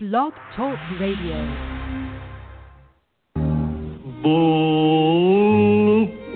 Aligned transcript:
Blog 0.00 0.32
Talk 0.54 0.78
Radio. 1.00 1.34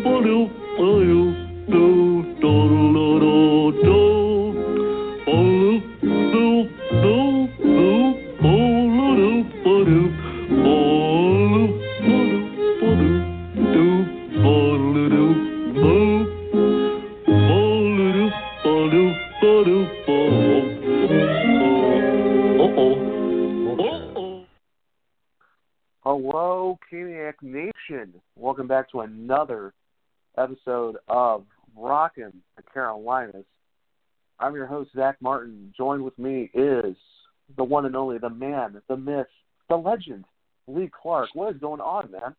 Hello, 0.02 0.50
back 28.82 28.90
to 28.90 29.00
another 29.00 29.72
episode 30.36 30.96
of 31.06 31.44
Rockin' 31.76 32.32
the 32.56 32.62
Carolinas. 32.74 33.44
I'm 34.40 34.56
your 34.56 34.66
host, 34.66 34.90
Zach 34.96 35.14
Martin. 35.20 35.72
Joined 35.76 36.02
with 36.02 36.18
me 36.18 36.50
is 36.52 36.96
the 37.56 37.62
one 37.62 37.86
and 37.86 37.94
only, 37.94 38.18
the 38.18 38.28
man, 38.28 38.82
the 38.88 38.96
myth, 38.96 39.28
the 39.68 39.76
legend, 39.76 40.24
Lee 40.66 40.90
Clark. 41.00 41.28
What 41.34 41.54
is 41.54 41.60
going 41.60 41.80
on, 41.80 42.10
man? 42.10 42.34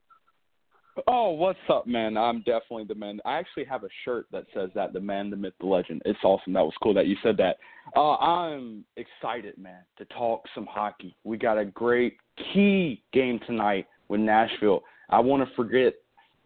Oh, 1.07 1.31
what's 1.31 1.57
up, 1.69 1.87
man? 1.87 2.17
I'm 2.17 2.39
definitely 2.39 2.85
the 2.89 2.95
man. 2.95 3.21
I 3.23 3.37
actually 3.37 3.63
have 3.63 3.85
a 3.85 3.89
shirt 4.03 4.25
that 4.33 4.43
says 4.53 4.69
that, 4.75 4.91
the 4.91 4.99
man, 4.99 5.29
the 5.29 5.37
myth, 5.37 5.53
the 5.61 5.67
legend. 5.67 6.01
It's 6.03 6.19
awesome. 6.25 6.51
That 6.51 6.65
was 6.65 6.73
cool 6.83 6.93
that 6.95 7.07
you 7.07 7.15
said 7.23 7.37
that. 7.37 7.55
Uh, 7.95 8.17
I'm 8.17 8.83
excited, 8.97 9.57
man, 9.57 9.83
to 9.97 10.03
talk 10.05 10.43
some 10.53 10.67
hockey. 10.69 11.15
We 11.23 11.37
got 11.37 11.57
a 11.57 11.63
great 11.63 12.17
key 12.53 13.01
game 13.13 13.39
tonight 13.47 13.87
with 14.09 14.19
Nashville. 14.19 14.83
I 15.09 15.19
want 15.19 15.47
to 15.47 15.55
forget, 15.55 15.93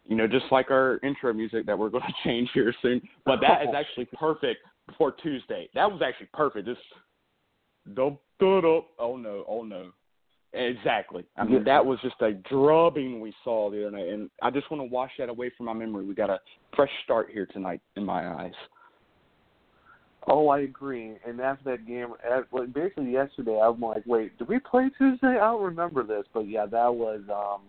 you 0.08 0.16
know, 0.16 0.26
just 0.26 0.46
like 0.50 0.70
our 0.70 0.98
intro 1.04 1.32
music 1.32 1.66
that 1.66 1.78
we're 1.78 1.90
going 1.90 2.02
to 2.02 2.28
change 2.28 2.48
here 2.52 2.74
soon. 2.82 3.00
But 3.24 3.40
that 3.42 3.62
is 3.62 3.68
actually 3.76 4.06
perfect 4.18 4.60
for 4.96 5.12
Tuesday. 5.12 5.68
That 5.74 5.90
was 5.90 6.00
actually 6.04 6.30
perfect. 6.32 6.66
Just, 6.66 6.80
oh 8.98 9.16
no, 9.16 9.44
oh 9.46 9.62
no. 9.62 9.90
Exactly. 10.54 11.26
I 11.36 11.44
mean, 11.44 11.62
that 11.64 11.84
was 11.84 11.98
just 12.02 12.14
a 12.22 12.32
drubbing 12.32 13.20
we 13.20 13.34
saw 13.44 13.70
the 13.70 13.86
other 13.86 13.98
night, 13.98 14.08
and 14.08 14.30
I 14.40 14.50
just 14.50 14.70
want 14.70 14.80
to 14.80 14.86
wash 14.90 15.10
that 15.18 15.28
away 15.28 15.52
from 15.54 15.66
my 15.66 15.74
memory. 15.74 16.06
We 16.06 16.14
got 16.14 16.30
a 16.30 16.40
fresh 16.74 16.90
start 17.04 17.28
here 17.30 17.44
tonight, 17.44 17.82
in 17.96 18.04
my 18.04 18.26
eyes. 18.26 18.54
Oh, 20.26 20.48
I 20.48 20.60
agree. 20.60 21.16
And 21.26 21.38
after 21.40 21.64
that 21.70 21.86
game, 21.86 22.14
basically 22.72 23.12
yesterday, 23.12 23.60
I'm 23.62 23.78
like, 23.78 24.04
wait, 24.06 24.38
did 24.38 24.48
we 24.48 24.58
play 24.58 24.90
Tuesday? 24.96 25.38
I 25.38 25.50
don't 25.50 25.62
remember 25.62 26.02
this, 26.02 26.24
but 26.32 26.48
yeah, 26.48 26.64
that 26.64 26.94
was. 26.94 27.20
um 27.30 27.60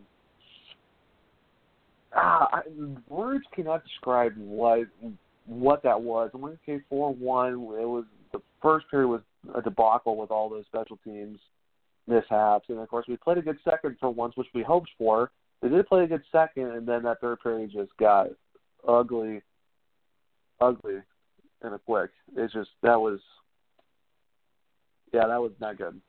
Ah, 2.13 2.47
I, 2.51 2.61
words 3.07 3.45
cannot 3.53 3.83
describe 3.83 4.33
what 4.37 4.87
what 5.45 5.83
that 5.83 6.01
was. 6.01 6.29
When 6.33 6.53
it 6.53 6.59
came 6.65 6.83
four 6.89 7.13
one, 7.13 7.53
it 7.53 7.87
was 7.87 8.05
the 8.31 8.41
first 8.61 8.89
period 8.89 9.07
was 9.07 9.21
a 9.55 9.61
debacle 9.61 10.17
with 10.17 10.31
all 10.31 10.49
those 10.49 10.65
special 10.65 10.97
teams 11.03 11.39
mishaps, 12.07 12.69
and 12.69 12.79
of 12.79 12.89
course 12.89 13.05
we 13.07 13.17
played 13.17 13.37
a 13.37 13.41
good 13.41 13.59
second 13.63 13.97
for 13.99 14.09
once, 14.09 14.35
which 14.35 14.47
we 14.53 14.63
hoped 14.63 14.89
for. 14.97 15.31
They 15.61 15.69
did 15.69 15.87
play 15.87 16.03
a 16.03 16.07
good 16.07 16.23
second, 16.31 16.71
and 16.71 16.87
then 16.87 17.03
that 17.03 17.21
third 17.21 17.39
period 17.41 17.71
just 17.71 17.95
got 17.97 18.27
ugly, 18.87 19.41
ugly, 20.59 20.99
in 21.63 21.73
a 21.73 21.79
quick. 21.79 22.11
It's 22.35 22.53
just 22.53 22.69
that 22.81 22.99
was, 22.99 23.19
yeah, 25.13 25.27
that 25.27 25.41
was 25.41 25.51
not 25.59 25.77
good. 25.77 25.99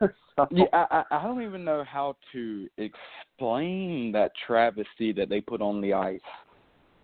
so, 0.36 0.46
Yeah, 0.50 0.64
I, 0.72 1.04
I 1.10 1.22
don't 1.22 1.42
even 1.42 1.64
know 1.64 1.84
how 1.84 2.16
to 2.32 2.68
explain 2.78 4.12
that 4.12 4.32
travesty 4.46 5.12
that 5.12 5.28
they 5.28 5.40
put 5.40 5.60
on 5.60 5.80
the 5.80 5.92
ice 5.92 6.20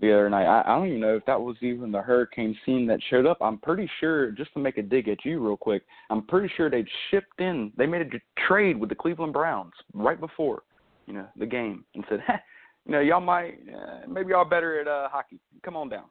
the 0.01 0.13
other 0.13 0.31
night. 0.31 0.47
I, 0.47 0.63
I 0.63 0.77
don't 0.77 0.89
even 0.89 1.01
know 1.01 1.17
if 1.17 1.25
that 1.27 1.41
was 1.41 1.57
even 1.61 1.93
the 1.93 2.01
hurricane 2.01 2.57
scene 2.65 2.87
that 2.87 3.01
showed 3.11 3.27
up. 3.27 3.39
I'm 3.41 3.59
pretty 3.59 3.89
sure, 4.01 4.31
just 4.31 4.53
to 4.55 4.61
make 4.61 4.79
a 4.79 4.83
dig 4.83 5.09
at 5.09 5.25
you 5.25 5.45
real 5.45 5.57
quick, 5.57 5.83
I'm 6.09 6.27
pretty 6.27 6.53
sure 6.57 6.71
they'd 6.71 6.89
shipped 7.11 7.41
in. 7.41 7.73
They 7.77 7.87
made 7.87 8.03
a 8.03 8.41
trade 8.47 8.79
with 8.79 8.89
the 8.89 8.95
Cleveland 8.95 9.33
Browns 9.33 9.73
right 9.95 10.19
before, 10.19 10.63
you 11.07 11.15
know, 11.15 11.27
the 11.37 11.47
game, 11.47 11.85
and 11.95 12.05
said, 12.09 12.21
Heh, 12.27 12.39
you 12.87 12.93
know, 12.93 13.01
y'all 13.01 13.21
might, 13.21 13.59
uh, 13.75 14.07
maybe 14.09 14.31
y'all 14.31 14.45
better 14.45 14.81
at 14.81 14.89
uh, 14.89 15.09
hockey. 15.09 15.39
Come 15.63 15.77
on 15.77 15.89
down. 15.89 16.05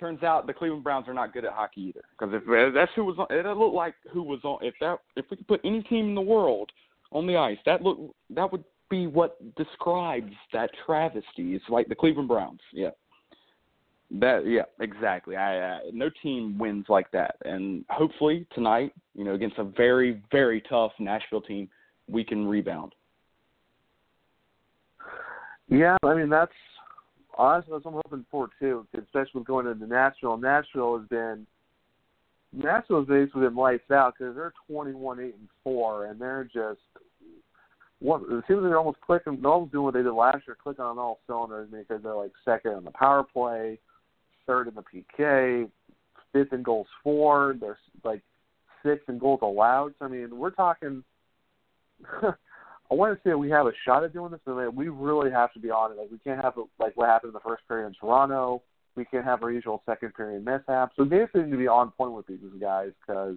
Turns 0.00 0.22
out 0.22 0.46
the 0.46 0.54
Cleveland 0.54 0.82
Browns 0.82 1.06
are 1.08 1.14
not 1.14 1.34
good 1.34 1.44
at 1.44 1.52
hockey 1.52 1.82
either. 1.82 2.00
Because 2.18 2.34
if 2.34 2.74
that's 2.74 2.90
who 2.96 3.04
was 3.04 3.16
on, 3.18 3.26
it 3.30 3.46
looked 3.46 3.74
like 3.74 3.94
who 4.10 4.22
was 4.22 4.40
on. 4.44 4.58
If 4.62 4.74
that, 4.80 4.98
if 5.14 5.26
we 5.30 5.36
could 5.36 5.46
put 5.46 5.60
any 5.62 5.82
team 5.82 6.06
in 6.08 6.14
the 6.14 6.22
world 6.22 6.70
on 7.12 7.26
the 7.26 7.36
ice, 7.36 7.58
that 7.66 7.82
look 7.82 8.14
that 8.30 8.50
would 8.50 8.64
be 8.88 9.06
what 9.06 9.36
describes 9.56 10.32
that 10.54 10.70
travesty. 10.86 11.54
It's 11.54 11.64
like 11.68 11.88
the 11.88 11.94
Cleveland 11.94 12.28
Browns. 12.28 12.60
Yeah. 12.72 12.90
That 14.12 14.46
yeah, 14.46 14.62
exactly. 14.80 15.36
I 15.36 15.58
uh, 15.58 15.78
no 15.92 16.10
team 16.22 16.58
wins 16.58 16.86
like 16.88 17.10
that, 17.12 17.36
and 17.44 17.84
hopefully 17.90 18.46
tonight, 18.54 18.92
you 19.14 19.24
know, 19.24 19.34
against 19.34 19.58
a 19.58 19.64
very 19.64 20.22
very 20.32 20.62
tough 20.62 20.92
Nashville 20.98 21.42
team, 21.42 21.68
we 22.08 22.24
can 22.24 22.46
rebound. 22.46 22.92
yeah, 25.68 25.96
I 26.02 26.14
mean 26.14 26.28
that's 26.28 26.50
honestly 27.36 27.72
that's 27.72 27.84
what 27.84 27.94
I'm 27.94 28.02
hoping 28.04 28.26
for 28.30 28.48
too, 28.58 28.86
especially 28.94 29.42
going 29.44 29.66
into 29.66 29.86
Nashville. 29.86 30.36
Nashville 30.36 30.98
has 30.98 31.08
been 31.08 31.46
Nashville's 32.52 33.06
basically 33.06 33.42
been 33.42 33.56
lights 33.56 33.90
out 33.90 34.14
because 34.18 34.34
they're 34.34 34.52
21 34.68 35.20
eight 35.20 35.34
and 35.38 35.48
four, 35.62 36.06
and 36.06 36.20
they're 36.20 36.44
just 36.44 36.80
what 38.00 38.22
it 38.22 38.44
seems 38.48 38.60
like 38.60 38.70
they're 38.70 38.78
almost 38.78 39.00
clicking. 39.00 39.38
They're 39.40 39.50
almost 39.50 39.72
doing 39.72 39.84
what 39.84 39.94
they 39.94 40.02
did 40.02 40.12
last 40.12 40.42
year, 40.46 40.56
clicking 40.60 40.84
on 40.84 40.98
all 40.98 41.20
cylinders 41.26 41.68
because 41.70 42.02
they're 42.02 42.14
like 42.14 42.32
second 42.44 42.72
in 42.72 42.84
the 42.84 42.90
power 42.90 43.22
play, 43.22 43.78
third 44.46 44.68
in 44.68 44.74
the 44.74 44.82
PK, 44.82 45.70
fifth 46.32 46.52
in 46.52 46.62
goals 46.62 46.88
for. 47.04 47.56
They're 47.60 47.78
like 48.02 48.22
sixth 48.84 49.08
in 49.08 49.18
goals 49.18 49.40
allowed. 49.42 49.94
So, 49.98 50.06
I 50.06 50.08
mean, 50.08 50.36
we're 50.36 50.50
talking. 50.50 51.04
I 52.90 52.94
want 52.94 53.16
to 53.16 53.28
say 53.28 53.34
we 53.34 53.50
have 53.50 53.66
a 53.66 53.72
shot 53.84 54.02
at 54.02 54.12
doing 54.12 54.32
this, 54.32 54.40
but 54.44 54.74
we 54.74 54.88
really 54.88 55.30
have 55.30 55.52
to 55.52 55.60
be 55.60 55.70
on 55.70 55.92
it. 55.92 55.98
Like 55.98 56.10
we 56.10 56.18
can't 56.18 56.42
have 56.42 56.54
like 56.78 56.96
what 56.96 57.08
happened 57.08 57.30
in 57.30 57.34
the 57.34 57.40
first 57.40 57.66
period 57.68 57.86
in 57.86 57.94
Toronto. 57.94 58.62
We 58.96 59.04
can't 59.04 59.24
have 59.24 59.42
our 59.42 59.52
usual 59.52 59.82
second 59.86 60.14
period 60.14 60.44
mishaps. 60.44 60.94
So 60.96 61.04
we 61.04 61.08
basically 61.08 61.42
need 61.42 61.52
to 61.52 61.56
be 61.56 61.68
on 61.68 61.92
point 61.92 62.12
with 62.12 62.26
these 62.26 62.38
guys 62.60 62.90
because 63.00 63.36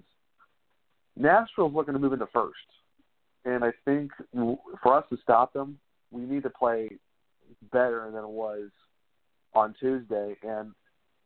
Nashville's 1.16 1.74
looking 1.74 1.94
to 1.94 2.00
move 2.00 2.14
into 2.14 2.28
first, 2.34 2.58
and 3.46 3.64
I 3.64 3.72
think 3.86 4.12
for 4.81 4.97
us 4.97 5.06
to 5.12 5.18
stop 5.22 5.53
them, 5.53 5.78
we 6.12 6.24
need 6.24 6.44
to 6.44 6.50
play 6.50 6.90
better 7.72 8.09
than 8.12 8.24
it 8.24 8.30
was 8.30 8.70
on 9.53 9.75
Tuesday. 9.80 10.35
And 10.41 10.72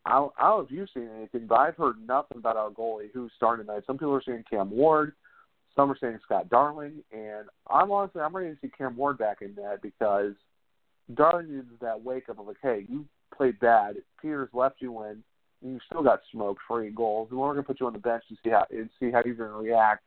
I 0.05 0.15
don't, 0.15 0.33
I 0.37 0.49
don't 0.49 0.59
know 0.59 0.65
if 0.65 0.71
you've 0.71 0.89
seen 0.93 1.09
anything, 1.17 1.47
but 1.47 1.55
I've 1.55 1.77
heard 1.77 1.95
nothing 2.05 2.37
about 2.37 2.57
our 2.57 2.69
goalie 2.69 3.09
who's 3.13 3.31
starting 3.37 3.65
tonight. 3.65 3.83
Some 3.87 3.97
people 3.97 4.13
are 4.13 4.23
saying 4.25 4.43
Cam 4.49 4.69
Ward, 4.69 5.13
some 5.77 5.91
are 5.91 5.97
saying 6.01 6.19
Scott 6.23 6.49
Darling, 6.49 7.03
and 7.13 7.45
I'm 7.69 7.91
honestly 7.91 8.21
I'm 8.21 8.35
ready 8.35 8.49
to 8.49 8.57
see 8.61 8.71
Cam 8.75 8.97
Ward 8.97 9.17
back 9.17 9.37
in 9.41 9.53
that 9.55 9.81
because 9.81 10.33
Darling 11.13 11.55
needs 11.55 11.67
that 11.79 12.03
wake 12.03 12.27
up 12.29 12.39
of 12.39 12.47
like, 12.47 12.57
hey, 12.61 12.85
you 12.89 13.05
played 13.35 13.59
bad. 13.59 13.95
Peters 14.21 14.49
left 14.53 14.77
you 14.79 15.03
in, 15.03 15.23
and 15.61 15.73
you 15.73 15.79
still 15.85 16.03
got 16.03 16.21
smoked 16.31 16.61
for 16.67 16.83
eight 16.83 16.95
goals. 16.95 17.29
And 17.29 17.39
we're 17.39 17.53
going 17.53 17.63
to 17.63 17.63
put 17.63 17.79
you 17.79 17.85
on 17.85 17.93
the 17.93 17.99
bench 17.99 18.23
to 18.27 18.35
see 18.43 18.49
how 18.49 18.65
and 18.71 18.89
see 18.99 19.11
how 19.11 19.21
you're 19.23 19.35
going 19.35 19.51
to 19.51 19.55
react 19.55 20.03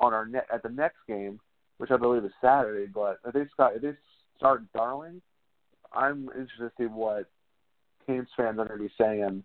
on 0.00 0.12
our 0.12 0.26
net 0.26 0.46
at 0.52 0.62
the 0.62 0.68
next 0.68 0.98
game, 1.08 1.40
which 1.78 1.90
I 1.90 1.96
believe 1.96 2.24
is 2.24 2.32
Saturday. 2.40 2.86
But 2.86 3.18
if 3.26 3.32
they 3.32 3.46
Scott 3.52 3.72
if 3.76 3.82
they 3.82 3.92
start 4.36 4.62
Darling, 4.74 5.22
I'm 5.94 6.24
interested 6.28 6.58
to 6.58 6.72
see 6.78 6.84
what 6.84 7.26
Canes 8.06 8.28
fans 8.36 8.58
are 8.58 8.66
going 8.66 8.78
to 8.78 8.84
be 8.84 8.92
saying 9.00 9.42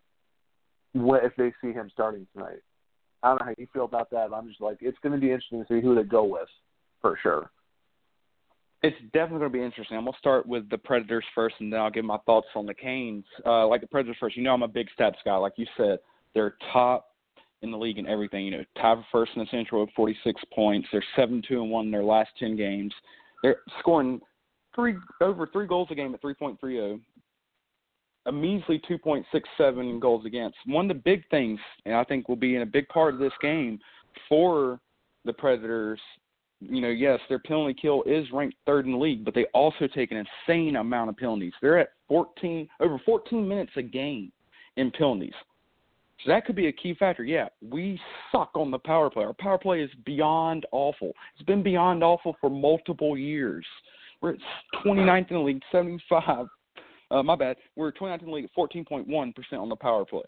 what 0.94 1.24
if 1.24 1.34
they 1.38 1.54
see 1.62 1.72
him 1.72 1.90
starting 1.94 2.28
tonight. 2.34 2.62
I 3.24 3.30
don't 3.30 3.40
know 3.40 3.46
how 3.46 3.56
you 3.58 3.68
feel 3.74 3.86
about 3.86 4.10
that. 4.12 4.30
But 4.30 4.36
I'm 4.38 4.48
just 4.48 4.62
like 4.62 4.78
it's 4.82 4.98
going 5.04 5.14
to 5.14 5.20
be 5.20 5.32
interesting 5.32 5.64
to 5.64 5.68
see 5.68 5.82
who 5.82 5.96
they 5.96 6.04
go 6.04 6.24
with 6.24 6.48
for 7.02 7.18
sure. 7.22 7.52
It's 8.82 8.96
definitely 9.14 9.40
going 9.40 9.52
to 9.52 9.58
be 9.58 9.64
interesting. 9.64 9.98
I'm 9.98 10.06
going 10.06 10.14
to 10.14 10.20
start 10.20 10.48
with 10.48 10.70
the 10.70 10.78
Predators 10.78 11.26
first, 11.36 11.56
and 11.60 11.72
then 11.72 11.82
I'll 11.82 11.92
give 11.92 12.06
my 12.06 12.18
thoughts 12.26 12.48
on 12.56 12.66
the 12.66 12.74
Canes. 12.74 13.26
Uh, 13.46 13.68
like 13.68 13.82
the 13.82 13.88
Predators 13.88 14.16
first, 14.22 14.38
you 14.38 14.44
know 14.44 14.54
I'm 14.54 14.64
a 14.64 14.70
big 14.70 14.88
stats 14.98 15.16
guy. 15.26 15.36
Like 15.36 15.54
you 15.58 15.66
said, 15.76 16.00
they're 16.34 16.56
top 16.72 17.08
in 17.62 17.72
the 17.72 17.78
league 17.78 17.98
in 17.98 18.08
everything. 18.08 18.46
You 18.46 18.52
know, 18.52 18.64
tied 18.78 19.00
for 19.12 19.26
first 19.26 19.34
in 19.36 19.42
the 19.42 19.48
Central 19.52 19.82
with 19.82 19.90
46 19.96 20.42
points. 20.54 20.88
They're 20.92 21.04
seven 21.16 21.42
two 21.46 21.62
and 21.62 21.70
one 21.70 21.86
in 21.86 21.92
their 21.92 22.04
last 22.04 22.30
10 22.40 22.56
games. 22.56 22.94
They're 23.44 23.58
scoring 23.80 24.22
three 24.76 24.96
over 25.22 25.48
three 25.48 25.68
goals 25.68 25.90
a 25.92 25.96
game 25.96 26.14
at 26.14 26.22
3.30. 26.22 27.00
A 28.30 28.32
measly 28.32 28.80
2.67 28.90 30.00
goals 30.00 30.26
against. 30.26 30.56
One 30.66 30.90
of 30.90 30.96
the 30.96 31.02
big 31.04 31.28
things, 31.30 31.60
and 31.86 31.96
I 31.96 32.04
think 32.04 32.30
will 32.30 32.36
be 32.36 32.56
in 32.56 32.62
a 32.62 32.66
big 32.66 32.88
part 32.88 33.14
of 33.14 33.20
this 33.20 33.34
game 33.42 33.80
for 34.30 34.80
the 35.26 35.34
Predators 35.34 36.00
you 36.62 36.82
know, 36.82 36.90
yes, 36.90 37.20
their 37.30 37.40
penalty 37.40 37.74
kill 37.80 38.04
is 38.04 38.26
ranked 38.34 38.58
third 38.66 38.86
in 38.86 38.92
the 38.92 38.98
league, 38.98 39.24
but 39.24 39.34
they 39.34 39.46
also 39.54 39.88
take 39.88 40.12
an 40.12 40.26
insane 40.48 40.76
amount 40.76 41.10
of 41.10 41.18
penalties. 41.18 41.54
They're 41.62 41.80
at 41.80 41.90
14 42.08 42.68
over 42.80 43.00
14 43.06 43.48
minutes 43.48 43.72
a 43.78 43.82
game 43.82 44.32
in 44.76 44.92
penalties. 44.92 45.34
So 46.24 46.32
that 46.32 46.46
could 46.46 46.58
be 46.58 46.68
a 46.68 46.72
key 46.72 46.96
factor. 46.96 47.24
Yeah, 47.24 47.48
we 47.62 48.00
suck 48.32 48.52
on 48.56 48.72
the 48.72 48.80
power 48.80 49.10
play. 49.10 49.24
Our 49.24 49.34
power 49.34 49.58
play 49.58 49.82
is 49.82 49.90
beyond 50.06 50.66
awful. 50.74 51.14
It's 51.34 51.46
been 51.46 51.64
beyond 51.64 52.04
awful 52.04 52.36
for 52.42 52.50
multiple 52.50 53.18
years. 53.18 53.66
We're 54.22 54.32
at 54.32 54.40
29th 54.86 55.30
in 55.30 55.38
the 55.38 55.42
league, 55.42 55.62
75. 55.72 56.48
Uh, 57.12 57.24
my 57.24 57.36
bad. 57.36 57.58
We're 57.76 57.92
29th 57.92 58.20
in 58.22 58.26
the 58.28 58.32
league 58.34 58.46
at 58.46 58.56
14.1% 58.56 59.34
on 59.54 59.70
the 59.70 59.76
power 59.76 60.06
play. 60.06 60.22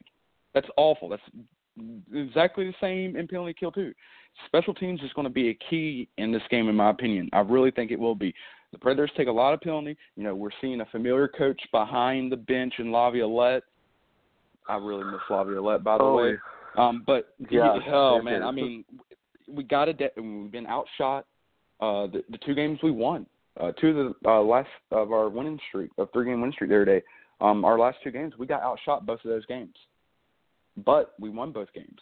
That's 0.54 0.68
awful. 0.78 1.10
That's 1.10 1.22
exactly 2.14 2.66
the 2.66 2.74
same 2.82 3.16
in 3.16 3.28
penalty 3.28 3.54
kill 3.58 3.72
too. 3.72 3.94
Special 4.48 4.74
teams 4.74 5.02
is 5.02 5.12
going 5.14 5.26
to 5.28 5.34
be 5.34 5.50
a 5.50 5.58
key 5.70 6.08
in 6.18 6.32
this 6.32 6.42
game, 6.50 6.70
in 6.70 6.76
my 6.76 6.90
opinion. 6.90 7.30
I 7.34 7.40
really 7.40 7.72
think 7.72 7.92
it 7.92 8.00
will 8.00 8.16
be. 8.16 8.34
The 8.72 8.78
Predators 8.78 9.12
take 9.18 9.28
a 9.28 9.32
lot 9.32 9.54
of 9.54 9.62
penalty. 9.62 9.98
You 10.16 10.24
know, 10.24 10.34
we're 10.36 10.50
seeing 10.62 10.82
a 10.82 10.86
familiar 10.86 11.28
coach 11.28 11.62
behind 11.72 12.32
the 12.32 12.38
bench 12.38 12.74
in 12.80 12.92
Laviolette. 12.92 13.64
I 14.68 14.78
really 14.78 15.04
miss 15.04 15.20
Laviolette, 15.30 15.84
by 15.84 15.98
the 15.98 16.04
Oh, 16.04 16.16
way. 16.16 16.36
Um, 16.78 17.04
but 17.06 17.36
Yeah, 17.50 17.78
oh 17.92 18.18
it 18.20 18.24
man. 18.24 18.44
I 18.44 18.52
mean, 18.52 18.86
we 19.50 19.64
got 19.64 19.86
to. 19.86 19.94
De- 19.94 20.12
we've 20.16 20.52
been 20.52 20.68
outshot. 20.68 21.26
Uh, 21.82 22.08
the, 22.08 22.24
the 22.30 22.38
two 22.46 22.54
games 22.54 22.80
we 22.84 22.92
won, 22.92 23.26
uh, 23.60 23.72
two 23.74 23.90
of 23.90 24.16
the 24.24 24.30
uh, 24.30 24.42
last 24.42 24.70
of 24.92 25.12
our 25.12 25.30
winning 25.30 25.60
streak, 25.70 25.92
of 25.98 26.10
three 26.14 26.26
game 26.26 26.42
winning 26.42 26.54
streak 26.54 26.70
the 26.70 26.76
other 26.76 26.86
day. 26.86 27.02
Um, 27.42 27.66
our 27.66 27.78
last 27.78 27.98
two 28.04 28.12
games, 28.12 28.34
we 28.38 28.46
got 28.46 28.62
outshot 28.62 29.06
both 29.06 29.20
of 29.26 29.30
those 29.30 29.46
games, 29.48 29.76
but 30.78 31.14
we 31.20 31.30
won 31.30 31.52
both 31.52 31.72
games. 31.74 32.00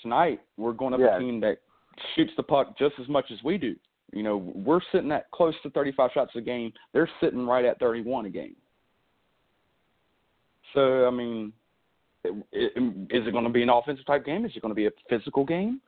Tonight, 0.00 0.40
we're 0.56 0.72
going 0.72 0.94
up 0.94 1.00
Yeah. 1.00 1.16
a 1.16 1.18
team 1.18 1.40
that 1.40 1.58
shoots 2.14 2.32
the 2.36 2.42
puck 2.42 2.78
just 2.78 2.94
as 3.00 3.08
much 3.08 3.30
as 3.30 3.42
we 3.42 3.58
do. 3.58 3.74
You 4.12 4.22
know, 4.22 4.36
we're 4.36 4.80
sitting 4.92 5.10
at 5.10 5.30
close 5.32 5.54
to 5.62 5.70
35 5.70 6.10
shots 6.12 6.32
a 6.36 6.40
game. 6.40 6.72
They're 6.92 7.10
sitting 7.20 7.46
right 7.46 7.64
at 7.64 7.78
31 7.80 8.26
a 8.26 8.30
game. 8.30 8.54
So, 10.72 11.06
I 11.06 11.10
mean, 11.10 11.52
it, 12.22 12.32
it, 12.52 12.72
is 13.10 13.26
it 13.26 13.32
going 13.32 13.44
to 13.44 13.50
be 13.50 13.62
an 13.62 13.70
offensive 13.70 14.06
type 14.06 14.24
game? 14.24 14.44
Is 14.44 14.52
it 14.54 14.62
going 14.62 14.70
to 14.70 14.76
be 14.76 14.86
a 14.86 14.90
physical 15.08 15.44
game? 15.44 15.80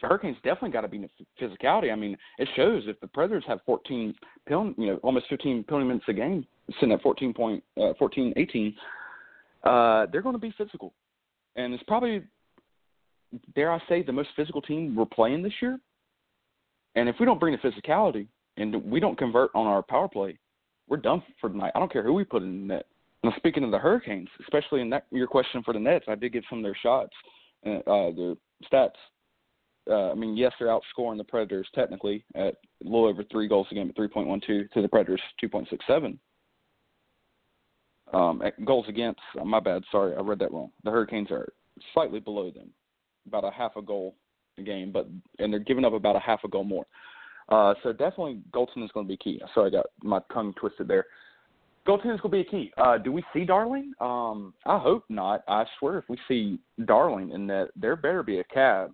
Hurricanes 0.00 0.36
definitely 0.42 0.70
got 0.70 0.82
to 0.82 0.88
be 0.88 0.98
in 0.98 1.08
physicality. 1.40 1.92
I 1.92 1.96
mean, 1.96 2.16
it 2.38 2.48
shows 2.56 2.84
if 2.86 2.98
the 3.00 3.06
Predators 3.06 3.44
have 3.46 3.60
14 3.66 4.14
penalty, 4.48 4.74
you 4.78 4.86
know, 4.88 4.96
almost 5.02 5.26
15 5.28 5.64
penalty 5.64 5.86
minutes 5.86 6.06
a 6.08 6.12
game, 6.12 6.46
sitting 6.74 6.92
at 6.92 7.02
14 7.02 7.34
point, 7.34 7.62
uh, 7.80 7.92
14, 7.98 8.32
18, 8.36 8.74
uh, 9.64 10.06
they're 10.10 10.22
going 10.22 10.34
to 10.34 10.38
be 10.38 10.54
physical, 10.56 10.94
and 11.56 11.74
it's 11.74 11.82
probably, 11.84 12.22
dare 13.54 13.72
I 13.72 13.80
say, 13.88 14.02
the 14.02 14.12
most 14.12 14.30
physical 14.36 14.62
team 14.62 14.94
we're 14.94 15.04
playing 15.04 15.42
this 15.42 15.52
year. 15.60 15.78
And 16.94 17.08
if 17.08 17.16
we 17.20 17.26
don't 17.26 17.38
bring 17.38 17.56
the 17.56 17.70
physicality 17.70 18.26
and 18.56 18.82
we 18.84 19.00
don't 19.00 19.18
convert 19.18 19.50
on 19.54 19.66
our 19.66 19.82
power 19.82 20.08
play, 20.08 20.38
we're 20.88 20.96
done 20.96 21.22
for 21.40 21.48
tonight. 21.48 21.72
I 21.74 21.78
don't 21.78 21.92
care 21.92 22.02
who 22.02 22.14
we 22.14 22.24
put 22.24 22.42
in 22.42 22.66
the 22.66 22.74
net. 22.74 22.86
Now, 23.22 23.32
speaking 23.36 23.64
of 23.64 23.70
the 23.70 23.78
Hurricanes, 23.78 24.28
especially 24.40 24.80
in 24.80 24.90
that 24.90 25.06
your 25.10 25.26
question 25.26 25.62
for 25.62 25.74
the 25.74 25.80
Nets, 25.80 26.06
I 26.08 26.14
did 26.14 26.32
give 26.32 26.42
some 26.48 26.58
of 26.58 26.64
their 26.64 26.76
shots, 26.82 27.12
uh, 27.66 27.90
uh, 27.90 28.10
their 28.12 28.34
stats. 28.70 28.96
Uh, 29.88 30.10
I 30.10 30.14
mean, 30.14 30.36
yes, 30.36 30.52
they're 30.58 30.68
outscoring 30.68 31.16
the 31.16 31.24
Predators 31.24 31.68
technically 31.74 32.24
at 32.34 32.54
a 32.54 32.84
little 32.84 33.06
over 33.06 33.24
three 33.24 33.48
goals 33.48 33.66
a 33.70 33.74
game 33.74 33.88
at 33.88 33.96
3.12 33.96 34.42
to 34.72 34.82
the 34.82 34.88
Predators 34.88 35.20
2.67. 35.42 36.18
Um, 38.12 38.42
goals 38.64 38.86
against, 38.88 39.20
uh, 39.40 39.44
my 39.44 39.60
bad, 39.60 39.82
sorry, 39.92 40.14
I 40.16 40.20
read 40.20 40.40
that 40.40 40.52
wrong. 40.52 40.70
The 40.84 40.90
Hurricanes 40.90 41.30
are 41.30 41.52
slightly 41.94 42.20
below 42.20 42.50
them, 42.50 42.70
about 43.26 43.44
a 43.44 43.50
half 43.50 43.76
a 43.76 43.82
goal 43.82 44.16
a 44.58 44.62
game, 44.62 44.90
but 44.92 45.08
and 45.38 45.52
they're 45.52 45.60
giving 45.60 45.84
up 45.84 45.92
about 45.92 46.16
a 46.16 46.20
half 46.20 46.42
a 46.44 46.48
goal 46.48 46.64
more. 46.64 46.86
Uh, 47.48 47.74
so 47.82 47.92
definitely 47.92 48.40
goaltending 48.52 48.84
is 48.84 48.92
going 48.92 49.06
to 49.06 49.12
be 49.12 49.16
key. 49.16 49.40
Sorry, 49.54 49.68
I 49.68 49.70
got 49.70 49.86
my 50.02 50.20
tongue 50.32 50.54
twisted 50.58 50.88
there. 50.88 51.06
Goaltending 51.86 52.14
is 52.14 52.20
going 52.20 52.20
to 52.20 52.28
be 52.28 52.40
a 52.40 52.44
key. 52.44 52.72
Uh, 52.78 52.98
do 52.98 53.10
we 53.10 53.24
see 53.32 53.44
Darling? 53.44 53.92
Um, 54.00 54.54
I 54.66 54.78
hope 54.78 55.04
not. 55.08 55.42
I 55.48 55.64
swear, 55.78 55.98
if 55.98 56.04
we 56.08 56.18
see 56.28 56.58
Darling 56.84 57.30
in 57.30 57.46
that, 57.48 57.70
there 57.74 57.96
better 57.96 58.22
be 58.22 58.40
a 58.40 58.44
cab, 58.44 58.92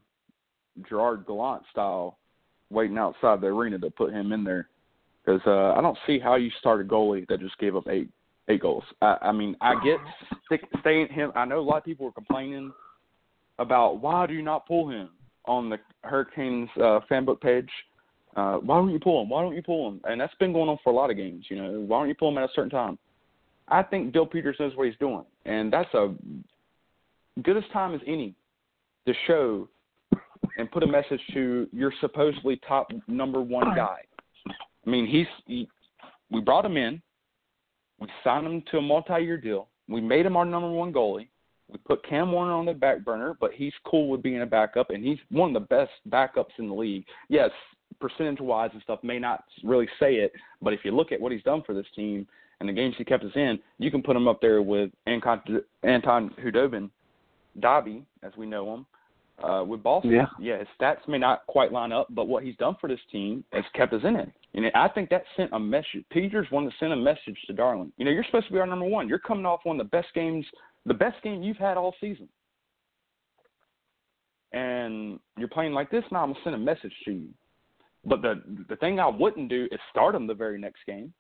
Gerard 0.89 1.27
Gallant 1.27 1.63
style, 1.71 2.19
waiting 2.71 2.99
outside 2.99 3.41
the 3.41 3.49
arena 3.49 3.79
to 3.79 3.91
put 3.91 4.13
him 4.13 4.33
in 4.33 4.45
there. 4.45 4.69
Because 5.25 5.41
uh, 5.47 5.73
I 5.73 5.81
don't 5.81 5.99
see 6.07 6.19
how 6.19 6.37
you 6.37 6.51
start 6.61 6.81
a 6.81 6.85
goalie 6.85 7.27
that 7.29 7.41
just 7.41 7.59
gave 7.59 7.75
up 7.77 7.89
eight 7.89 8.09
eight 8.49 8.63
goals. 8.63 8.85
I, 9.03 9.17
I 9.23 9.33
mean, 9.33 9.57
I 9.61 9.75
get 9.83 9.99
stick, 10.47 10.63
staying 10.81 11.09
him. 11.09 11.33
I 11.35 11.45
know 11.45 11.59
a 11.59 11.61
lot 11.61 11.79
of 11.79 11.85
people 11.85 12.07
were 12.07 12.13
complaining 12.13 12.73
about 13.59 14.01
why 14.01 14.27
do 14.27 14.35
you 14.35 14.43
not 14.43 14.67
pull 14.67 14.89
him 14.89 15.09
on 15.47 15.69
the 15.69 15.79
Hurricanes 16.03 16.69
uh, 16.83 17.01
fan 17.09 17.25
book 17.25 17.41
page. 17.41 17.69
Uh, 18.37 18.57
why 18.59 18.77
don't 18.77 18.91
you 18.91 19.01
pull 19.01 19.23
him? 19.23 19.31
Why 19.31 19.43
don't 19.43 19.57
you 19.57 19.63
pull 19.63 19.89
him? 19.89 20.01
And 20.05 20.21
that's 20.21 20.35
been 20.35 20.53
going 20.53 20.69
on 20.69 20.79
for 20.85 20.93
a 20.93 20.97
lot 20.97 21.11
of 21.11 21.17
games. 21.17 21.47
You 21.49 21.57
know, 21.57 21.81
why 21.81 22.01
don't 22.01 22.09
you 22.09 22.15
pull 22.15 22.29
him 22.29 22.39
at 22.39 22.45
a 22.45 22.53
certain 22.55 22.71
time? 22.71 22.99
I 23.69 23.83
think 23.83 24.13
Bill 24.13 24.27
Peters 24.27 24.57
knows 24.61 24.77
what 24.77 24.87
he's 24.87 24.99
doing, 24.99 25.25
and 25.45 25.73
that's 25.73 25.93
a 25.95 26.15
good 27.43 27.57
as 27.57 27.65
time 27.73 27.95
as 27.95 28.01
any 28.07 28.35
to 29.07 29.15
show 29.27 29.69
and 30.57 30.71
put 30.71 30.83
a 30.83 30.87
message 30.87 31.21
to 31.35 31.69
your 31.73 31.93
supposedly 32.01 32.61
top 32.67 32.91
number 33.09 33.41
one 33.41 33.75
guy. 33.75 33.99
I 34.49 34.91
mean, 34.91 35.07
he's 35.07 35.27
he, 35.47 35.69
we 36.31 36.41
brought 36.41 36.65
him 36.65 36.77
in, 36.77 37.01
we 38.01 38.09
signed 38.25 38.47
him 38.47 38.63
to 38.71 38.79
a 38.79 38.83
multi-year 38.83 39.37
deal, 39.37 39.69
we 39.89 40.01
made 40.01 40.27
him 40.27 40.37
our 40.37 40.45
number 40.45 40.71
one 40.71 40.93
goalie. 40.93 41.29
We 41.69 41.79
put 41.79 42.07
Cam 42.09 42.31
Warner 42.31 42.53
on 42.53 42.65
the 42.65 42.75
back 42.75 43.05
burner, 43.05 43.37
but 43.41 43.53
he's 43.53 43.73
cool 43.85 44.09
with 44.09 44.23
being 44.23 44.43
a 44.43 44.47
backup, 44.47 44.91
and 44.91 45.05
he's 45.05 45.19
one 45.31 45.55
of 45.55 45.55
the 45.55 45.67
best 45.67 45.91
backups 46.09 46.53
in 46.59 46.69
the 46.69 46.75
league. 46.75 47.05
Yes, 47.29 47.51
percentage 48.01 48.41
wise 48.41 48.71
and 48.73 48.83
stuff 48.83 49.01
may 49.03 49.19
not 49.19 49.45
really 49.65 49.89
say 49.99 50.17
it, 50.17 50.33
but 50.63 50.73
if 50.73 50.81
you 50.85 50.93
look 50.93 51.11
at 51.11 51.21
what 51.21 51.33
he's 51.33 51.43
done 51.43 51.63
for 51.67 51.75
this 51.75 51.87
team 51.97 52.27
and 52.61 52.69
the 52.69 52.73
games 52.73 52.95
he 52.97 53.05
kept 53.05 53.25
us 53.25 53.33
in, 53.35 53.59
you 53.79 53.91
can 53.91 54.03
put 54.03 54.17
him 54.17 54.29
up 54.29 54.41
there 54.41 54.63
with 54.63 54.91
Anton, 55.07 55.43
Anton 55.83 56.31
Khudobin, 56.41 56.89
Dobby, 57.59 58.05
as 58.23 58.33
we 58.37 58.47
know 58.47 58.73
him, 58.75 58.87
uh, 59.43 59.65
with 59.67 59.83
Boston. 59.83 60.13
Yeah. 60.13 60.27
yeah, 60.41 60.59
his 60.59 60.69
stats 60.81 61.07
may 61.09 61.19
not 61.19 61.47
quite 61.47 61.73
line 61.73 61.93
up, 61.93 62.09
but 62.11 62.27
what 62.27 62.43
he's 62.43 62.57
done 62.57 62.77
for 62.81 62.89
this 62.89 63.01
team 63.13 63.45
has 63.53 63.65
kept 63.75 63.93
us 63.93 64.03
in 64.05 64.17
it. 64.17 64.31
And 64.55 64.67
I 64.75 64.89
think 64.89 65.11
that 65.11 65.25
sent 65.37 65.51
a 65.53 65.59
message. 65.59 66.05
Peters 66.11 66.47
wanted 66.51 66.71
to 66.71 66.77
send 66.81 66.93
a 66.93 66.97
message 66.97 67.37
to 67.47 67.53
Darling. 67.53 67.93
You 67.99 68.07
know, 68.07 68.11
you're 68.11 68.25
supposed 68.25 68.47
to 68.47 68.53
be 68.53 68.59
our 68.59 68.67
number 68.67 68.87
one. 68.87 69.09
You're 69.09 69.19
coming 69.19 69.45
off 69.45 69.61
one 69.65 69.79
of 69.79 69.87
the 69.87 69.91
best 69.91 70.09
games, 70.15 70.47
the 70.87 70.95
best 70.95 71.23
game 71.23 71.43
you've 71.43 71.59
had 71.59 71.77
all 71.77 71.95
season. 72.01 72.29
And 74.53 75.21
you're 75.37 75.49
playing 75.49 75.73
like 75.73 75.91
this, 75.91 76.05
now 76.11 76.23
I'm 76.23 76.33
gonna 76.33 76.45
send 76.45 76.55
a 76.55 76.59
message 76.59 76.95
to 77.05 77.13
you. 77.13 77.29
But 78.05 78.23
the 78.23 78.43
the 78.69 78.77
thing 78.77 78.99
I 79.01 79.09
wouldn't 79.09 79.51
do 79.51 79.69
is 79.71 79.81
start 79.91 80.15
him 80.15 80.27
the 80.27 80.35
very 80.35 80.59
next 80.59 80.81
game. 80.87 81.13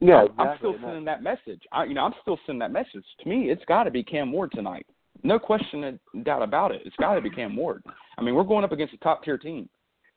Yeah, 0.00 0.16
I'm, 0.16 0.24
exactly. 0.24 0.46
I'm 0.46 0.58
still 0.58 0.74
sending 0.82 1.04
that 1.04 1.22
message. 1.22 1.62
I, 1.72 1.84
you 1.84 1.94
know, 1.94 2.04
I'm 2.04 2.14
still 2.22 2.38
sending 2.44 2.60
that 2.60 2.72
message. 2.72 3.04
To 3.20 3.28
me, 3.28 3.50
it's 3.50 3.64
got 3.66 3.84
to 3.84 3.90
be 3.90 4.02
Cam 4.02 4.32
Ward 4.32 4.50
tonight. 4.54 4.86
No 5.22 5.38
question, 5.38 5.84
and 5.84 6.24
doubt 6.24 6.42
about 6.42 6.72
it. 6.72 6.82
It's 6.84 6.96
got 6.96 7.14
to 7.14 7.20
be 7.20 7.30
Cam 7.30 7.54
Ward. 7.56 7.82
I 8.16 8.22
mean, 8.22 8.34
we're 8.34 8.44
going 8.44 8.64
up 8.64 8.72
against 8.72 8.94
a 8.94 8.98
top 8.98 9.22
tier 9.22 9.38
team. 9.38 9.68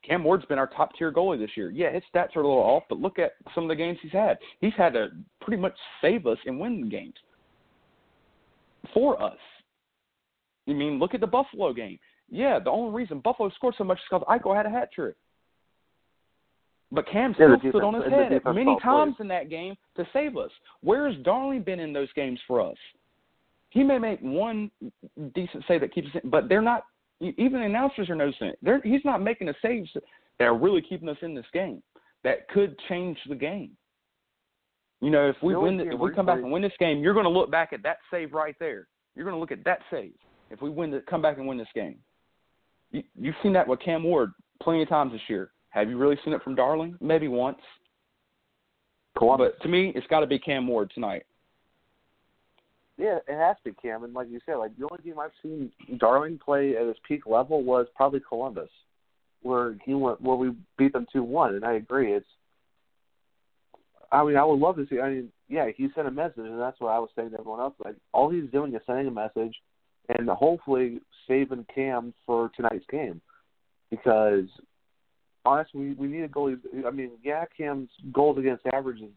Cam 0.07 0.23
Ward's 0.23 0.45
been 0.45 0.59
our 0.59 0.67
top 0.67 0.91
tier 0.97 1.11
goalie 1.11 1.39
this 1.39 1.51
year. 1.55 1.71
Yeah, 1.71 1.91
his 1.91 2.03
stats 2.13 2.35
are 2.35 2.41
a 2.41 2.47
little 2.47 2.57
off, 2.57 2.83
but 2.89 2.99
look 2.99 3.19
at 3.19 3.33
some 3.55 3.63
of 3.63 3.69
the 3.69 3.75
games 3.75 3.97
he's 4.01 4.11
had. 4.11 4.37
He's 4.59 4.73
had 4.77 4.93
to 4.93 5.09
pretty 5.41 5.61
much 5.61 5.75
save 6.01 6.27
us 6.27 6.37
and 6.45 6.59
win 6.59 6.81
the 6.81 6.89
games 6.89 7.13
for 8.93 9.21
us. 9.21 9.37
I 10.67 10.73
mean, 10.73 10.99
look 10.99 11.13
at 11.13 11.21
the 11.21 11.27
Buffalo 11.27 11.73
game. 11.73 11.99
Yeah, 12.29 12.59
the 12.59 12.69
only 12.69 12.93
reason 12.93 13.19
Buffalo 13.19 13.49
scored 13.51 13.75
so 13.77 13.83
much 13.83 13.97
is 13.97 14.03
because 14.09 14.25
Eichel 14.27 14.55
had 14.55 14.65
a 14.65 14.69
hat 14.69 14.89
trick. 14.93 15.15
But 16.91 17.07
Cam 17.09 17.35
Yeah, 17.39 17.55
still 17.57 17.71
stood 17.71 17.83
on 17.83 17.95
his 17.95 18.03
head 18.05 18.41
many 18.53 18.77
times 18.81 19.15
in 19.19 19.27
that 19.29 19.49
game 19.49 19.75
to 19.95 20.05
save 20.13 20.37
us. 20.37 20.51
Where 20.81 21.09
has 21.09 21.17
Darling 21.23 21.63
been 21.63 21.79
in 21.79 21.91
those 21.91 22.11
games 22.13 22.39
for 22.47 22.61
us? 22.61 22.77
He 23.73 23.83
may 23.83 23.97
make 23.97 24.19
one 24.19 24.69
decent 25.33 25.63
save 25.67 25.81
that 25.81 25.93
keeps 25.93 26.07
us 26.09 26.21
in, 26.23 26.29
but 26.29 26.47
they're 26.47 26.61
not. 26.61 26.83
Even 27.19 27.61
the 27.61 27.65
announcers 27.65 28.07
are 28.09 28.15
noticing 28.15 28.47
it. 28.47 28.59
They're, 28.61 28.81
he's 28.81 29.03
not 29.03 29.21
making 29.21 29.47
the 29.47 29.55
saves 29.61 29.89
that 30.37 30.45
are 30.45 30.57
really 30.57 30.81
keeping 30.81 31.09
us 31.09 31.17
in 31.23 31.33
this 31.33 31.45
game. 31.53 31.81
That 32.23 32.47
could 32.49 32.77
change 32.87 33.17
the 33.27 33.35
game. 33.35 33.71
You 35.01 35.09
know, 35.09 35.27
if 35.27 35.37
we 35.41 35.55
win, 35.55 35.77
the, 35.77 35.85
if 35.85 35.99
we 35.99 36.09
we 36.09 36.15
come 36.15 36.25
back 36.25 36.37
and 36.37 36.51
win 36.51 36.61
this 36.61 36.73
game, 36.79 36.99
you're 36.99 37.13
going 37.13 37.25
to 37.25 37.31
look 37.31 37.49
back 37.49 37.73
at 37.73 37.81
that 37.83 37.97
save 38.11 38.33
right 38.33 38.55
there. 38.59 38.87
You're 39.15 39.25
going 39.25 39.35
to 39.35 39.39
look 39.39 39.51
at 39.51 39.63
that 39.65 39.79
save 39.89 40.13
if 40.51 40.61
we 40.61 40.69
win, 40.69 40.91
the, 40.91 41.01
come 41.09 41.21
back 41.21 41.37
and 41.37 41.47
win 41.47 41.57
this 41.57 41.67
game. 41.73 41.95
You, 42.91 43.03
you've 43.19 43.35
seen 43.41 43.53
that 43.53 43.67
with 43.67 43.79
Cam 43.79 44.03
Ward 44.03 44.31
plenty 44.61 44.83
of 44.83 44.89
times 44.89 45.13
this 45.13 45.21
year. 45.27 45.51
Have 45.69 45.89
you 45.89 45.97
really 45.97 46.17
seen 46.23 46.33
it 46.33 46.43
from 46.43 46.55
Darling? 46.55 46.95
Maybe 47.01 47.27
once. 47.27 47.57
Columbus. 49.17 49.53
But 49.57 49.63
to 49.63 49.69
me, 49.69 49.91
it's 49.95 50.07
got 50.07 50.19
to 50.19 50.27
be 50.27 50.37
Cam 50.37 50.67
Ward 50.67 50.91
tonight. 50.93 51.23
Yeah, 52.97 53.17
it 53.27 53.37
has 53.37 53.57
to 53.63 53.73
Cam. 53.81 54.03
And 54.03 54.13
like 54.13 54.27
you 54.29 54.39
said, 54.45 54.55
like 54.55 54.77
the 54.77 54.87
only 54.89 55.03
team 55.03 55.19
I've 55.19 55.31
seen 55.41 55.71
Darling 55.97 56.39
play 56.43 56.75
at 56.75 56.87
his 56.87 56.97
peak 57.07 57.25
level 57.25 57.63
was 57.63 57.87
probably 57.95 58.21
Columbus, 58.27 58.69
where 59.41 59.75
he 59.83 59.93
went 59.93 60.21
where 60.21 60.35
we 60.35 60.51
beat 60.77 60.93
them 60.93 61.07
two 61.11 61.23
one. 61.23 61.55
And 61.55 61.65
I 61.65 61.73
agree, 61.73 62.13
it's. 62.13 62.25
I 64.11 64.23
mean, 64.23 64.37
I 64.37 64.45
would 64.45 64.59
love 64.59 64.75
to 64.75 64.85
see. 64.87 64.99
I 64.99 65.09
mean, 65.09 65.29
yeah, 65.49 65.65
he 65.75 65.87
sent 65.95 66.07
a 66.07 66.11
message, 66.11 66.37
and 66.37 66.59
that's 66.59 66.79
what 66.79 66.89
I 66.89 66.99
was 66.99 67.09
saying 67.15 67.31
to 67.31 67.39
everyone 67.39 67.59
else. 67.59 67.73
Like, 67.83 67.95
all 68.11 68.29
he's 68.29 68.49
doing 68.51 68.75
is 68.75 68.81
sending 68.85 69.07
a 69.07 69.11
message, 69.11 69.55
and 70.07 70.29
hopefully 70.29 70.99
saving 71.27 71.65
Cam 71.73 72.13
for 72.25 72.51
tonight's 72.55 72.85
game, 72.91 73.21
because 73.89 74.45
honestly, 75.45 75.79
we, 75.79 75.93
we 75.93 76.07
need 76.07 76.21
a 76.21 76.27
goalie. 76.27 76.59
I 76.85 76.91
mean, 76.91 77.11
yeah, 77.23 77.45
Cam's 77.57 77.89
goals 78.11 78.37
against 78.37 78.67
average 78.71 79.01
is 79.01 79.09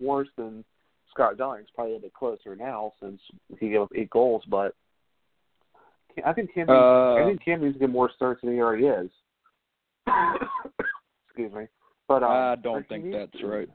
worse 0.00 0.28
than 0.36 0.64
Scott 1.14 1.38
Darling's 1.38 1.68
probably 1.74 1.96
a 1.96 2.00
bit 2.00 2.12
closer 2.12 2.56
now 2.56 2.92
since 3.00 3.20
he 3.60 3.70
gave 3.70 3.82
up 3.82 3.92
eight 3.94 4.10
goals, 4.10 4.42
but 4.48 4.74
I 6.24 6.32
think 6.32 6.52
Cam. 6.52 6.68
Uh, 6.68 7.14
I 7.14 7.24
think 7.26 7.44
Cam 7.44 7.62
needs 7.62 7.74
to 7.74 7.80
get 7.80 7.90
more 7.90 8.10
starts 8.14 8.40
than 8.42 8.52
he 8.52 8.60
already 8.60 8.86
is. 8.86 9.10
Excuse 11.28 11.52
me, 11.52 11.66
but 12.08 12.22
um, 12.22 12.30
I 12.30 12.56
don't 12.56 12.88
think 12.88 13.12
that's 13.12 13.32
to- 13.40 13.46
right. 13.46 13.68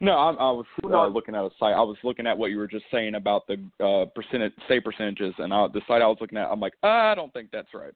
No, 0.00 0.12
I, 0.12 0.30
I 0.32 0.50
was 0.50 0.66
uh, 0.82 1.06
looking 1.06 1.36
at 1.36 1.44
a 1.44 1.50
site. 1.60 1.72
I 1.72 1.80
was 1.80 1.96
looking 2.02 2.26
at 2.26 2.36
what 2.36 2.50
you 2.50 2.58
were 2.58 2.66
just 2.66 2.84
saying 2.90 3.14
about 3.14 3.46
the 3.46 3.54
uh, 3.84 4.06
percentage, 4.06 4.52
say 4.66 4.80
percentages, 4.80 5.32
and 5.38 5.54
I, 5.54 5.68
the 5.68 5.82
site 5.86 6.02
I 6.02 6.08
was 6.08 6.18
looking 6.20 6.36
at, 6.36 6.50
I'm 6.50 6.58
like, 6.58 6.72
I 6.82 7.14
don't 7.14 7.32
think 7.32 7.50
that's 7.52 7.72
right. 7.72 7.92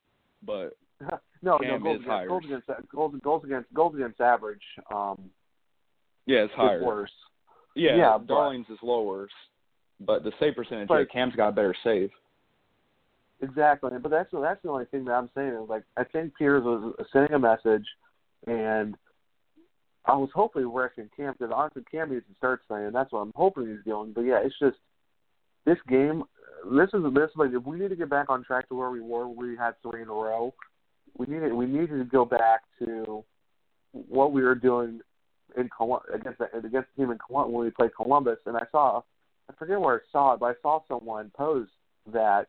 But 0.46 0.76
no, 1.42 1.58
no 1.58 1.78
goals 1.80 1.98
is 1.98 2.06
against, 2.06 2.28
goals 2.28 2.44
against 2.44 2.66
goals 2.92 3.14
goals 3.20 3.44
against 3.44 3.74
goals 3.74 3.94
against 3.96 4.20
average 4.20 4.62
um, 4.94 5.28
yeah, 6.28 6.44
it's 6.44 6.52
higher. 6.54 6.78
is 6.78 6.84
worse. 6.84 7.10
Yeah, 7.74 7.96
Yeah, 7.96 8.18
but- 8.18 8.28
Darling's 8.28 8.68
is 8.70 8.78
lower, 8.82 9.28
but 10.00 10.22
the 10.22 10.32
save 10.38 10.54
percentage, 10.54 10.88
But- 10.88 11.10
Cam's 11.10 11.34
got 11.34 11.48
a 11.48 11.52
better 11.52 11.74
save. 11.82 12.10
Exactly, 13.40 13.92
but 14.00 14.10
that's 14.10 14.30
that's 14.32 14.60
the 14.62 14.68
only 14.68 14.84
thing 14.86 15.04
that 15.04 15.12
I'm 15.12 15.30
saying 15.34 15.52
is 15.52 15.68
like 15.68 15.84
I 15.96 16.02
think 16.04 16.36
Piers 16.36 16.64
was 16.64 16.94
sending 17.12 17.34
a 17.34 17.38
message, 17.38 17.86
and 18.48 18.96
I 20.06 20.16
was 20.16 20.30
hoping 20.34 20.66
resting 20.66 21.08
Cam 21.16 21.34
because 21.38 21.52
honestly 21.54 21.84
Cam 21.88 22.10
needs 22.10 22.26
to 22.26 22.34
start 22.34 22.62
and 22.70 22.94
that's 22.94 23.12
what 23.12 23.20
I'm 23.20 23.32
hoping 23.36 23.68
he's 23.68 23.84
doing. 23.84 24.12
But 24.12 24.22
yeah, 24.22 24.40
it's 24.42 24.58
just 24.58 24.78
this 25.64 25.78
game. 25.88 26.24
This 26.68 26.88
is 26.92 27.02
this 27.14 27.30
like 27.36 27.52
if 27.52 27.64
we 27.64 27.78
need 27.78 27.90
to 27.90 27.96
get 27.96 28.10
back 28.10 28.28
on 28.28 28.42
track 28.42 28.68
to 28.70 28.74
where 28.74 28.90
we 28.90 29.00
were, 29.00 29.28
where 29.28 29.50
we 29.50 29.56
had 29.56 29.74
three 29.82 30.02
in 30.02 30.08
a 30.08 30.12
row. 30.12 30.52
We 31.16 31.26
needed 31.26 31.52
we 31.52 31.66
needed 31.66 31.98
to 31.98 32.04
go 32.04 32.24
back 32.24 32.62
to 32.80 33.22
what 33.92 34.32
we 34.32 34.42
were 34.42 34.56
doing 34.56 35.00
in 35.56 35.68
against 36.12 36.38
the, 36.38 36.44
against 36.56 36.88
the 36.96 37.02
team 37.02 37.10
in 37.10 37.18
Colum- 37.18 37.52
when 37.52 37.64
we 37.64 37.70
played 37.70 37.94
Columbus, 37.94 38.38
and 38.46 38.56
I 38.56 38.64
saw 38.70 39.02
I 39.48 39.54
forget 39.54 39.80
where 39.80 39.96
I 39.96 40.12
saw 40.12 40.34
it, 40.34 40.40
but 40.40 40.46
I 40.46 40.54
saw 40.62 40.80
someone 40.88 41.30
post 41.36 41.70
that 42.12 42.46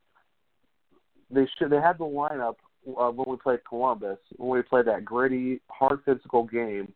they 1.31 1.47
should 1.57 1.69
they 1.69 1.77
had 1.77 1.97
the 1.97 2.05
lineup 2.05 2.55
uh, 2.87 3.11
when 3.11 3.29
we 3.29 3.37
played 3.37 3.59
Columbus 3.67 4.17
when 4.37 4.57
we 4.57 4.61
played 4.61 4.85
that 4.85 5.05
gritty, 5.05 5.61
hard 5.69 5.99
physical 6.05 6.43
game, 6.43 6.91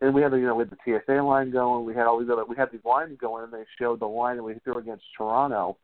and 0.00 0.14
we 0.14 0.22
had 0.22 0.32
the 0.32 0.36
you 0.36 0.46
know 0.46 0.58
had 0.58 0.70
the 0.70 0.76
TSA 0.84 1.22
line 1.22 1.50
going, 1.50 1.84
we 1.84 1.94
had 1.94 2.06
all 2.06 2.18
these 2.18 2.30
other 2.30 2.44
we 2.44 2.56
had 2.56 2.70
these 2.70 2.84
lines 2.84 3.16
going, 3.20 3.44
and 3.44 3.52
they 3.52 3.64
showed 3.78 4.00
the 4.00 4.06
line 4.06 4.36
that 4.36 4.42
we 4.42 4.54
threw 4.64 4.78
against 4.78 5.04
Toronto. 5.16 5.76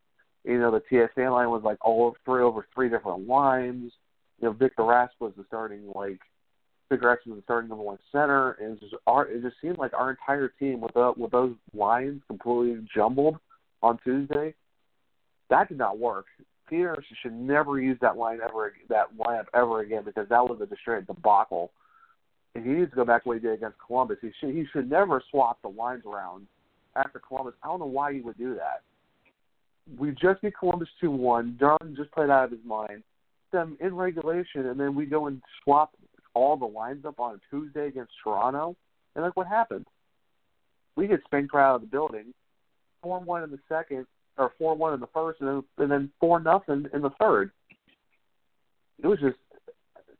You 0.44 0.58
know 0.58 0.70
the 0.70 0.82
TSA 0.88 1.30
line 1.30 1.50
was 1.50 1.62
like 1.64 1.78
all 1.84 2.16
three 2.24 2.42
over 2.42 2.66
three 2.74 2.88
different 2.88 3.26
lines. 3.26 3.92
You 4.40 4.48
know 4.48 4.52
Victor 4.52 4.82
Rask 4.82 5.10
was 5.20 5.32
the 5.36 5.44
starting 5.46 5.90
like 5.94 6.20
Rask 6.90 7.26
was 7.26 7.36
the 7.36 7.42
starting 7.44 7.68
number 7.68 7.84
one 7.84 7.98
center, 8.10 8.52
and 8.52 8.76
it 8.76 8.80
just 8.80 8.94
our 9.06 9.26
it 9.26 9.42
just 9.42 9.56
seemed 9.60 9.78
like 9.78 9.92
our 9.92 10.10
entire 10.10 10.48
team 10.58 10.80
with 10.80 10.94
the, 10.94 11.12
with 11.16 11.30
those 11.30 11.54
lines 11.74 12.22
completely 12.26 12.82
jumbled 12.94 13.36
on 13.82 13.98
Tuesday. 14.02 14.54
That 15.50 15.68
did 15.68 15.78
not 15.78 15.98
work. 15.98 16.26
Peter 16.68 16.96
should 17.22 17.32
never 17.32 17.80
use 17.80 17.98
that 18.00 18.16
line 18.16 18.38
ever 18.42 18.74
that 18.88 19.16
lineup 19.18 19.46
ever 19.54 19.80
again 19.80 20.02
because 20.04 20.28
that 20.28 20.44
was 20.44 20.60
a 20.60 20.76
straight 20.80 21.06
debacle. 21.06 21.70
And 22.54 22.64
he 22.64 22.72
needs 22.72 22.90
to 22.90 22.96
go 22.96 23.04
back 23.04 23.22
to 23.22 23.28
what 23.28 23.36
he 23.36 23.42
did 23.42 23.52
against 23.52 23.76
Columbus. 23.86 24.18
He 24.20 24.30
should 24.40 24.54
he 24.54 24.64
should 24.72 24.90
never 24.90 25.22
swap 25.30 25.60
the 25.62 25.68
lines 25.68 26.04
around 26.06 26.46
after 26.96 27.18
Columbus. 27.18 27.54
I 27.62 27.68
don't 27.68 27.80
know 27.80 27.86
why 27.86 28.14
he 28.14 28.20
would 28.20 28.38
do 28.38 28.54
that. 28.54 28.82
We 29.98 30.10
just 30.10 30.42
beat 30.42 30.58
Columbus 30.58 30.88
two 31.00 31.10
one. 31.10 31.56
Darn 31.60 31.94
just 31.96 32.10
played 32.12 32.30
out 32.30 32.44
of 32.44 32.50
his 32.50 32.64
mind. 32.64 33.02
Them 33.52 33.78
in 33.80 33.94
regulation, 33.94 34.66
and 34.66 34.78
then 34.78 34.94
we 34.94 35.06
go 35.06 35.26
and 35.26 35.40
swap 35.62 35.92
all 36.38 36.56
the 36.56 36.66
lines 36.66 37.04
up 37.04 37.18
on 37.20 37.34
a 37.34 37.40
Tuesday 37.50 37.88
against 37.88 38.12
Toronto. 38.22 38.76
And 39.14 39.24
look 39.24 39.36
what 39.36 39.46
happened. 39.46 39.86
We 40.96 41.06
get 41.06 41.20
spanked 41.24 41.54
right 41.54 41.68
out 41.68 41.76
of 41.76 41.80
the 41.82 41.86
building. 41.86 42.32
Four 43.02 43.20
one 43.20 43.44
in 43.44 43.50
the 43.50 43.60
second, 43.68 44.06
or 44.36 44.52
four 44.58 44.74
one 44.74 44.94
in 44.94 45.00
the 45.00 45.08
first, 45.14 45.40
and 45.40 45.62
then 45.78 46.10
four 46.18 46.40
nothing 46.40 46.86
in 46.92 47.02
the 47.02 47.10
third. 47.20 47.50
It 49.02 49.06
was 49.06 49.20
just 49.20 49.36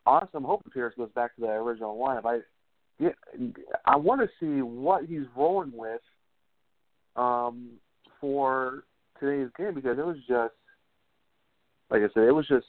honestly, 0.06 0.38
I'm 0.38 0.44
hoping 0.44 0.70
Pierce 0.72 0.94
goes 0.96 1.10
back 1.14 1.34
to 1.34 1.40
the 1.40 1.48
original 1.48 1.96
lineup. 1.98 2.24
I 2.24 2.40
yeah, 3.00 3.10
I 3.84 3.96
want 3.96 4.20
to 4.20 4.28
see 4.40 4.62
what 4.62 5.04
he's 5.04 5.26
rolling 5.36 5.72
with 5.72 6.00
um, 7.16 7.70
for 8.20 8.84
today's 9.20 9.50
game 9.56 9.74
because 9.74 9.98
it 9.98 10.06
was 10.06 10.16
just 10.28 10.54
like 11.90 12.02
I 12.02 12.08
said, 12.14 12.24
it 12.24 12.34
was 12.34 12.46
just 12.48 12.66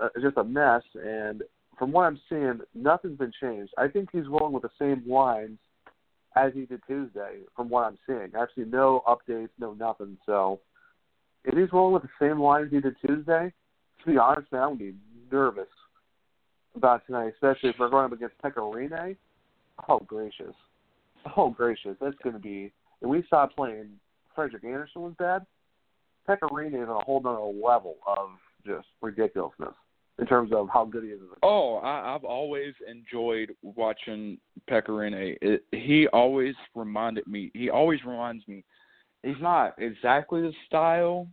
uh, 0.00 0.08
just 0.20 0.36
a 0.36 0.44
mess. 0.44 0.82
And 0.94 1.42
from 1.80 1.92
what 1.92 2.02
I'm 2.02 2.20
seeing, 2.28 2.60
nothing's 2.74 3.16
been 3.16 3.32
changed. 3.40 3.72
I 3.78 3.88
think 3.88 4.10
he's 4.12 4.26
rolling 4.28 4.52
with 4.52 4.64
the 4.64 4.70
same 4.78 5.02
lines 5.10 5.58
as 6.36 6.52
he 6.52 6.66
did 6.66 6.82
Tuesday. 6.86 7.38
From 7.56 7.70
what 7.70 7.84
I'm 7.84 7.98
seeing, 8.06 8.30
seen 8.54 8.70
no 8.70 9.02
updates, 9.08 9.48
no 9.58 9.72
nothing. 9.72 10.18
So 10.26 10.60
if 11.42 11.56
he's 11.56 11.72
rolling 11.72 11.94
with 11.94 12.02
the 12.02 12.10
same 12.20 12.38
lines 12.38 12.68
he 12.70 12.80
did 12.80 12.96
Tuesday, 13.04 13.50
to 14.04 14.10
be 14.10 14.18
honest, 14.18 14.52
man, 14.52 14.60
I 14.60 14.66
would 14.66 14.78
be 14.78 14.94
nervous 15.32 15.70
about 16.76 17.06
tonight, 17.06 17.32
especially 17.32 17.70
if 17.70 17.76
we're 17.78 17.88
going 17.88 18.04
up 18.04 18.12
against 18.12 18.36
Pekka 18.44 18.56
Rinne. 18.56 19.16
Oh 19.88 20.00
gracious, 20.00 20.54
oh 21.38 21.48
gracious, 21.48 21.96
that's 21.98 22.16
gonna 22.22 22.38
be. 22.38 22.70
If 23.00 23.08
we 23.08 23.24
stop 23.26 23.56
playing 23.56 23.88
Frederik 24.34 24.64
Andersen 24.64 25.00
was 25.00 25.14
bad, 25.18 25.46
Pekka 26.28 26.50
Rinne 26.50 26.82
is 26.82 26.90
on 26.90 27.00
a 27.00 27.04
whole 27.04 27.22
nother 27.22 27.40
level 27.40 27.96
of 28.06 28.28
just 28.66 28.86
ridiculousness 29.00 29.72
in 30.20 30.26
terms 30.26 30.52
of 30.52 30.68
how 30.72 30.84
good 30.84 31.02
he 31.02 31.10
is. 31.10 31.20
Oh, 31.42 31.76
I, 31.76 32.14
I've 32.14 32.24
always 32.24 32.74
enjoyed 32.88 33.52
watching 33.62 34.38
Pekka 34.70 34.88
Rinne. 34.88 35.36
It, 35.40 35.64
he 35.72 36.06
always 36.12 36.54
reminded 36.74 37.26
me. 37.26 37.50
He 37.54 37.70
always 37.70 38.00
reminds 38.04 38.46
me. 38.46 38.62
He's 39.22 39.40
not 39.40 39.74
exactly 39.78 40.42
the 40.42 40.52
style 40.66 41.26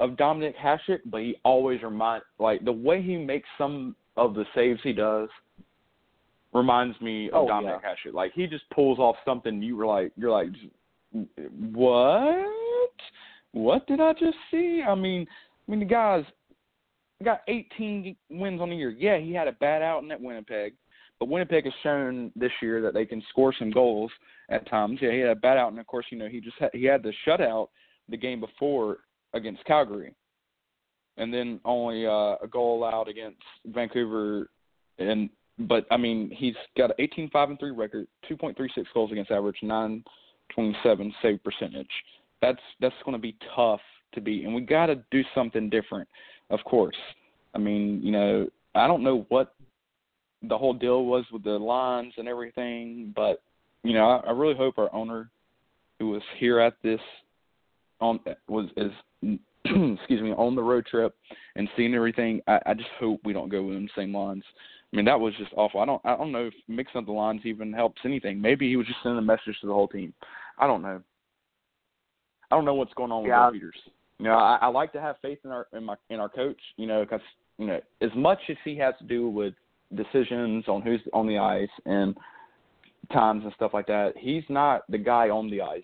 of 0.00 0.10
Dominik 0.10 0.54
Hasek, 0.56 1.00
but 1.06 1.22
he 1.22 1.36
always 1.44 1.82
remind 1.82 2.22
like 2.38 2.64
the 2.64 2.72
way 2.72 3.02
he 3.02 3.16
makes 3.16 3.48
some 3.56 3.96
of 4.16 4.34
the 4.34 4.44
saves 4.54 4.80
he 4.82 4.92
does 4.92 5.28
reminds 6.52 7.00
me 7.00 7.28
of 7.30 7.44
Oh, 7.44 7.46
Dominik 7.48 7.80
Hasek. 7.82 8.12
Like 8.12 8.32
he 8.34 8.46
just 8.46 8.68
pulls 8.70 8.98
off 8.98 9.16
something 9.24 9.62
you 9.62 9.76
were 9.76 9.86
like 9.86 10.12
you're 10.16 10.30
like 10.30 10.48
what? 11.72 12.46
What 13.52 13.86
did 13.86 14.00
I 14.00 14.12
just 14.14 14.36
see? 14.50 14.82
I 14.86 14.94
mean, 14.94 15.26
I 15.66 15.70
mean 15.70 15.80
the 15.80 15.86
guy's 15.86 16.24
got 17.22 17.42
18 17.48 18.16
wins 18.30 18.60
on 18.60 18.70
the 18.70 18.76
year. 18.76 18.90
Yeah, 18.90 19.18
he 19.18 19.32
had 19.32 19.48
a 19.48 19.52
bad 19.52 19.82
outing 19.82 20.10
at 20.10 20.20
Winnipeg, 20.20 20.74
but 21.20 21.28
Winnipeg 21.28 21.64
has 21.64 21.72
shown 21.82 22.32
this 22.34 22.50
year 22.60 22.82
that 22.82 22.94
they 22.94 23.06
can 23.06 23.22
score 23.30 23.54
some 23.58 23.70
goals 23.70 24.10
at 24.50 24.68
times. 24.68 24.98
Yeah, 25.00 25.12
he 25.12 25.20
had 25.20 25.30
a 25.30 25.36
bad 25.36 25.56
outing. 25.56 25.78
Of 25.78 25.86
course, 25.86 26.06
you 26.10 26.18
know 26.18 26.28
he 26.28 26.40
just 26.40 26.56
had, 26.58 26.70
he 26.72 26.84
had 26.84 27.02
the 27.02 27.12
shutout 27.26 27.68
the 28.08 28.16
game 28.16 28.40
before 28.40 28.98
against 29.32 29.64
Calgary, 29.64 30.14
and 31.16 31.32
then 31.32 31.60
only 31.64 32.06
uh, 32.06 32.36
a 32.42 32.48
goal 32.50 32.78
allowed 32.78 33.08
against 33.08 33.40
Vancouver. 33.66 34.50
And 34.98 35.30
but 35.58 35.86
I 35.90 35.96
mean 35.96 36.30
he's 36.30 36.54
got 36.76 36.90
an 36.90 36.96
18 36.98 37.30
5 37.30 37.50
and 37.50 37.58
3 37.58 37.70
record, 37.70 38.06
2.36 38.30 38.84
goals 38.92 39.12
against 39.12 39.30
average, 39.30 39.58
927 39.62 41.14
save 41.22 41.42
percentage. 41.44 41.90
That's 42.42 42.60
that's 42.80 42.94
going 43.04 43.16
to 43.16 43.22
be 43.22 43.36
tough 43.54 43.80
to 44.14 44.20
beat, 44.20 44.44
and 44.44 44.54
we 44.54 44.62
got 44.62 44.86
to 44.86 45.02
do 45.10 45.22
something 45.34 45.70
different 45.70 46.08
of 46.50 46.60
course. 46.64 46.96
I 47.54 47.58
mean, 47.58 48.00
you 48.02 48.12
know, 48.12 48.48
I 48.74 48.86
don't 48.86 49.02
know 49.02 49.26
what 49.28 49.54
the 50.42 50.58
whole 50.58 50.74
deal 50.74 51.04
was 51.04 51.24
with 51.32 51.44
the 51.44 51.50
lines 51.50 52.14
and 52.16 52.28
everything, 52.28 53.12
but 53.14 53.42
you 53.82 53.92
know, 53.92 54.08
I, 54.08 54.28
I 54.28 54.30
really 54.32 54.56
hope 54.56 54.78
our 54.78 54.92
owner, 54.94 55.30
who 55.98 56.10
was 56.10 56.22
here 56.38 56.58
at 56.58 56.74
this, 56.82 57.00
on 58.00 58.20
was 58.48 58.68
is 58.76 58.90
excuse 59.64 60.20
me 60.20 60.32
on 60.32 60.54
the 60.54 60.62
road 60.62 60.86
trip 60.86 61.14
and 61.56 61.68
seeing 61.76 61.94
everything. 61.94 62.40
I, 62.46 62.58
I 62.66 62.74
just 62.74 62.90
hope 62.98 63.20
we 63.24 63.32
don't 63.32 63.48
go 63.48 63.62
with 63.62 63.76
them 63.76 63.88
same 63.96 64.14
lines. 64.14 64.44
I 64.92 64.96
mean, 64.96 65.06
that 65.06 65.18
was 65.18 65.34
just 65.38 65.52
awful. 65.56 65.80
I 65.80 65.86
don't 65.86 66.02
I 66.04 66.16
don't 66.16 66.32
know 66.32 66.46
if 66.46 66.54
mixing 66.68 66.98
up 66.98 67.06
the 67.06 67.12
lines 67.12 67.42
even 67.44 67.72
helps 67.72 68.00
anything. 68.04 68.40
Maybe 68.40 68.68
he 68.68 68.76
was 68.76 68.86
just 68.86 68.98
sending 69.02 69.18
a 69.18 69.22
message 69.22 69.56
to 69.60 69.66
the 69.66 69.72
whole 69.72 69.88
team. 69.88 70.12
I 70.58 70.66
don't 70.66 70.82
know. 70.82 71.00
I 72.50 72.56
don't 72.56 72.64
know 72.64 72.74
what's 72.74 72.94
going 72.94 73.10
on 73.10 73.22
with 73.22 73.30
Yeah. 73.30 73.46
the 73.46 73.52
Peters. 73.52 73.80
You 74.18 74.26
know, 74.26 74.34
I, 74.34 74.58
I 74.62 74.66
like 74.68 74.92
to 74.92 75.00
have 75.00 75.16
faith 75.22 75.38
in 75.44 75.50
our 75.50 75.66
in 75.72 75.84
my 75.84 75.96
in 76.10 76.20
our 76.20 76.28
coach. 76.28 76.60
You 76.76 76.86
know, 76.86 77.02
because 77.02 77.20
you 77.58 77.66
know 77.66 77.80
as 78.00 78.10
much 78.16 78.38
as 78.48 78.56
he 78.64 78.76
has 78.78 78.94
to 78.98 79.04
do 79.04 79.28
with 79.28 79.54
decisions 79.94 80.64
on 80.68 80.82
who's 80.82 81.00
on 81.12 81.26
the 81.26 81.38
ice 81.38 81.68
and 81.86 82.16
times 83.12 83.42
and 83.44 83.52
stuff 83.54 83.72
like 83.74 83.86
that, 83.86 84.14
he's 84.16 84.44
not 84.48 84.82
the 84.90 84.98
guy 84.98 85.28
on 85.28 85.50
the 85.50 85.60
ice. 85.60 85.82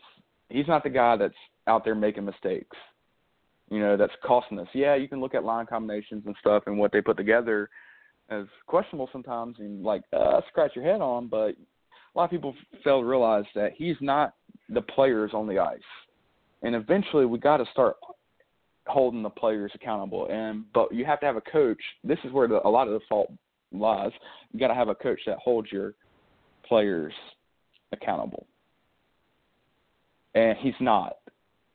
He's 0.49 0.67
not 0.67 0.83
the 0.83 0.91
guy 0.91 1.17
that's 1.17 1.35
out 1.67 1.85
there 1.85 1.95
making 1.95 2.25
mistakes. 2.25 2.77
You 3.69 3.79
know, 3.79 3.97
that's 3.97 4.13
costing 4.25 4.59
us. 4.59 4.67
Yeah, 4.75 4.97
you 4.97 5.09
can 5.09 5.21
look 5.21 5.35
at 5.35 5.45
line 5.45 5.67
combinations 5.67 6.25
and 6.27 6.35
stuff 6.41 6.65
and 6.67 6.77
what 6.77 6.91
they 6.93 7.01
put 7.01 7.17
together 7.17 7.71
as 8.31 8.45
questionable 8.67 9.09
sometimes 9.13 9.57
and 9.59 9.83
like 9.83 10.03
uh, 10.13 10.41
scratch 10.49 10.73
your 10.75 10.85
head 10.85 11.01
on, 11.01 11.29
but 11.29 11.51
a 11.51 12.19
lot 12.19 12.25
of 12.25 12.31
people 12.31 12.55
fail 12.83 13.01
to 13.01 13.07
realize 13.07 13.45
that 13.55 13.73
he's 13.77 13.97
not 14.01 14.35
the 14.69 14.81
players 14.81 15.31
on 15.35 15.47
the 15.47 15.59
ice. 15.59 15.79
And 16.63 16.75
eventually, 16.75 17.27
we 17.27 17.39
got 17.39 17.59
to 17.59 17.65
start 17.73 17.97
holding 18.91 19.23
the 19.23 19.31
players 19.31 19.73
accountable. 19.75 20.29
And 20.31 20.65
but 20.75 20.93
you 20.95 21.05
have 21.05 21.21
to 21.21 21.27
have 21.27 21.37
a 21.37 21.41
coach. 21.41 21.81
This 22.05 22.19
is 22.25 22.33
where 22.33 22.49
the, 22.49 22.67
a 22.67 22.69
lot 22.69 22.89
of 22.89 22.95
the 22.95 23.01
fault 23.09 23.33
lies. 23.73 24.13
You 24.53 24.61
got 24.61 24.69
to 24.69 24.75
have 24.75 24.89
a 24.89 24.95
coach 24.95 25.21
that 25.27 25.39
holds 25.39 25.73
your 25.73 25.95
players 26.67 27.15
accountable. 27.93 28.47
and 30.35 30.57
he's 30.59 30.75
not. 30.81 31.17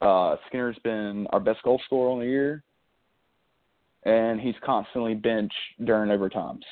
Uh, 0.01 0.36
Skinner's 0.48 0.77
been 0.84 1.27
our 1.31 1.39
best 1.39 1.62
goal 1.63 1.81
scorer 1.86 2.12
on 2.12 2.19
the 2.19 2.25
year, 2.25 2.63
and 4.03 4.39
he's 4.39 4.55
constantly 4.63 5.15
benched 5.15 5.55
during 5.84 6.10
overtimes. 6.10 6.63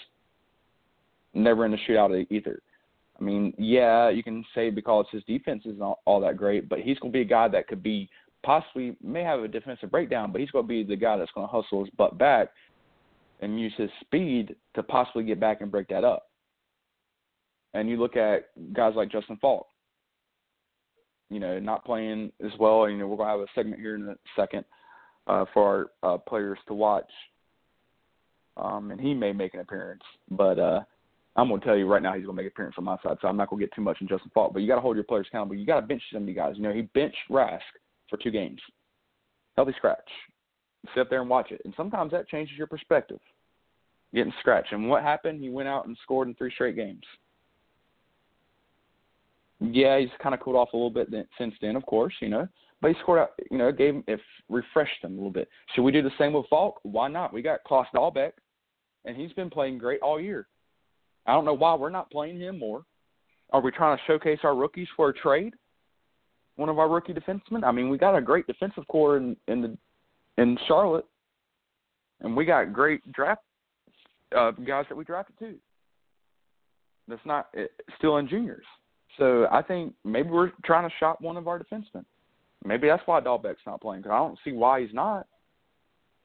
Never 1.33 1.65
in 1.65 1.71
the 1.71 1.77
shootout 1.88 2.25
either. 2.29 2.62
I 3.19 3.23
mean, 3.23 3.53
yeah, 3.57 4.09
you 4.09 4.23
can 4.23 4.43
say 4.53 4.69
because 4.69 5.05
his 5.12 5.23
defense 5.23 5.63
is 5.65 5.77
not 5.77 6.00
all 6.05 6.19
that 6.21 6.38
great, 6.38 6.67
but 6.69 6.79
he's 6.79 7.00
going 7.00 7.12
to 7.12 7.17
be 7.17 7.21
a 7.21 7.25
guy 7.25 7.47
that 7.47 7.67
could 7.67 7.81
be 7.83 8.09
possibly 8.43 8.95
may 9.01 9.23
have 9.23 9.39
a 9.39 9.47
defensive 9.47 9.91
breakdown, 9.91 10.31
but 10.31 10.41
he's 10.41 10.51
going 10.51 10.65
to 10.65 10.69
be 10.69 10.83
the 10.83 10.95
guy 10.95 11.17
that's 11.17 11.31
going 11.31 11.47
to 11.47 11.51
hustle 11.51 11.83
his 11.83 11.93
butt 11.97 12.17
back 12.17 12.50
and 13.41 13.59
use 13.59 13.73
his 13.77 13.89
speed 14.01 14.55
to 14.75 14.83
possibly 14.83 15.23
get 15.23 15.39
back 15.39 15.62
and 15.62 15.71
break 15.71 15.88
that 15.89 16.03
up. 16.03 16.29
And 17.73 17.89
you 17.89 17.97
look 17.97 18.15
at 18.15 18.50
guys 18.73 18.93
like 18.95 19.12
Justin 19.12 19.38
Faulk, 19.41 19.67
you 21.29 21.39
know, 21.39 21.59
not 21.59 21.83
playing 21.83 22.31
as 22.45 22.51
well. 22.59 22.88
You 22.88 22.97
know, 22.97 23.07
we're 23.07 23.17
going 23.17 23.27
to 23.27 23.31
have 23.31 23.39
a 23.39 23.51
segment 23.55 23.81
here 23.81 23.95
in 23.95 24.07
a 24.07 24.15
second 24.35 24.63
uh, 25.27 25.45
for 25.53 25.89
our 26.03 26.13
uh, 26.13 26.17
players 26.19 26.59
to 26.67 26.73
watch, 26.73 27.09
um, 28.57 28.91
and 28.91 29.01
he 29.01 29.13
may 29.13 29.33
make 29.33 29.55
an 29.55 29.62
appearance. 29.62 30.03
But 30.29 30.59
uh, 30.59 30.81
I'm 31.35 31.47
going 31.47 31.59
to 31.62 31.65
tell 31.65 31.77
you 31.77 31.88
right 31.88 32.03
now, 32.03 32.13
he's 32.13 32.25
going 32.25 32.38
to 32.38 32.43
make 32.43 32.45
an 32.45 32.53
appearance 32.53 32.75
on 32.77 32.83
my 32.83 32.97
side, 33.01 33.17
so 33.21 33.27
I'm 33.27 33.38
not 33.38 33.50
going 33.50 33.59
to 33.59 33.65
get 33.65 33.75
too 33.75 33.81
much 33.81 33.97
in 34.01 34.07
Justin 34.07 34.31
Faulk. 34.33 34.53
But 34.53 34.62
you 34.62 34.67
got 34.67 34.75
to 34.75 34.81
hold 34.81 34.95
your 34.95 35.05
players 35.05 35.25
accountable. 35.29 35.55
You 35.55 35.65
got 35.65 35.81
to 35.81 35.88
bench 35.88 36.03
some 36.12 36.23
of 36.23 36.29
you 36.29 36.35
guys. 36.35 36.53
You 36.55 36.63
know, 36.63 36.73
he 36.73 36.83
benched 36.83 37.17
Rask 37.31 37.59
for 38.10 38.17
two 38.17 38.31
games, 38.31 38.60
healthy 39.55 39.74
scratch. 39.77 39.98
Sit 40.93 41.01
up 41.01 41.10
there 41.10 41.22
and 41.22 41.29
watch 41.29 41.51
it, 41.51 41.62
and 41.63 41.74
sometimes 41.77 42.12
that 42.12 42.27
changes 42.27 42.57
your 42.57 42.67
perspective. 42.67 43.19
Getting 44.13 44.33
scratched, 44.39 44.74
and 44.74 44.89
what 44.89 45.01
happened? 45.01 45.41
He 45.41 45.50
went 45.50 45.69
out 45.69 45.88
and 45.88 45.98
scored 46.03 46.27
in 46.27 46.36
three 46.36 46.51
straight 46.53 46.75
games. 46.75 47.03
Yeah, 49.60 49.98
he's 50.00 50.10
kind 50.22 50.36
of 50.36 50.41
cooled 50.41 50.57
off 50.57 50.74
a 50.74 50.77
little 50.77 50.89
bit 50.89 51.07
since 51.38 51.53
then, 51.62 51.75
of 51.75 51.86
course, 51.86 52.13
you 52.19 52.29
know. 52.29 52.48
But 52.81 52.89
he 52.91 53.00
scored 53.01 53.19
out, 53.19 53.29
you 53.50 53.57
know, 53.57 53.72
gave 53.72 54.03
it 54.07 54.19
refreshed 54.50 55.01
him 55.01 55.13
a 55.13 55.15
little 55.15 55.31
bit. 55.31 55.48
Should 55.74 55.83
we 55.83 55.93
do 55.93 56.01
the 56.01 56.12
same 56.19 56.33
with 56.33 56.45
Faulk? 56.50 56.81
Why 56.83 57.07
not? 57.07 57.33
We 57.33 57.41
got 57.41 57.63
Klas 57.63 57.88
Dahlbeck, 57.95 58.33
and 59.05 59.15
he's 59.15 59.31
been 59.33 59.50
playing 59.50 59.77
great 59.77 60.01
all 60.01 60.19
year. 60.19 60.48
I 61.25 61.31
don't 61.31 61.45
know 61.45 61.53
why 61.53 61.75
we're 61.75 61.89
not 61.89 62.12
playing 62.12 62.41
him 62.41 62.60
more. 62.60 62.83
Are 63.51 63.62
we 63.62 63.72
trying 63.72 63.98
to 63.98 64.03
showcase 64.05 64.39
our 64.43 64.55
rookies 64.55 64.89
for 64.98 65.10
a 65.10 65.13
trade? 65.13 65.53
One 66.55 66.69
of 66.69 66.77
our 66.79 66.88
rookie 66.88 67.13
defensemen. 67.13 67.63
I 67.63 67.72
mean, 67.72 67.89
we 67.89 67.98
got 67.98 68.15
a 68.15 68.22
great 68.22 68.45
defensive 68.48 68.88
core 68.88 69.17
in 69.17 69.36
in 69.48 69.62
the 69.62 69.77
in 70.38 70.57
Charlotte, 70.67 71.05
and 72.22 72.36
we 72.36 72.45
got 72.45 72.74
great 72.74 73.12
draft 73.12 73.41
uh, 74.36 74.51
guys 74.51 74.86
that 74.89 74.95
we 74.95 75.03
drafted 75.03 75.38
too. 75.39 75.55
That's 77.07 77.25
not 77.25 77.50
eh, 77.57 77.65
still 77.98 78.17
in 78.17 78.27
juniors. 78.27 78.65
So 79.17 79.48
I 79.51 79.62
think 79.62 79.93
maybe 80.03 80.29
we're 80.29 80.51
trying 80.65 80.89
to 80.89 80.95
shop 81.00 81.22
one 81.22 81.38
of 81.38 81.48
our 81.48 81.60
defensemen. 81.60 82.05
Maybe 82.65 82.88
that's 82.88 83.03
why 83.05 83.19
Dahlbeck's 83.19 83.65
not 83.65 83.81
playing 83.81 84.01
because 84.01 84.13
I 84.13 84.17
don't 84.17 84.39
see 84.43 84.53
why 84.53 84.81
he's 84.81 84.93
not. 84.93 85.27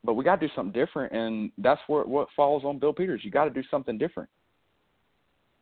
But 0.04 0.14
we 0.14 0.24
got 0.24 0.40
to 0.40 0.46
do 0.46 0.52
something 0.54 0.72
different, 0.72 1.12
and 1.12 1.50
that's 1.58 1.80
where 1.88 2.04
what 2.04 2.28
falls 2.36 2.64
on 2.64 2.78
Bill 2.78 2.92
Peters. 2.92 3.22
You 3.24 3.30
got 3.30 3.44
to 3.44 3.50
do 3.50 3.62
something 3.70 3.98
different. 3.98 4.30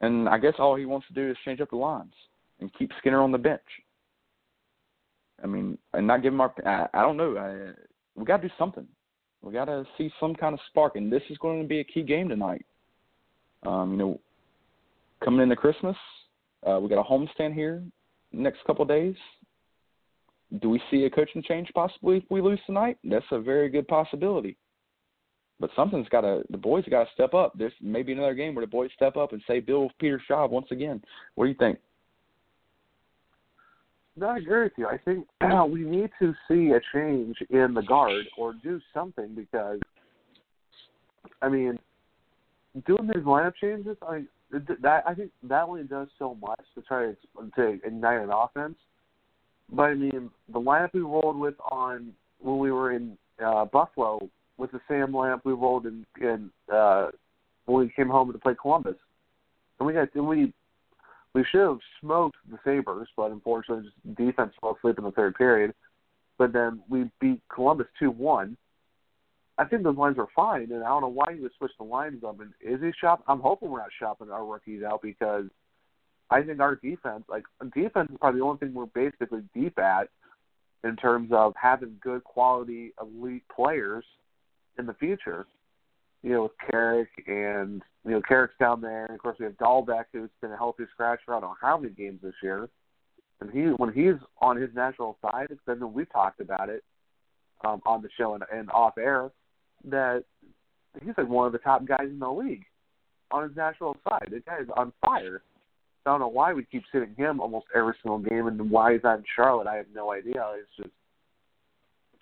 And 0.03 0.29
I 0.29 0.39
guess 0.39 0.53
all 0.59 0.77
he 0.77 0.85
wants 0.85 1.07
to 1.09 1.15
do 1.15 1.31
is 1.31 1.37
change 1.45 1.61
up 1.63 1.71
the 1.71 1.77
lines 1.77 2.13
and 2.61 2.73
keep 2.75 2.91
Skinner 2.99 3.23
on 3.23 3.33
the 3.33 3.39
bench. 3.39 3.63
I 5.43 5.47
mean, 5.47 5.79
and 5.93 6.07
not 6.07 6.23
give 6.23 6.33
him 6.33 6.41
our. 6.41 6.53
I, 6.65 6.87
I 6.99 7.03
don't 7.03 7.17
know. 7.17 7.37
I, 7.37 7.73
we 8.15 8.25
got 8.25 8.43
to 8.43 8.49
do 8.49 8.55
something. 8.59 8.87
We 9.43 9.53
got 9.53 9.67
to 9.67 9.85
see 9.97 10.11
some 10.19 10.35
kind 10.35 10.55
of 10.55 10.61
spark, 10.69 10.97
and 10.97 11.13
this 11.13 11.23
is 11.31 11.39
going 11.39 11.63
to 11.63 11.69
be 11.69 11.81
a 11.81 11.85
key 11.85 12.03
game 12.03 12.29
tonight. 12.29 12.65
Um, 13.65 13.93
you 13.93 13.99
know, 13.99 14.21
coming 15.23 15.41
into 15.41 15.57
Christmas, 15.57 15.97
uh, 16.67 16.79
we 16.81 16.89
got 16.89 17.01
a 17.01 17.05
homestand 17.05 17.55
here 17.55 17.83
next 18.33 18.65
couple 18.65 18.83
of 18.83 18.89
days. 18.89 19.15
Do 20.61 20.71
we 20.71 20.81
see 20.91 21.05
a 21.05 21.11
coaching 21.11 21.43
change 21.43 21.69
possibly 21.75 22.19
if 22.19 22.25
we 22.31 22.41
lose 22.41 22.61
tonight? 22.67 22.99
That's 23.05 23.27
a 23.31 23.41
very 23.41 23.69
good 23.69 23.89
possibility. 23.89 24.57
But 25.59 25.71
something's 25.75 26.09
got 26.09 26.21
to 26.21 26.43
the 26.51 26.59
boys 26.59 26.85
got 26.91 27.05
to 27.05 27.11
step 27.15 27.35
up. 27.35 27.55
There's 27.57 27.73
maybe 27.81 28.13
another 28.13 28.35
game 28.35 28.55
where 28.55 28.65
the 28.65 28.71
boys 28.71 28.91
step 28.95 29.17
up 29.17 29.33
and 29.33 29.43
say 29.47 29.61
Bill 29.61 29.91
Peter 29.99 30.21
job 30.29 30.51
once 30.51 30.67
again. 30.71 31.03
What 31.35 31.47
do 31.47 31.51
you 31.51 31.57
think? 31.59 31.79
No, 34.19 34.29
I 34.29 34.39
agree 34.39 34.63
with 34.65 34.73
you. 34.77 34.87
I 34.87 34.99
think 34.99 35.27
we 35.71 35.81
need 35.81 36.11
to 36.21 36.35
see 36.49 36.73
a 36.73 36.81
change 36.95 37.37
in 37.51 37.75
the 37.75 37.83
guard 37.83 38.25
or 38.39 38.55
do 38.63 38.81
something 38.95 39.35
because, 39.35 39.79
I 41.43 41.49
mean, 41.49 41.79
doing 42.87 43.07
these 43.07 43.25
lineup 43.25 43.55
changes, 43.61 43.97
I 44.03 44.25
that 44.51 45.03
I 45.07 45.15
think 45.15 45.33
that 45.43 45.65
only 45.65 45.83
does 45.83 46.09
so 46.19 46.37
much 46.41 46.61
to 46.75 46.83
try 46.83 47.07
to 47.07 47.17
to 47.57 47.81
ignite 47.85 48.21
an 48.21 48.31
offense. 48.33 48.77
But 49.71 49.85
I 49.85 49.95
mean, 49.95 50.31
the 50.53 50.61
lineup 50.61 50.95
we 50.95 51.01
rolled 51.01 51.37
with 51.37 51.55
on 51.71 52.13
when 52.41 52.59
we 52.59 52.71
were 52.71 52.93
in 52.93 53.19
uh, 53.45 53.65
Buffalo 53.67 54.29
was 54.57 54.71
the 54.73 54.81
same 54.89 55.09
lineup 55.09 55.41
we 55.45 55.53
rolled 55.53 55.87
in, 55.87 56.07
in 56.21 56.51
uh, 56.73 57.09
when 57.67 57.87
we 57.87 57.93
came 57.95 58.09
home 58.09 58.33
to 58.33 58.39
play 58.39 58.55
Columbus, 58.61 58.97
and 59.79 59.87
we 59.87 59.93
got 59.93 60.15
and 60.15 60.27
we 60.27 60.53
we 61.37 61.45
should 61.51 61.61
have 61.61 61.79
smoked 62.01 62.37
the 62.51 62.59
Sabres, 62.65 63.09
but 63.17 63.31
unfortunately, 63.31 63.85
just 63.85 64.17
defense 64.17 64.53
fell 64.61 64.77
asleep 64.77 64.99
in 64.99 65.05
the 65.05 65.13
third 65.13 65.35
period. 65.37 65.73
But 66.39 66.53
then 66.53 66.83
we 66.89 67.11
beat 67.21 67.41
Columbus 67.49 67.87
two 67.99 68.11
one 68.11 68.57
I 69.59 69.65
think 69.65 69.83
those 69.83 69.97
lines 69.97 70.19
are 70.19 70.29
fine, 70.37 70.71
and 70.71 70.85
I 70.85 70.89
don't 70.89 71.01
know 71.01 71.09
why 71.09 71.33
he 71.35 71.41
would 71.41 71.53
switch 71.57 71.73
the 71.79 71.85
lines 71.85 72.23
up. 72.25 72.41
And 72.41 72.53
is 72.61 72.81
he 72.83 72.93
shop? 73.01 73.23
I'm 73.27 73.41
hoping 73.41 73.71
we're 73.71 73.79
not 73.79 73.89
shopping 73.99 74.31
our 74.31 74.45
rookies 74.45 74.83
out 74.83 75.01
because 75.01 75.45
I 76.31 76.43
think 76.43 76.61
our 76.61 76.77
defense, 76.77 77.25
like 77.29 77.45
defense, 77.75 78.11
is 78.11 78.19
probably 78.21 78.41
the 78.41 78.45
only 78.45 78.59
thing 78.59 78.75
we're 78.75 78.87
basically 78.87 79.43
deep 79.55 79.79
at 79.79 80.09
in 80.85 80.97
terms 80.97 81.31
of 81.33 81.55
having 81.61 81.97
good 82.03 82.23
quality 82.25 82.93
elite 83.01 83.45
players 83.55 84.05
in 84.79 84.85
the 84.85 84.95
future. 84.95 85.47
You 86.27 86.33
know, 86.33 86.43
with 86.43 86.53
Carrick 86.69 87.09
and 87.29 87.83
you 88.05 88.11
know 88.11 88.23
Carrick's 88.27 88.57
down 88.59 88.81
there, 88.81 89.05
and 89.05 89.15
of 89.15 89.23
course 89.23 89.37
we 89.39 89.45
have 89.45 89.57
Dahlbeck, 89.59 90.07
who's 90.13 90.29
been 90.41 90.51
a 90.51 90.57
healthy 90.57 90.83
scratch 90.93 91.21
for 91.25 91.37
I 91.37 91.41
don't 91.41 91.51
know 91.51 91.57
how 91.61 91.79
many 91.79 91.95
games 91.95 92.19
this 92.21 92.35
year. 92.43 92.69
And 93.41 93.49
he, 93.53 93.61
when 93.77 93.93
he's 93.93 94.15
on 94.41 94.61
his 94.61 94.71
natural 94.75 95.17
side, 95.23 95.47
it's 95.51 95.61
been 95.67 95.93
we've 95.93 96.11
talked 96.11 96.41
about 96.41 96.69
it 96.69 96.83
um, 97.65 97.81
on 97.87 98.03
the 98.03 98.09
show 98.19 98.35
and, 98.35 98.43
and 98.53 98.69
off 98.73 98.99
air 98.99 99.31
that 99.85 100.25
he's 101.01 101.15
like 101.17 101.29
one 101.29 101.47
of 101.47 101.53
the 101.53 101.61
top 101.61 101.87
guys 101.87 102.09
in 102.11 102.19
the 102.19 102.29
league 102.29 102.65
on 103.31 103.45
his 103.45 103.57
natural 103.57 103.97
side. 104.09 104.27
The 104.29 104.41
guy 104.41 104.59
is 104.63 104.69
on 104.77 104.93
fire. 105.05 105.43
I 106.05 106.11
don't 106.11 106.19
know 106.19 106.27
why 106.27 106.55
we 106.55 106.65
keep 106.65 106.83
sitting 106.91 107.15
him 107.17 107.39
almost 107.39 107.67
every 107.73 107.95
single 108.03 108.19
game, 108.19 108.49
and 108.49 108.69
why 108.69 108.95
he's 108.95 109.03
not 109.05 109.19
in 109.19 109.25
Charlotte. 109.37 109.69
I 109.69 109.77
have 109.77 109.87
no 109.95 110.11
idea. 110.13 110.45
It's 110.57 110.77
just, 110.77 110.95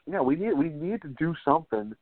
yeah, 0.07 0.21
we 0.21 0.37
need 0.37 0.53
we 0.53 0.69
need 0.69 1.01
to 1.01 1.09
do 1.09 1.35
something 1.43 1.95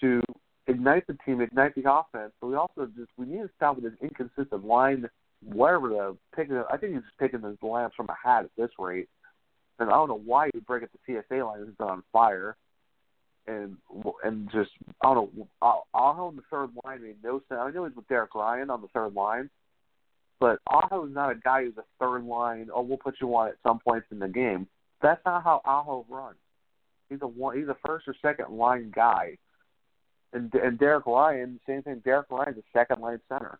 to 0.00 0.20
ignite 0.68 1.06
the 1.06 1.16
team, 1.24 1.40
ignite 1.40 1.74
the 1.74 1.90
offense. 1.90 2.32
But 2.40 2.48
we 2.48 2.54
also 2.54 2.86
just 2.96 3.10
we 3.16 3.26
need 3.26 3.42
to 3.42 3.50
stop 3.56 3.76
with 3.76 3.84
this 3.84 4.00
inconsistent 4.00 4.64
line. 4.64 5.08
Whatever 5.44 5.88
the 5.88 6.16
picking, 6.34 6.62
I 6.70 6.76
think 6.76 6.94
he's 6.94 7.02
just 7.02 7.18
picking 7.18 7.40
the 7.40 7.66
lamps 7.66 7.96
from 7.96 8.08
a 8.08 8.16
hat 8.22 8.44
at 8.44 8.50
this 8.56 8.70
rate. 8.78 9.08
And 9.78 9.88
I 9.88 9.92
don't 9.92 10.08
know 10.08 10.22
why 10.24 10.46
you 10.52 10.60
break 10.62 10.82
up 10.82 10.90
the 11.06 11.22
TSA 11.22 11.44
line. 11.44 11.66
It's 11.68 11.80
on 11.80 12.02
fire 12.12 12.56
and 13.48 13.76
and 14.22 14.50
just 14.52 14.70
I 15.02 15.14
don't 15.14 15.34
know. 15.36 15.48
Aho 15.94 16.28
in 16.30 16.36
the 16.36 16.42
third 16.50 16.70
line 16.84 17.02
made 17.02 17.16
no 17.24 17.40
sense. 17.48 17.60
I 17.60 17.70
know 17.70 17.86
he's 17.86 17.96
with 17.96 18.08
Derek 18.08 18.34
Ryan 18.34 18.70
on 18.70 18.82
the 18.82 18.88
third 18.88 19.14
line, 19.14 19.50
but 20.38 20.58
Aho 20.66 21.06
is 21.06 21.14
not 21.14 21.32
a 21.32 21.34
guy 21.34 21.64
who's 21.64 21.78
a 21.78 21.84
third 21.98 22.24
line. 22.24 22.68
Oh, 22.72 22.82
we'll 22.82 22.98
put 22.98 23.16
you 23.20 23.34
on 23.34 23.48
at 23.48 23.56
some 23.62 23.80
points 23.80 24.06
in 24.10 24.18
the 24.18 24.28
game. 24.28 24.68
That's 25.02 25.20
not 25.24 25.42
how 25.42 25.62
Aho 25.64 26.04
runs. 26.08 26.36
He's 27.08 27.20
a 27.22 27.26
one. 27.26 27.58
He's 27.58 27.68
a 27.68 27.76
first 27.84 28.06
or 28.06 28.14
second 28.20 28.56
line 28.56 28.92
guy. 28.94 29.38
And 30.32 30.52
and 30.54 30.78
Derek 30.78 31.06
Ryan, 31.06 31.58
same 31.66 31.82
thing. 31.82 32.02
Derek 32.04 32.30
Ryan's 32.30 32.58
a 32.58 32.78
second 32.78 33.00
line 33.00 33.20
center, 33.28 33.58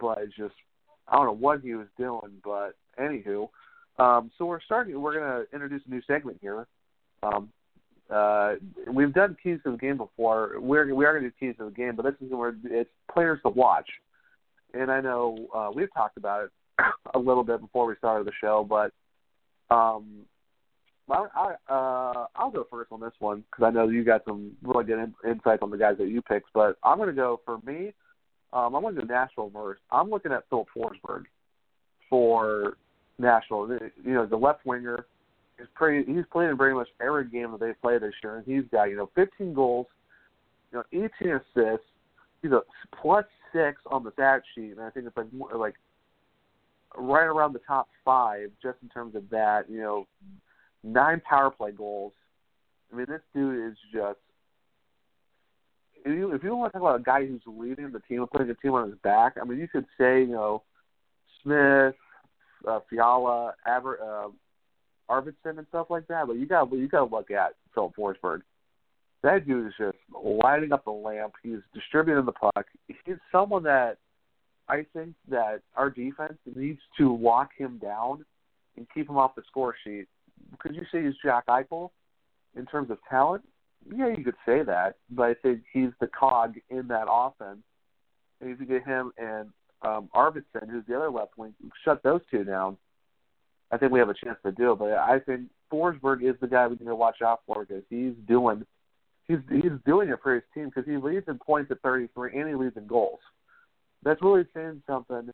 but 0.00 0.18
it's 0.18 0.36
just 0.36 0.54
I 1.06 1.16
don't 1.16 1.26
know 1.26 1.32
what 1.32 1.60
he 1.60 1.74
was 1.74 1.86
doing. 1.96 2.40
But 2.42 2.74
anywho, 2.98 3.48
um, 3.98 4.30
so 4.36 4.46
we're 4.46 4.60
starting. 4.62 5.00
We're 5.00 5.14
gonna 5.14 5.44
introduce 5.52 5.82
a 5.86 5.90
new 5.90 6.02
segment 6.06 6.38
here. 6.40 6.66
Um, 7.22 7.50
uh, 8.10 8.54
we've 8.92 9.14
done 9.14 9.36
keys 9.40 9.60
to 9.64 9.72
the 9.72 9.76
game 9.76 9.96
before. 9.96 10.54
We're 10.58 10.92
we 10.92 11.04
are 11.04 11.18
to 11.18 11.20
do 11.20 11.32
keys 11.38 11.54
to 11.58 11.66
the 11.66 11.70
game, 11.70 11.94
but 11.94 12.04
this 12.04 12.14
is 12.20 12.32
where 12.32 12.54
it's 12.64 12.90
players 13.12 13.38
to 13.42 13.50
watch. 13.50 13.88
And 14.74 14.90
I 14.90 15.00
know 15.00 15.46
uh, 15.54 15.70
we've 15.72 15.92
talked 15.94 16.16
about 16.16 16.44
it 16.44 16.50
a 17.14 17.18
little 17.18 17.44
bit 17.44 17.60
before 17.60 17.86
we 17.86 17.94
started 17.96 18.26
the 18.26 18.32
show, 18.40 18.66
but 18.68 18.92
um, 19.74 20.24
I, 21.12 21.26
I, 21.34 21.72
uh, 21.72 22.26
I'll 22.36 22.50
go 22.50 22.66
first 22.70 22.92
on 22.92 23.00
this 23.00 23.12
one 23.18 23.44
because 23.50 23.64
I 23.64 23.70
know 23.70 23.88
you 23.88 24.04
got 24.04 24.24
some 24.24 24.52
really 24.62 24.84
good 24.84 24.98
in, 24.98 25.14
insights 25.28 25.62
on 25.62 25.70
the 25.70 25.78
guys 25.78 25.96
that 25.98 26.08
you 26.08 26.22
picked. 26.22 26.52
But 26.52 26.76
I'm 26.84 26.98
going 26.98 27.08
to 27.08 27.14
go 27.14 27.40
for 27.44 27.58
me. 27.66 27.92
Um, 28.52 28.74
I'm 28.74 28.82
going 28.82 28.94
to 28.94 29.02
go 29.02 29.06
Nashville 29.06 29.50
first. 29.52 29.80
I'm 29.90 30.10
looking 30.10 30.32
at 30.32 30.44
Filip 30.50 30.68
Forsberg 30.76 31.24
for 32.08 32.76
Nashville. 33.18 33.78
You 34.04 34.14
know, 34.14 34.26
the 34.26 34.36
left 34.36 34.66
winger 34.66 35.06
is 35.58 35.68
pretty. 35.74 36.10
He's 36.10 36.24
played 36.32 36.50
in 36.50 36.56
pretty 36.56 36.74
much 36.74 36.88
every 37.00 37.28
game 37.28 37.52
that 37.52 37.60
they 37.60 37.72
play 37.80 37.98
this 37.98 38.14
year, 38.22 38.36
and 38.36 38.46
he's 38.46 38.68
got 38.72 38.84
you 38.84 38.96
know 38.96 39.10
15 39.14 39.54
goals, 39.54 39.86
you 40.72 40.78
know 40.78 41.08
18 41.20 41.32
assists. 41.34 41.86
He's 42.42 42.52
a 42.52 42.62
plus 43.00 43.24
six 43.52 43.80
on 43.86 44.02
the 44.02 44.12
stat 44.12 44.42
sheet, 44.54 44.72
and 44.72 44.80
I 44.80 44.90
think 44.90 45.06
it's 45.06 45.16
like 45.16 45.26
like 45.54 45.74
right 46.96 47.26
around 47.26 47.52
the 47.52 47.60
top 47.60 47.88
five 48.04 48.50
just 48.62 48.78
in 48.82 48.88
terms 48.88 49.14
of 49.14 49.28
that. 49.30 49.70
You 49.70 49.80
know, 49.80 50.06
nine 50.82 51.20
power 51.28 51.50
play 51.50 51.72
goals. 51.72 52.12
I 52.92 52.96
mean, 52.96 53.06
this 53.08 53.20
dude 53.34 53.72
is 53.72 53.78
just. 53.92 54.18
If 56.04 56.16
you 56.16 56.32
if 56.32 56.42
you 56.42 56.56
want 56.56 56.72
to 56.72 56.78
talk 56.78 56.88
about 56.88 57.00
a 57.00 57.02
guy 57.02 57.26
who's 57.26 57.42
leading 57.46 57.92
the 57.92 58.00
team 58.00 58.20
and 58.20 58.30
putting 58.30 58.48
the 58.48 58.54
team 58.54 58.72
on 58.72 58.88
his 58.88 58.98
back, 59.02 59.34
I 59.40 59.44
mean, 59.44 59.58
you 59.58 59.68
could 59.68 59.84
say 59.98 60.20
you 60.20 60.28
know, 60.28 60.62
Smith, 61.42 61.94
uh, 62.66 62.80
Fiala, 62.88 63.54
Aver, 63.66 63.98
uh, 64.02 64.28
Arvidsson, 65.12 65.58
and 65.58 65.66
stuff 65.68 65.88
like 65.90 66.08
that. 66.08 66.26
But 66.26 66.36
you 66.36 66.46
got 66.46 66.72
you 66.72 66.88
got 66.88 67.08
to 67.08 67.14
look 67.14 67.30
at 67.30 67.54
Phil 67.74 67.92
Forsberg. 67.98 68.40
That 69.22 69.46
dude 69.46 69.66
is 69.66 69.74
just 69.78 69.98
lighting 70.24 70.72
up 70.72 70.84
the 70.84 70.90
lamp. 70.90 71.34
He's 71.42 71.58
distributing 71.74 72.24
the 72.24 72.32
puck. 72.32 72.66
He's 72.88 73.16
someone 73.30 73.62
that 73.64 73.98
I 74.70 74.86
think 74.94 75.14
that 75.28 75.60
our 75.76 75.90
defense 75.90 76.38
needs 76.54 76.80
to 76.96 77.16
lock 77.16 77.50
him 77.58 77.78
down 77.82 78.24
and 78.76 78.86
keep 78.94 79.10
him 79.10 79.18
off 79.18 79.34
the 79.34 79.42
score 79.48 79.74
sheet. 79.84 80.06
Could 80.58 80.74
you 80.74 80.82
say 80.92 81.04
he's 81.04 81.14
Jack 81.24 81.46
Eichel 81.46 81.90
in 82.56 82.66
terms 82.66 82.90
of 82.90 82.98
talent? 83.08 83.44
Yeah, 83.94 84.08
you 84.08 84.24
could 84.24 84.34
say 84.44 84.62
that, 84.62 84.96
but 85.10 85.22
I 85.22 85.34
think 85.34 85.62
he's 85.72 85.90
the 86.00 86.06
cog 86.06 86.56
in 86.68 86.88
that 86.88 87.06
offense. 87.10 87.60
And 88.40 88.50
if 88.50 88.60
you 88.60 88.66
get 88.66 88.86
him 88.86 89.12
and 89.16 89.48
um, 89.82 90.08
Arvidsson, 90.14 90.68
who's 90.70 90.84
the 90.86 90.96
other 90.96 91.10
left 91.10 91.38
wing, 91.38 91.54
shut 91.84 92.02
those 92.02 92.20
two 92.30 92.44
down, 92.44 92.76
I 93.70 93.78
think 93.78 93.92
we 93.92 93.98
have 93.98 94.08
a 94.08 94.14
chance 94.14 94.38
to 94.44 94.52
do 94.52 94.72
it. 94.72 94.78
But 94.78 94.92
I 94.92 95.18
think 95.20 95.48
Forsberg 95.72 96.22
is 96.22 96.36
the 96.40 96.46
guy 96.46 96.66
we 96.66 96.76
need 96.76 96.86
to 96.86 96.94
watch 96.94 97.22
out 97.22 97.40
for 97.46 97.64
because 97.64 97.84
he's 97.88 98.12
doing 98.26 98.66
he's 99.28 99.38
he's 99.50 99.72
doing 99.86 100.08
it 100.08 100.18
for 100.22 100.34
his 100.34 100.42
team 100.54 100.66
because 100.66 100.88
he 100.88 100.96
leads 100.96 101.28
in 101.28 101.38
points 101.38 101.70
at 101.70 101.80
33 101.82 102.38
and 102.38 102.48
he 102.48 102.54
leads 102.54 102.76
in 102.76 102.86
goals. 102.86 103.20
That's 104.02 104.20
really 104.22 104.44
saying 104.54 104.82
something 104.86 105.30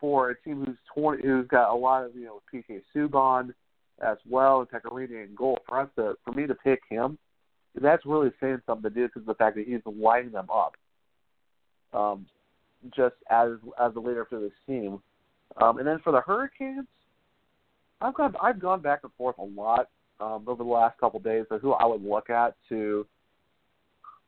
for 0.00 0.30
a 0.30 0.40
team 0.42 0.64
who's 0.64 0.78
20, 0.94 1.22
who's 1.22 1.46
got 1.46 1.72
a 1.72 1.76
lot 1.76 2.04
of 2.04 2.14
you 2.16 2.24
know 2.24 2.42
PK 2.52 2.82
Subban 2.94 3.52
as 4.00 4.16
well 4.28 4.60
and 4.60 4.68
Pekka 4.68 4.92
Rinne 4.92 5.24
in 5.24 5.34
goal. 5.34 5.58
For 5.68 5.80
us 5.80 5.88
to 5.96 6.14
for 6.24 6.32
me 6.32 6.46
to 6.46 6.54
pick 6.54 6.80
him, 6.88 7.18
that's 7.80 8.06
really 8.06 8.30
saying 8.40 8.60
something 8.66 8.90
to 8.90 8.94
do 8.94 9.06
because 9.06 9.22
of 9.22 9.26
the 9.26 9.34
fact 9.34 9.56
that 9.56 9.66
he's 9.66 9.80
lighting 9.84 10.32
them 10.32 10.48
up. 10.52 10.74
Um, 11.92 12.26
just 12.96 13.16
as 13.30 13.50
as 13.80 13.92
the 13.94 14.00
leader 14.00 14.26
for 14.28 14.40
this 14.40 14.52
team, 14.66 15.00
um, 15.60 15.78
and 15.78 15.86
then 15.86 15.98
for 16.02 16.12
the 16.12 16.20
Hurricanes, 16.20 16.86
I've 18.00 18.14
gone 18.14 18.34
I've 18.42 18.60
gone 18.60 18.80
back 18.80 19.00
and 19.02 19.12
forth 19.18 19.36
a 19.38 19.44
lot 19.44 19.88
um, 20.20 20.44
over 20.46 20.62
the 20.62 20.70
last 20.70 20.98
couple 20.98 21.18
of 21.18 21.24
days 21.24 21.44
of 21.50 21.60
who 21.60 21.72
I 21.72 21.84
would 21.84 22.02
look 22.02 22.30
at 22.30 22.54
to 22.68 23.06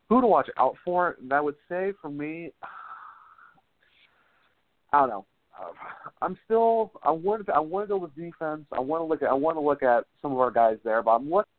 who 0.09 0.21
to 0.21 0.27
watch 0.27 0.49
out 0.57 0.75
for. 0.83 1.17
And 1.21 1.33
I 1.33 1.41
would 1.41 1.55
say 1.69 1.93
for 2.01 2.09
me, 2.09 2.51
I 4.93 4.99
don't 4.99 5.09
know. 5.09 5.25
Uh, 5.59 6.02
I'm 6.23 6.37
still 6.45 6.91
I 7.03 7.11
want 7.11 7.45
to 7.45 7.53
I 7.53 7.59
want 7.59 7.83
to 7.83 7.89
go 7.89 7.97
with 7.97 8.15
defense. 8.15 8.63
I 8.71 8.79
want 8.79 9.01
to 9.01 9.05
look 9.05 9.21
at 9.21 9.29
I 9.29 9.33
want 9.33 9.57
to 9.57 9.61
look 9.61 9.83
at 9.83 10.05
some 10.21 10.31
of 10.31 10.39
our 10.39 10.51
guys 10.51 10.77
there, 10.85 11.03
but 11.03 11.11
I'm 11.11 11.29
looking. 11.29 11.49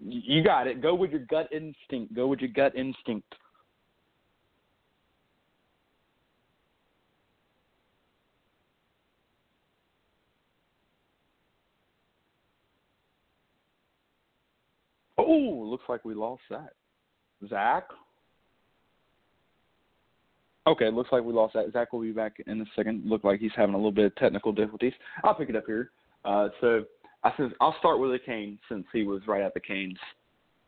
You 0.00 0.42
got 0.42 0.66
it. 0.66 0.82
Go 0.82 0.94
with 0.94 1.12
your 1.12 1.20
gut 1.20 1.48
instinct. 1.52 2.14
Go 2.14 2.26
with 2.26 2.40
your 2.40 2.50
gut 2.50 2.74
instinct. 2.74 3.32
Oh, 15.18 15.66
looks 15.68 15.84
like 15.88 16.04
we 16.04 16.14
lost 16.14 16.42
that. 16.50 16.72
Zach? 17.48 17.84
Okay, 20.66 20.90
looks 20.90 21.10
like 21.12 21.24
we 21.24 21.32
lost 21.32 21.54
that. 21.54 21.72
Zach 21.72 21.92
will 21.92 22.00
be 22.00 22.12
back 22.12 22.42
in 22.46 22.60
a 22.60 22.64
second. 22.76 23.08
Look 23.08 23.24
like 23.24 23.40
he's 23.40 23.52
having 23.56 23.74
a 23.74 23.78
little 23.78 23.92
bit 23.92 24.06
of 24.06 24.16
technical 24.16 24.52
difficulties. 24.52 24.92
I'll 25.24 25.34
pick 25.34 25.48
it 25.48 25.56
up 25.56 25.64
here. 25.66 25.90
Uh, 26.24 26.48
so 26.60 26.84
I 27.24 27.32
said 27.36 27.52
I'll 27.60 27.76
start 27.78 27.98
with 27.98 28.10
the 28.10 28.18
Canes 28.18 28.58
since 28.68 28.84
he 28.92 29.04
was 29.04 29.22
right 29.26 29.42
at 29.42 29.54
the 29.54 29.60
Canes. 29.60 29.98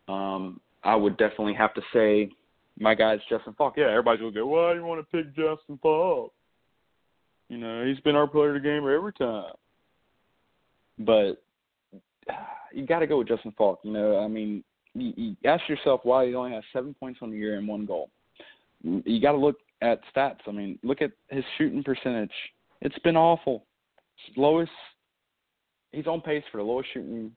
Um, 0.09 0.61
I 0.83 0.97
would 0.97 1.19
definitely 1.19 1.55
have 1.55 1.75
to 1.75 1.83
say 1.93 2.31
my 2.79 2.95
guy's 2.95 3.21
Justin 3.29 3.55
Faulk. 3.59 3.75
Yeah, 3.77 3.91
everybody's 3.91 4.21
gonna 4.21 4.33
go, 4.33 4.47
why 4.47 4.73
do 4.73 4.79
you 4.79 4.87
want 4.87 5.01
to 5.01 5.17
pick 5.17 5.35
Justin 5.37 5.79
Faulk? 5.83 6.33
You 7.51 7.59
know, 7.59 7.85
he's 7.85 8.01
been 8.01 8.17
our 8.17 8.27
player 8.27 8.57
of 8.57 8.63
the 8.63 8.69
game 8.69 8.89
every 8.89 9.13
time. 9.13 9.53
But 10.99 11.43
you 12.73 12.87
got 12.87 13.01
to 13.01 13.07
go 13.07 13.19
with 13.19 13.29
Justin 13.29 13.53
Faulk. 13.59 13.81
You 13.83 13.93
know, 13.93 14.19
I 14.19 14.29
mean, 14.29 14.65
you, 14.95 15.13
you 15.17 15.37
ask 15.45 15.69
yourself 15.69 16.01
why 16.05 16.27
he 16.27 16.35
only 16.35 16.53
has 16.53 16.65
seven 16.73 16.95
points 16.99 17.21
on 17.23 17.31
the 17.31 17.37
year 17.37 17.59
and 17.59 17.67
one 17.67 17.87
goal. 17.87 18.11
You 18.83 19.21
got 19.21 19.33
to 19.33 19.39
look 19.39 19.57
at 19.83 20.01
stats. 20.15 20.41
I 20.47 20.53
mean, 20.53 20.79
look 20.83 21.03
at 21.03 21.13
his 21.29 21.45
shooting 21.59 21.83
percentage. 21.83 22.31
It's 22.81 22.99
been 23.01 23.17
awful. 23.17 23.65
It's 24.29 24.37
lowest. 24.37 24.71
He's 25.93 26.07
on 26.07 26.21
pace 26.21 26.45
for 26.51 26.59
the 26.59 26.65
lowest 26.65 26.89
shooting 26.93 27.33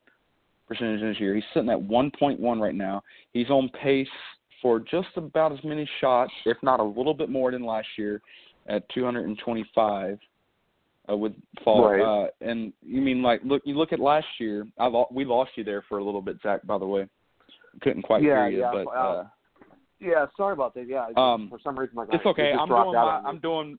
percentage 0.67 1.01
this 1.01 1.19
year. 1.19 1.35
He's 1.35 1.43
sitting 1.53 1.69
at 1.69 1.79
1.1 1.79 2.61
right 2.61 2.75
now. 2.75 3.01
He's 3.33 3.49
on 3.49 3.69
pace 3.81 4.07
for 4.61 4.79
just 4.79 5.09
about 5.17 5.51
as 5.51 5.59
many 5.63 5.87
shots, 5.99 6.31
if 6.45 6.57
not 6.63 6.79
a 6.79 6.83
little 6.83 7.13
bit 7.13 7.29
more 7.29 7.51
than 7.51 7.65
last 7.65 7.87
year, 7.97 8.21
at 8.67 8.87
225 8.89 10.17
uh, 11.09 11.17
with 11.17 11.33
fall. 11.63 11.89
Right. 11.89 12.01
Uh, 12.01 12.27
and 12.41 12.71
you 12.81 13.01
mean 13.01 13.21
like 13.21 13.41
look 13.43 13.61
you 13.65 13.75
look 13.75 13.91
at 13.91 13.99
last 13.99 14.27
year. 14.39 14.65
I 14.79 14.87
lo- 14.87 15.09
we 15.11 15.25
lost 15.25 15.51
you 15.55 15.63
there 15.63 15.83
for 15.89 15.97
a 15.97 16.03
little 16.03 16.21
bit, 16.21 16.37
Zach. 16.41 16.65
By 16.65 16.77
the 16.77 16.85
way, 16.85 17.07
couldn't 17.81 18.03
quite 18.03 18.23
Yeah, 18.23 18.47
hear 18.47 18.49
you, 18.49 18.59
yeah, 18.59 18.71
but 18.71 18.87
uh, 18.87 18.99
uh, 18.99 19.23
Yeah, 19.99 20.25
sorry 20.37 20.53
about 20.53 20.73
that. 20.75 20.87
Yeah, 20.87 21.07
Um, 21.15 21.49
for 21.49 21.59
some 21.63 21.77
reason 21.77 21.95
my 21.95 22.05
it's 22.11 22.25
okay. 22.25 22.51
I'm 22.51 22.67
doing 22.67 22.95
out 22.95 23.23
my. 23.23 23.29
I'm 23.29 23.39
doing. 23.39 23.77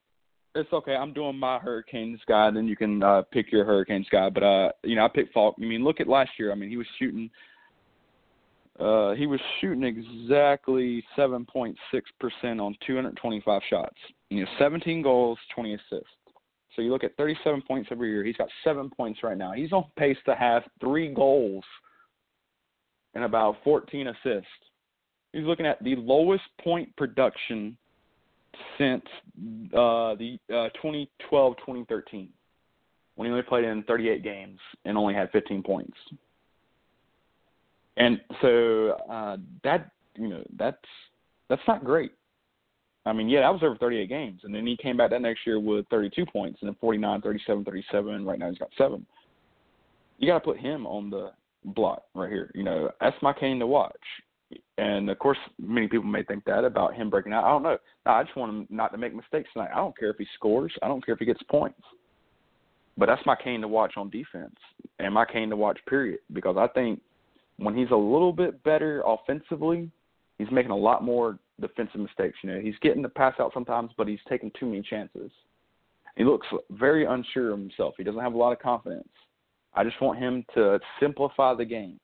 It's 0.57 0.73
okay. 0.73 0.95
I'm 0.95 1.13
doing 1.13 1.37
my 1.37 1.59
Hurricanes 1.59 2.21
guy, 2.29 2.51
then 2.51 2.69
you 2.69 2.77
can 2.77 3.03
uh 3.03 3.23
pick 3.33 3.51
your 3.51 3.65
Hurricanes 3.65 4.07
guy. 4.11 4.31
But 4.31 4.43
uh, 4.43 4.73
you 4.83 4.97
know, 4.97 5.05
I 5.05 5.09
picked 5.09 5.33
Faulk. 5.33 5.57
I 5.59 5.65
mean, 5.65 5.85
look 5.85 6.01
at 6.01 6.09
last 6.09 6.31
year. 6.39 6.53
I 6.53 6.55
mean, 6.55 6.71
he 6.71 6.77
was 6.77 6.87
shooting. 6.99 7.31
Uh, 8.79 9.15
he 9.15 9.27
was 9.27 9.39
shooting 9.61 9.85
exactly 9.85 11.05
7.6% 11.17 11.77
on 12.61 12.77
225 12.85 13.63
shots. 13.71 13.95
You 14.31 14.41
know, 14.41 14.51
17 14.59 15.01
goals, 15.01 15.39
20 15.55 15.75
assists. 15.75 16.09
So 16.75 16.83
you 16.83 16.91
look 16.91 17.05
at 17.05 17.17
37 17.17 17.63
points 17.69 17.89
every 17.93 18.11
year. 18.11 18.25
He's 18.25 18.37
got 18.37 18.49
seven 18.65 18.91
points 18.91 19.23
right 19.23 19.39
now. 19.39 19.53
He's 19.53 19.73
on 19.73 19.85
pace 19.97 20.17
to 20.27 20.35
have 20.35 20.65
three 20.81 21.15
goals 21.15 21.63
and 23.15 23.25
about 23.25 23.57
14 23.65 24.09
assists. 24.09 24.49
He's 25.33 25.45
looking 25.45 25.67
at 25.67 25.83
the 25.83 25.97
lowest 25.97 26.45
point 26.63 26.95
production 26.97 27.77
since 28.79 29.05
uh, 29.73 30.15
the 30.15 30.39
uh, 30.51 30.69
2012-2013, 31.33 32.29
when 33.17 33.27
he 33.27 33.31
only 33.31 33.43
played 33.43 33.65
in 33.65 33.83
38 33.85 34.23
games 34.23 34.59
and 34.85 34.97
only 34.97 35.15
had 35.15 35.31
15 35.33 35.63
points. 35.63 35.97
And 37.97 38.21
so 38.43 38.97
uh, 39.11 39.37
that 39.63 39.91
you 40.17 40.29
know 40.29 40.43
that's 40.57 40.77
that's 41.49 41.63
not 41.69 41.85
great. 41.85 42.13
I 43.07 43.13
mean, 43.13 43.29
yeah, 43.29 43.41
that 43.41 43.53
was 43.53 43.63
over 43.63 43.77
38 43.77 44.09
games, 44.09 44.41
and 44.45 44.55
then 44.55 44.67
he 44.67 44.77
came 44.77 44.97
back 44.97 45.11
that 45.11 45.21
next 45.21 45.47
year 45.47 45.61
with 45.61 45.87
32 45.91 46.25
points, 46.27 46.59
and 46.61 46.69
then 46.69 46.77
49, 46.81 47.21
37, 47.21 47.65
37. 47.65 48.25
Right 48.25 48.39
now 48.39 48.49
he's 48.49 48.59
got 48.59 48.71
seven. 48.79 49.05
You 50.19 50.27
got 50.27 50.39
to 50.39 50.45
put 50.45 50.59
him 50.59 50.87
on 50.87 51.11
the 51.11 51.33
block 51.65 52.03
right 52.15 52.31
here. 52.31 52.51
You 52.55 52.65
know, 52.65 52.91
that's 53.01 53.17
my 53.23 53.33
Cane 53.33 53.59
to 53.59 53.67
watch. 53.67 53.93
And 54.79 55.09
of 55.11 55.19
course, 55.19 55.39
many 55.59 55.89
people 55.89 56.07
may 56.07 56.23
think 56.23 56.45
that 56.45 56.65
about 56.65 56.95
him 56.95 57.11
breaking 57.11 57.33
out. 57.33 57.45
I 57.45 57.49
don't 57.49 57.63
know. 57.63 57.79
No, 58.07 58.13
I 58.13 58.23
just 58.23 58.37
want 58.37 58.53
him 58.53 58.67
not 58.71 58.93
to 58.93 58.99
make 58.99 59.15
mistakes 59.15 59.49
tonight. 59.53 59.71
I 59.73 59.79
don't 59.79 59.97
care 59.97 60.11
if 60.11 60.17
he 60.19 60.27
scores. 60.35 60.73
I 60.83 60.89
don't 60.89 61.05
care 61.05 61.15
if 61.15 61.19
he 61.19 61.27
gets 61.27 61.43
points. 61.45 61.81
But 62.97 63.07
that's 63.07 63.25
my 63.27 63.35
Cane 63.35 63.61
to 63.63 63.69
watch 63.69 63.95
on 63.97 64.11
defense, 64.11 64.55
and 65.01 65.15
my 65.15 65.25
Cane 65.25 65.51
to 65.51 65.57
watch 65.57 65.81
period. 65.89 66.21
Because 66.33 66.57
I 66.57 66.69
think 66.69 67.01
when 67.57 67.77
he's 67.77 67.91
a 67.91 67.97
little 67.97 68.33
bit 68.33 68.63
better 68.63 69.03
offensively, 69.05 69.91
he's 70.39 70.51
making 70.53 70.71
a 70.71 70.77
lot 70.77 71.03
more 71.03 71.39
defensive 71.61 72.01
mistakes. 72.01 72.37
You 72.43 72.51
know, 72.51 72.61
he's 72.61 72.79
getting 72.83 73.03
the 73.03 73.09
pass 73.09 73.35
out 73.41 73.53
sometimes, 73.53 73.91
but 73.97 74.07
he's 74.07 74.21
taking 74.29 74.53
too 74.59 74.67
many 74.67 74.83
chances. 74.83 75.31
He 76.17 76.23
looks 76.23 76.47
very 76.71 77.05
unsure 77.05 77.53
of 77.53 77.59
himself. 77.59 77.95
He 77.97 78.05
doesn't 78.05 78.21
have 78.21 78.35
a 78.35 78.39
lot 78.39 78.53
of 78.53 78.61
confidence. 78.61 79.09
I 79.75 79.85
just 79.85 80.01
want 80.01 80.19
him 80.19 80.45
to 80.55 80.79
simplify 81.01 81.55
the 81.55 81.65
game. 81.65 81.99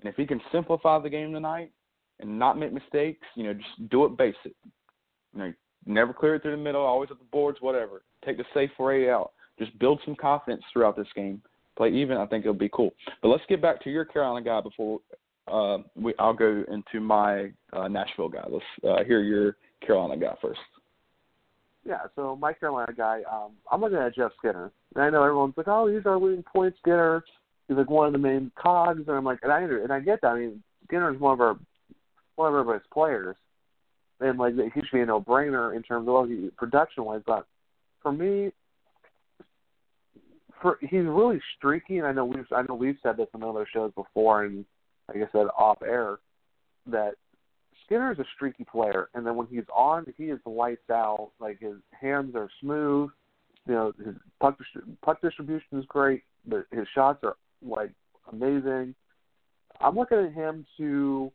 And 0.00 0.08
if 0.08 0.16
he 0.16 0.26
can 0.26 0.40
simplify 0.52 0.98
the 0.98 1.10
game 1.10 1.32
tonight 1.32 1.70
and 2.20 2.38
not 2.38 2.58
make 2.58 2.72
mistakes, 2.72 3.26
you 3.34 3.44
know, 3.44 3.54
just 3.54 3.90
do 3.90 4.04
it 4.04 4.16
basic. 4.16 4.54
You 5.34 5.38
know, 5.38 5.52
never 5.86 6.12
clear 6.12 6.36
it 6.36 6.42
through 6.42 6.52
the 6.52 6.62
middle, 6.62 6.82
always 6.82 7.10
at 7.10 7.18
the 7.18 7.24
boards, 7.32 7.58
whatever. 7.60 8.02
Take 8.24 8.36
the 8.36 8.44
safe 8.54 8.70
way 8.78 9.10
out. 9.10 9.32
Just 9.58 9.78
build 9.78 10.00
some 10.04 10.16
confidence 10.16 10.62
throughout 10.72 10.96
this 10.96 11.06
game. 11.14 11.40
Play 11.76 11.90
even, 11.90 12.16
I 12.16 12.26
think 12.26 12.44
it'll 12.44 12.54
be 12.54 12.70
cool. 12.72 12.92
But 13.22 13.28
let's 13.28 13.42
get 13.48 13.60
back 13.60 13.82
to 13.84 13.90
your 13.90 14.04
Carolina 14.04 14.44
guy 14.44 14.60
before 14.60 15.00
uh, 15.48 15.78
we, 15.94 16.14
I'll 16.18 16.34
go 16.34 16.64
into 16.70 17.00
my 17.00 17.50
uh, 17.72 17.88
Nashville 17.88 18.28
guy. 18.28 18.44
Let's 18.48 18.64
uh, 18.86 19.04
hear 19.04 19.20
your 19.20 19.56
Carolina 19.84 20.16
guy 20.16 20.34
first. 20.40 20.60
Yeah, 21.84 22.00
so 22.16 22.34
my 22.36 22.52
Carolina 22.54 22.92
guy, 22.96 23.20
um, 23.30 23.52
I'm 23.70 23.80
looking 23.80 23.98
at 23.98 24.14
Jeff 24.14 24.32
Skinner. 24.38 24.72
And 24.94 25.04
I 25.04 25.10
know 25.10 25.22
everyone's 25.22 25.54
like, 25.56 25.68
oh, 25.68 25.86
he's 25.86 26.06
our 26.06 26.18
leading 26.18 26.42
point 26.42 26.74
Skinner. 26.80 27.22
He's 27.68 27.76
like 27.76 27.90
one 27.90 28.06
of 28.06 28.12
the 28.12 28.18
main 28.18 28.50
cogs, 28.56 29.02
and 29.06 29.16
I'm 29.16 29.24
like, 29.24 29.40
and 29.42 29.52
I 29.52 29.62
and 29.62 29.92
I 29.92 30.00
get 30.00 30.20
that. 30.22 30.28
I 30.28 30.38
mean, 30.38 30.62
Skinner 30.86 31.12
is 31.12 31.20
one 31.20 31.34
of 31.34 31.40
our 31.40 31.56
one 32.36 32.48
of 32.48 32.58
everybody's 32.58 32.86
players, 32.92 33.36
and 34.20 34.38
like 34.38 34.54
he 34.54 34.80
should 34.80 34.92
be 34.92 35.00
a 35.00 35.06
no-brainer 35.06 35.74
in 35.74 35.82
terms 35.82 36.08
of 36.08 36.14
well, 36.14 36.24
he, 36.24 36.50
production-wise. 36.56 37.22
But 37.26 37.46
for 38.02 38.12
me, 38.12 38.50
for 40.60 40.78
he's 40.80 41.04
really 41.04 41.40
streaky, 41.56 41.98
and 41.98 42.06
I 42.06 42.12
know 42.12 42.24
we've 42.26 42.46
I 42.54 42.62
know 42.68 42.74
we've 42.74 42.98
said 43.02 43.16
this 43.16 43.28
on 43.34 43.42
other 43.42 43.66
shows 43.72 43.92
before, 43.94 44.44
and 44.44 44.64
like 45.08 45.18
I 45.18 45.32
said 45.32 45.46
off 45.56 45.80
air, 45.82 46.18
that 46.86 47.14
Skinner 47.84 48.12
is 48.12 48.18
a 48.18 48.24
streaky 48.34 48.64
player, 48.64 49.08
and 49.14 49.26
then 49.26 49.36
when 49.36 49.46
he's 49.46 49.64
on, 49.74 50.06
he 50.16 50.24
is 50.24 50.40
lights 50.46 50.88
out. 50.90 51.30
Like 51.38 51.60
his 51.60 51.76
hands 51.98 52.34
are 52.34 52.48
smooth. 52.60 53.10
You 53.66 53.74
know, 53.74 53.92
his 54.04 54.14
puck 54.40 54.58
puck 55.02 55.20
distribution 55.20 55.78
is 55.78 55.84
great. 55.86 56.22
But 56.46 56.66
his 56.70 56.86
shots 56.94 57.20
are 57.24 57.36
like 57.62 57.90
amazing. 58.32 58.94
I'm 59.80 59.96
looking 59.96 60.18
at 60.18 60.32
him 60.32 60.66
to 60.78 61.30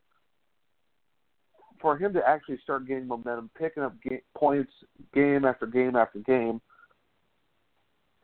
for 1.80 1.96
him 1.96 2.12
to 2.12 2.20
actually 2.26 2.58
start 2.62 2.86
gaining 2.86 3.08
momentum, 3.08 3.50
picking 3.58 3.82
up 3.82 3.94
game, 4.02 4.20
points 4.36 4.72
game 5.14 5.44
after 5.44 5.66
game 5.66 5.96
after 5.96 6.18
game. 6.18 6.60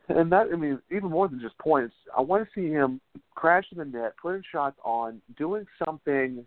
And 0.09 0.31
that, 0.31 0.49
I 0.53 0.57
mean, 0.57 0.79
even 0.91 1.11
more 1.11 1.27
than 1.27 1.41
just 1.41 1.59
points, 1.59 1.95
I 2.17 2.21
want 2.21 2.47
to 2.47 2.51
see 2.55 2.71
him 2.71 3.01
crashing 3.35 3.79
the 3.79 3.85
net, 3.85 4.15
putting 4.21 4.43
shots 4.53 4.77
on, 4.85 5.21
doing 5.37 5.67
something 5.85 6.45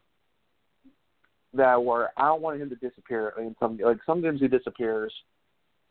that 1.54 1.84
where 1.84 2.12
I 2.18 2.28
don't 2.28 2.42
want 2.42 2.62
him 2.62 2.70
to 2.70 2.76
disappear. 2.76 3.34
I 3.38 3.42
mean, 3.42 3.56
some 3.60 3.78
like 3.78 3.98
some 4.06 4.22
games 4.22 4.40
he 4.40 4.48
disappears, 4.48 5.14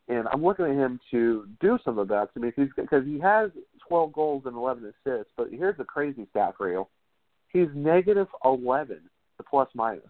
and 0.09 0.27
I'm 0.33 0.45
looking 0.45 0.67
at 0.67 0.73
him 0.73 1.01
to 1.11 1.47
do 1.61 1.79
some 1.85 1.99
of 1.99 2.09
that. 2.09 2.29
I 2.37 2.39
mean, 2.39 2.53
because 2.57 3.05
he 3.05 3.19
has 3.21 3.51
12 3.89 4.13
goals 4.13 4.43
and 4.47 4.57
11 4.57 4.85
assists, 4.85 5.33
but 5.37 5.49
here's 5.51 5.77
the 5.77 5.85
crazy 5.85 6.27
stat 6.31 6.55
for 6.57 6.71
you: 6.71 6.87
he's 7.53 7.69
negative 7.75 8.29
11 8.45 9.01
the 9.39 9.45
plus 9.45 9.69
minus. 9.75 10.05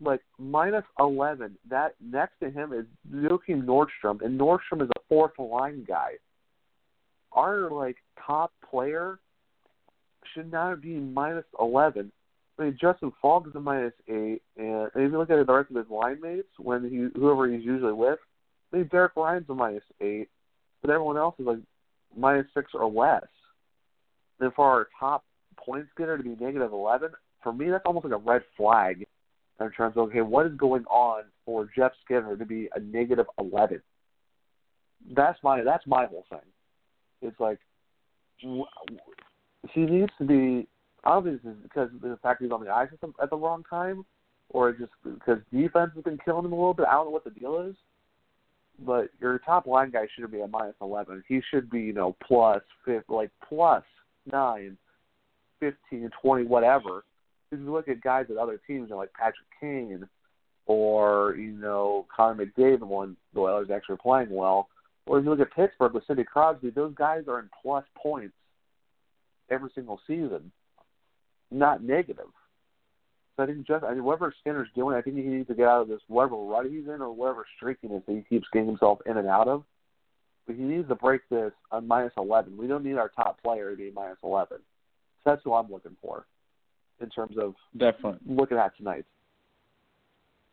Like 0.00 0.20
minus 0.38 0.84
11. 0.98 1.56
That 1.68 1.94
next 2.00 2.40
to 2.40 2.50
him 2.50 2.72
is 2.72 2.86
Joakim 3.12 3.64
Nordstrom, 3.64 4.22
and 4.22 4.40
Nordstrom 4.40 4.82
is 4.82 4.88
a 4.96 5.00
fourth 5.08 5.38
line 5.38 5.84
guy. 5.86 6.12
Our 7.32 7.70
like 7.70 7.96
top 8.26 8.52
player 8.68 9.18
should 10.34 10.50
not 10.50 10.80
be 10.80 10.94
minus 10.94 11.44
11 11.60 12.10
Mean, 12.62 12.78
Justin 12.80 13.12
Faulk 13.20 13.46
is 13.48 13.54
a 13.54 13.60
minus 13.60 13.92
eight, 14.08 14.42
and, 14.56 14.90
and 14.94 15.04
if 15.04 15.12
you 15.12 15.18
look 15.18 15.30
at 15.30 15.46
the 15.46 15.52
rest 15.52 15.70
of 15.70 15.76
his 15.76 15.90
line 15.90 16.20
mates, 16.20 16.48
when 16.58 16.88
he 16.88 17.18
whoever 17.18 17.48
he's 17.48 17.64
usually 17.64 17.92
with, 17.92 18.18
I 18.72 18.78
mean, 18.78 18.88
Derek 18.90 19.16
Ryan's 19.16 19.48
a 19.48 19.54
minus 19.54 19.82
eight, 20.00 20.28
but 20.80 20.90
everyone 20.90 21.16
else 21.16 21.34
is 21.38 21.46
like 21.46 21.58
minus 22.16 22.46
six 22.54 22.72
or 22.74 22.90
less. 22.90 23.24
And 24.40 24.52
for 24.54 24.68
our 24.68 24.88
top 24.98 25.24
points 25.56 25.90
getter 25.96 26.16
to 26.16 26.22
be 26.22 26.36
negative 26.40 26.72
eleven, 26.72 27.10
for 27.42 27.52
me 27.52 27.70
that's 27.70 27.84
almost 27.86 28.04
like 28.04 28.14
a 28.14 28.16
red 28.16 28.42
flag 28.56 29.06
in 29.60 29.70
terms 29.70 29.96
of 29.96 30.08
okay, 30.08 30.20
what 30.20 30.46
is 30.46 30.54
going 30.56 30.84
on 30.84 31.24
for 31.44 31.68
Jeff 31.76 31.92
Skinner 32.04 32.36
to 32.36 32.44
be 32.44 32.68
a 32.74 32.80
negative 32.80 33.26
eleven? 33.38 33.80
That's 35.14 35.38
my 35.42 35.62
that's 35.62 35.86
my 35.86 36.06
whole 36.06 36.24
thing. 36.30 36.40
It's 37.22 37.38
like 37.40 37.58
he 38.38 39.80
needs 39.80 40.12
to 40.18 40.24
be 40.24 40.68
I 41.04 41.10
don't 41.10 41.24
think 41.24 41.42
this 41.42 41.52
is 41.52 41.58
because 41.62 41.90
the 42.00 42.18
fact 42.22 42.42
he's 42.42 42.52
on 42.52 42.64
the 42.64 42.70
ice 42.70 42.88
at 42.92 43.00
the, 43.00 43.12
at 43.20 43.30
the 43.30 43.36
wrong 43.36 43.64
time, 43.68 44.04
or 44.50 44.72
just 44.72 44.92
because 45.02 45.38
defense 45.52 45.92
has 45.94 46.04
been 46.04 46.18
killing 46.24 46.44
him 46.44 46.52
a 46.52 46.56
little 46.56 46.74
bit. 46.74 46.86
I 46.88 46.92
don't 46.92 47.06
know 47.06 47.10
what 47.10 47.24
the 47.24 47.30
deal 47.30 47.60
is, 47.68 47.74
but 48.84 49.08
your 49.20 49.38
top 49.38 49.66
line 49.66 49.90
guy 49.90 50.06
shouldn't 50.14 50.32
be 50.32 50.40
a 50.40 50.46
minus 50.46 50.76
eleven. 50.80 51.24
He 51.26 51.40
should 51.50 51.70
be, 51.70 51.80
you 51.80 51.92
know, 51.92 52.16
plus 52.26 52.62
fifth, 52.84 53.08
like 53.08 53.30
plus 53.48 53.82
nine, 54.30 54.76
fifteen, 55.58 56.08
twenty, 56.20 56.44
whatever. 56.44 57.04
If 57.50 57.58
you 57.58 57.72
look 57.72 57.88
at 57.88 58.00
guys 58.00 58.26
at 58.30 58.36
other 58.36 58.60
teams, 58.66 58.88
you 58.88 58.90
know, 58.90 58.98
like 58.98 59.12
Patrick 59.12 59.48
Kane 59.60 60.06
or 60.66 61.34
you 61.36 61.50
know 61.50 62.06
Connor 62.14 62.46
McDavid 62.46 62.86
when 62.86 63.16
the 63.34 63.40
Oilers 63.40 63.70
actually 63.74 63.96
playing 63.96 64.30
well, 64.30 64.68
or 65.06 65.18
if 65.18 65.24
you 65.24 65.30
look 65.30 65.40
at 65.40 65.52
Pittsburgh 65.52 65.94
with 65.94 66.06
Sidney 66.06 66.24
Crosby, 66.24 66.70
those 66.70 66.94
guys 66.94 67.24
are 67.26 67.40
in 67.40 67.50
plus 67.60 67.84
points 68.00 68.34
every 69.50 69.70
single 69.74 70.00
season 70.06 70.52
not 71.52 71.82
negative. 71.82 72.26
So 73.36 73.44
I 73.44 73.46
think 73.46 73.66
just 73.66 73.84
I 73.84 73.94
mean 73.94 74.04
whatever 74.04 74.34
Skinner's 74.40 74.68
doing, 74.74 74.96
I 74.96 75.02
think 75.02 75.16
he 75.16 75.22
needs 75.22 75.48
to 75.48 75.54
get 75.54 75.66
out 75.66 75.82
of 75.82 75.88
this 75.88 76.00
whatever 76.08 76.36
rut 76.36 76.66
he's 76.66 76.86
in 76.86 77.00
or 77.00 77.12
whatever 77.12 77.46
streakiness 77.60 78.04
that 78.06 78.14
he 78.14 78.22
keeps 78.28 78.46
getting 78.52 78.68
himself 78.68 78.98
in 79.06 79.16
and 79.16 79.28
out 79.28 79.48
of. 79.48 79.64
But 80.46 80.56
he 80.56 80.62
needs 80.62 80.88
to 80.88 80.94
break 80.94 81.22
this 81.30 81.52
on 81.70 81.86
minus 81.86 82.12
eleven. 82.16 82.56
We 82.56 82.66
don't 82.66 82.84
need 82.84 82.96
our 82.96 83.08
top 83.08 83.42
player 83.42 83.70
to 83.70 83.76
be 83.76 83.90
minus 83.94 84.18
eleven. 84.22 84.58
So 85.24 85.30
that's 85.30 85.42
who 85.44 85.54
I'm 85.54 85.70
looking 85.70 85.96
for 86.02 86.26
in 87.00 87.08
terms 87.10 87.36
of 87.38 87.54
definitely 87.76 88.20
looking 88.26 88.58
at 88.58 88.76
tonight. 88.76 89.04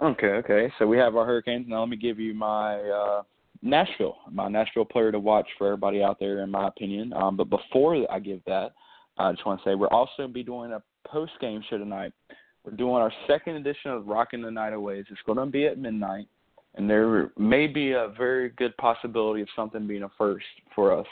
Okay, 0.01 0.27
okay. 0.27 0.71
So 0.79 0.87
we 0.87 0.97
have 0.97 1.15
our 1.15 1.25
Hurricanes. 1.25 1.65
Now 1.67 1.81
let 1.81 1.89
me 1.89 1.97
give 1.97 2.19
you 2.19 2.33
my 2.33 2.75
uh 2.79 3.23
Nashville, 3.61 4.17
my 4.31 4.47
Nashville 4.47 4.85
player 4.85 5.11
to 5.11 5.19
watch 5.19 5.47
for 5.57 5.67
everybody 5.67 6.01
out 6.01 6.17
there, 6.19 6.43
in 6.43 6.49
my 6.49 6.67
opinion. 6.67 7.11
Um, 7.13 7.35
but 7.35 7.49
before 7.49 8.05
I 8.09 8.19
give 8.19 8.39
that, 8.45 8.71
I 9.17 9.31
just 9.33 9.45
want 9.45 9.61
to 9.61 9.69
say 9.69 9.75
we're 9.75 9.87
also 9.87 10.11
going 10.17 10.29
to 10.29 10.33
be 10.33 10.43
doing 10.43 10.71
a 10.71 10.81
post 11.11 11.33
game 11.41 11.63
show 11.69 11.77
tonight. 11.77 12.13
We're 12.63 12.75
doing 12.75 12.95
our 12.95 13.11
second 13.27 13.55
edition 13.55 13.91
of 13.91 14.07
Rocking 14.07 14.41
the 14.41 14.51
Night 14.51 14.73
Away. 14.73 14.99
It's 14.99 15.09
going 15.25 15.37
to 15.37 15.45
be 15.45 15.65
at 15.65 15.77
midnight, 15.77 16.27
and 16.75 16.89
there 16.89 17.31
may 17.37 17.67
be 17.67 17.93
a 17.93 18.13
very 18.17 18.49
good 18.49 18.75
possibility 18.77 19.41
of 19.41 19.47
something 19.55 19.87
being 19.87 20.03
a 20.03 20.09
first 20.17 20.45
for 20.75 20.97
us. 20.97 21.07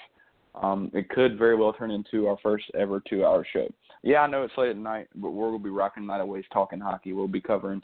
Um, 0.62 0.92
it 0.94 1.10
could 1.10 1.38
very 1.38 1.56
well 1.56 1.74
turn 1.74 1.92
into 1.92 2.28
our 2.28 2.38
first 2.42 2.66
ever 2.78 3.02
two 3.08 3.26
hour 3.26 3.46
show. 3.54 3.68
Yeah, 4.04 4.20
I 4.20 4.28
know 4.28 4.44
it's 4.44 4.54
late 4.58 4.70
at 4.70 4.78
night, 4.78 5.08
but 5.16 5.32
we're 5.32 5.50
going 5.50 5.60
to 5.60 5.64
be 5.64 5.70
rocking 5.70 6.06
the 6.06 6.14
night 6.14 6.22
away 6.22 6.44
talking 6.52 6.80
hockey. 6.80 7.14
We'll 7.14 7.28
be 7.28 7.42
covering 7.42 7.82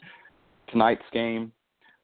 tonight's 0.70 1.02
game, 1.12 1.52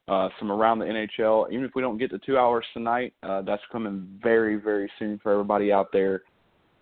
uh, 0.07 0.29
some 0.39 0.51
around 0.51 0.79
the 0.79 0.85
NHL. 0.85 1.51
Even 1.51 1.65
if 1.65 1.71
we 1.75 1.81
don't 1.81 1.97
get 1.97 2.09
to 2.11 2.19
two 2.19 2.37
hours 2.37 2.65
tonight, 2.73 3.13
uh, 3.23 3.41
that's 3.41 3.63
coming 3.71 4.07
very, 4.21 4.55
very 4.55 4.89
soon 4.99 5.19
for 5.21 5.31
everybody 5.31 5.71
out 5.71 5.87
there. 5.91 6.23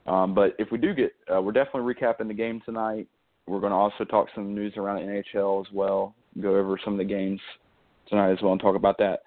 Um, 0.07 0.33
but 0.33 0.55
if 0.57 0.71
we 0.71 0.77
do 0.77 0.93
get, 0.93 1.13
uh, 1.33 1.41
we're 1.41 1.51
definitely 1.51 1.93
recapping 1.93 2.27
the 2.27 2.33
game 2.33 2.61
tonight. 2.65 3.07
We're 3.49 3.59
going 3.59 3.71
to 3.71 3.77
also 3.77 4.03
talk 4.03 4.27
some 4.35 4.53
news 4.53 4.73
around 4.77 4.99
NHL 4.99 5.65
as 5.65 5.73
well, 5.73 6.13
go 6.39 6.55
over 6.55 6.79
some 6.83 6.93
of 6.93 6.99
the 6.99 7.05
games 7.05 7.41
tonight 8.07 8.31
as 8.31 8.41
well, 8.41 8.51
and 8.51 8.61
talk 8.61 8.75
about 8.75 8.97
that. 8.99 9.21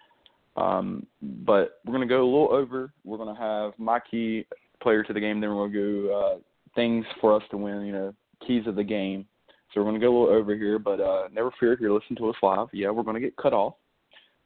Um, 0.57 1.07
but 1.21 1.81
we're 1.85 1.95
going 1.95 2.07
to 2.07 2.13
go 2.13 2.23
a 2.23 2.25
little 2.25 2.53
over. 2.53 2.93
We're 3.05 3.17
going 3.17 3.35
to 3.35 3.41
have 3.41 3.73
my 3.79 3.99
key 3.99 4.47
player 4.83 5.03
to 5.03 5.13
the 5.13 5.21
game. 5.21 5.41
Then 5.41 5.51
we're 5.51 5.69
going 5.69 5.73
to 5.73 6.09
go 6.09 6.15
uh, 6.15 6.39
things 6.75 7.05
for 7.21 7.35
us 7.35 7.43
to 7.51 7.57
win. 7.57 7.85
You 7.85 7.93
know, 7.93 8.15
keys 8.47 8.67
of 8.67 8.77
the 8.77 8.85
game. 8.85 9.27
So 9.73 9.81
we're 9.81 9.89
going 9.89 10.01
to 10.01 10.07
go 10.07 10.17
a 10.17 10.17
little 10.21 10.37
over 10.37 10.55
here, 10.55 10.79
but 10.79 11.01
uh, 11.01 11.29
never 11.33 11.51
fear 11.59 11.73
if 11.73 11.81
you're 11.81 11.93
listening 11.93 12.19
to 12.19 12.29
us 12.29 12.37
live. 12.43 12.69
Yeah, 12.73 12.91
we're 12.91 13.03
going 13.03 13.15
to 13.15 13.21
get 13.21 13.37
cut 13.37 13.55
off. 13.55 13.75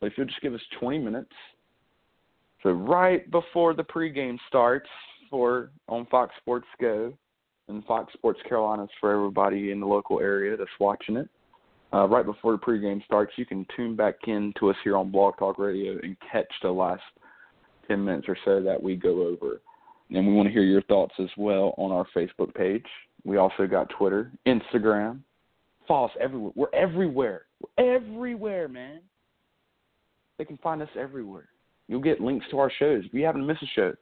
But 0.00 0.06
if 0.06 0.12
you'll 0.16 0.26
just 0.26 0.40
give 0.40 0.54
us 0.54 0.60
20 0.78 0.98
minutes. 0.98 1.32
So 2.62 2.70
right 2.70 3.28
before 3.30 3.74
the 3.74 3.82
pregame 3.82 4.38
starts, 4.48 4.88
for 5.30 5.70
on 5.88 6.06
Fox 6.06 6.32
Sports 6.40 6.66
Go 6.80 7.12
and 7.68 7.84
Fox 7.84 8.12
Sports 8.12 8.40
Carolinas 8.48 8.90
for 9.00 9.12
everybody 9.12 9.70
in 9.70 9.80
the 9.80 9.86
local 9.86 10.20
area 10.20 10.56
that's 10.56 10.70
watching 10.78 11.16
it. 11.16 11.28
Uh, 11.92 12.06
right 12.06 12.26
before 12.26 12.52
the 12.52 12.58
pregame 12.58 13.04
starts, 13.04 13.32
you 13.36 13.46
can 13.46 13.66
tune 13.76 13.96
back 13.96 14.14
in 14.26 14.52
to 14.58 14.70
us 14.70 14.76
here 14.82 14.96
on 14.96 15.10
Blog 15.10 15.36
Talk 15.38 15.58
Radio 15.58 15.98
and 16.02 16.16
catch 16.30 16.50
the 16.62 16.70
last 16.70 17.02
10 17.88 18.04
minutes 18.04 18.26
or 18.28 18.36
so 18.44 18.62
that 18.62 18.80
we 18.80 18.96
go 18.96 19.26
over. 19.26 19.60
And 20.10 20.26
we 20.26 20.32
want 20.32 20.46
to 20.48 20.52
hear 20.52 20.62
your 20.62 20.82
thoughts 20.82 21.14
as 21.18 21.28
well 21.36 21.74
on 21.78 21.90
our 21.92 22.06
Facebook 22.14 22.54
page. 22.54 22.84
We 23.24 23.38
also 23.38 23.66
got 23.66 23.88
Twitter, 23.90 24.30
Instagram. 24.46 25.20
Follow 25.88 26.06
us 26.06 26.12
everywhere. 26.20 26.52
We're 26.54 26.74
everywhere. 26.74 27.42
We're 27.60 27.96
everywhere, 27.96 28.68
man. 28.68 29.00
They 30.38 30.44
can 30.44 30.58
find 30.58 30.82
us 30.82 30.88
everywhere. 30.98 31.48
You'll 31.88 32.00
get 32.00 32.20
links 32.20 32.46
to 32.50 32.58
our 32.58 32.70
shows. 32.78 33.04
If 33.06 33.14
you 33.14 33.24
happen 33.24 33.40
to 33.40 33.46
miss 33.46 33.58
a 33.62 33.66
show, 33.74 33.94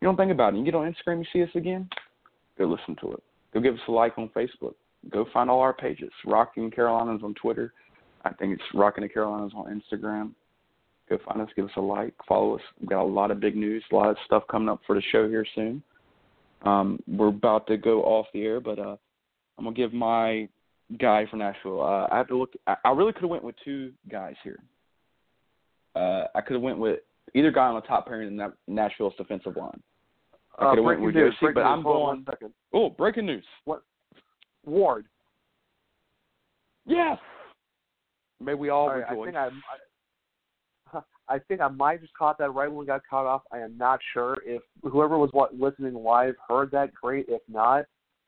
you 0.00 0.06
don't 0.06 0.16
think 0.16 0.32
about 0.32 0.54
it. 0.54 0.58
You 0.58 0.64
get 0.64 0.74
on 0.74 0.92
Instagram, 0.92 1.20
you 1.20 1.26
see 1.32 1.42
us 1.42 1.54
again, 1.54 1.88
go 2.58 2.64
listen 2.64 2.96
to 3.02 3.12
it. 3.12 3.22
Go 3.54 3.60
give 3.60 3.74
us 3.74 3.80
a 3.88 3.92
like 3.92 4.18
on 4.18 4.30
Facebook. 4.30 4.74
Go 5.10 5.26
find 5.32 5.50
all 5.50 5.60
our 5.60 5.72
pages. 5.72 6.10
Rocking 6.26 6.70
Carolinas 6.70 7.22
on 7.24 7.34
Twitter. 7.34 7.72
I 8.24 8.32
think 8.34 8.54
it's 8.54 8.62
Rocking 8.74 9.02
the 9.02 9.08
Carolinas 9.08 9.52
on 9.54 9.80
Instagram. 9.80 10.32
Go 11.08 11.18
find 11.26 11.40
us, 11.40 11.48
give 11.56 11.66
us 11.66 11.72
a 11.76 11.80
like, 11.80 12.14
follow 12.28 12.54
us. 12.54 12.62
We've 12.80 12.88
got 12.88 13.02
a 13.02 13.04
lot 13.04 13.30
of 13.30 13.40
big 13.40 13.56
news, 13.56 13.84
a 13.92 13.96
lot 13.96 14.10
of 14.10 14.16
stuff 14.24 14.44
coming 14.50 14.68
up 14.68 14.80
for 14.86 14.94
the 14.94 15.02
show 15.10 15.28
here 15.28 15.44
soon. 15.54 15.82
Um, 16.62 17.00
we're 17.08 17.28
about 17.28 17.66
to 17.66 17.76
go 17.76 18.02
off 18.02 18.26
the 18.32 18.42
air, 18.42 18.60
but 18.60 18.78
uh, 18.78 18.96
I'm 19.58 19.64
gonna 19.64 19.74
give 19.74 19.92
my 19.92 20.48
guy 20.98 21.26
for 21.28 21.36
Nashville. 21.36 21.82
Uh, 21.82 22.06
I 22.10 22.18
have 22.18 22.28
to 22.28 22.36
look. 22.36 22.52
I, 22.66 22.76
I 22.84 22.90
really 22.92 23.12
could 23.12 23.22
have 23.22 23.30
went 23.30 23.42
with 23.42 23.56
two 23.64 23.92
guys 24.08 24.36
here. 24.44 24.60
Uh, 25.96 26.24
I 26.34 26.40
could 26.40 26.54
have 26.54 26.62
went 26.62 26.78
with 26.78 27.00
either 27.34 27.50
guy 27.50 27.66
on 27.66 27.74
the 27.74 27.80
top 27.82 28.06
pairing 28.06 28.28
in 28.28 28.52
Nashville's 28.68 29.14
defensive 29.18 29.56
line. 29.56 29.82
I 30.58 30.70
could 30.70 30.78
have 30.78 30.84
went 30.84 31.00
with 31.00 31.14
news, 31.14 31.34
but 31.40 31.60
I'm 31.60 31.82
going. 31.82 32.26
Oh, 32.72 32.90
breaking 32.90 33.26
news. 33.26 33.44
What? 33.64 33.82
Ward. 34.64 35.06
Yes. 36.86 37.18
May 38.40 38.54
we 38.54 38.70
all, 38.70 38.82
all 38.82 38.98
right, 38.98 39.10
rejoice. 39.10 39.34
I 39.36 39.48
think 39.48 39.62
I, 40.92 40.98
I, 40.98 41.02
I 41.36 41.38
think 41.38 41.60
I 41.60 41.68
might 41.68 42.00
just 42.00 42.14
caught 42.14 42.38
that 42.38 42.50
right 42.50 42.68
when 42.68 42.78
we 42.78 42.86
got 42.86 43.02
caught 43.08 43.26
off. 43.26 43.42
I 43.52 43.58
am 43.58 43.76
not 43.78 44.00
sure 44.12 44.38
if 44.44 44.62
whoever 44.82 45.16
was 45.18 45.30
what, 45.32 45.54
listening 45.54 45.94
live 45.94 46.34
heard 46.48 46.70
that. 46.72 46.92
Great. 46.92 47.26
If 47.28 47.40
not, 47.48 47.84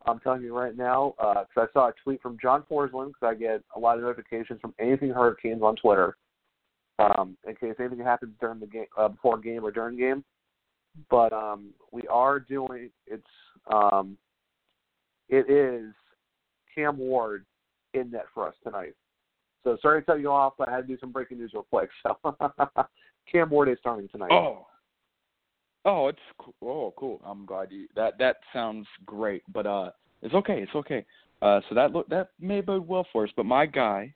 I'm 0.06 0.20
telling 0.20 0.42
you 0.42 0.56
right 0.56 0.76
now, 0.76 1.14
because 1.18 1.68
I 1.68 1.72
saw 1.72 1.88
a 1.88 1.92
tweet 2.02 2.22
from 2.22 2.38
John 2.40 2.64
Forslund, 2.70 3.08
because 3.08 3.22
I 3.22 3.34
get 3.34 3.62
a 3.74 3.80
lot 3.80 3.96
of 3.96 4.04
notifications 4.04 4.60
from 4.60 4.74
anything 4.78 5.10
Hurricanes 5.10 5.62
on 5.62 5.76
Twitter, 5.76 6.16
um, 6.98 7.36
in 7.46 7.54
case 7.56 7.74
anything 7.80 8.04
happens 8.04 8.34
during 8.40 8.60
the 8.60 8.66
game, 8.66 8.86
uh, 8.96 9.08
before 9.08 9.38
game 9.38 9.64
or 9.64 9.70
during 9.70 9.96
game. 9.96 10.24
But 11.10 11.32
um, 11.32 11.70
we 11.92 12.02
are 12.08 12.38
doing 12.38 12.90
it's 13.06 13.22
um, 13.72 14.16
it 15.28 15.50
is 15.50 15.92
Cam 16.74 16.98
Ward 16.98 17.44
in 17.94 18.10
net 18.10 18.26
for 18.34 18.48
us 18.48 18.54
tonight. 18.62 18.94
So 19.64 19.78
sorry 19.80 20.02
to 20.02 20.06
tell 20.06 20.18
you 20.18 20.30
off, 20.30 20.54
but 20.58 20.68
I 20.68 20.72
had 20.74 20.82
to 20.82 20.86
do 20.86 20.98
some 21.00 21.10
breaking 21.10 21.38
news 21.38 21.52
real 21.54 21.66
quick. 21.70 21.90
So 22.24 22.86
Cam 23.32 23.48
Ward 23.48 23.70
is 23.70 23.78
starting 23.80 24.06
tonight. 24.08 24.30
Oh, 24.30 24.66
oh, 25.86 26.08
it's 26.08 26.18
cool. 26.38 26.54
oh 26.62 26.94
cool. 26.96 27.20
I'm 27.24 27.46
glad 27.46 27.72
you 27.72 27.88
that 27.96 28.18
that 28.18 28.36
sounds 28.52 28.86
great, 29.06 29.42
but 29.52 29.66
uh, 29.66 29.90
it's 30.20 30.34
okay. 30.34 30.60
It's 30.62 30.74
okay. 30.74 31.04
Uh, 31.40 31.60
so 31.68 31.74
that 31.74 31.92
look 31.92 32.08
that 32.08 32.30
may 32.38 32.60
bode 32.60 32.86
well 32.86 33.06
for 33.12 33.24
us. 33.24 33.30
But 33.34 33.46
my 33.46 33.64
guy, 33.64 34.14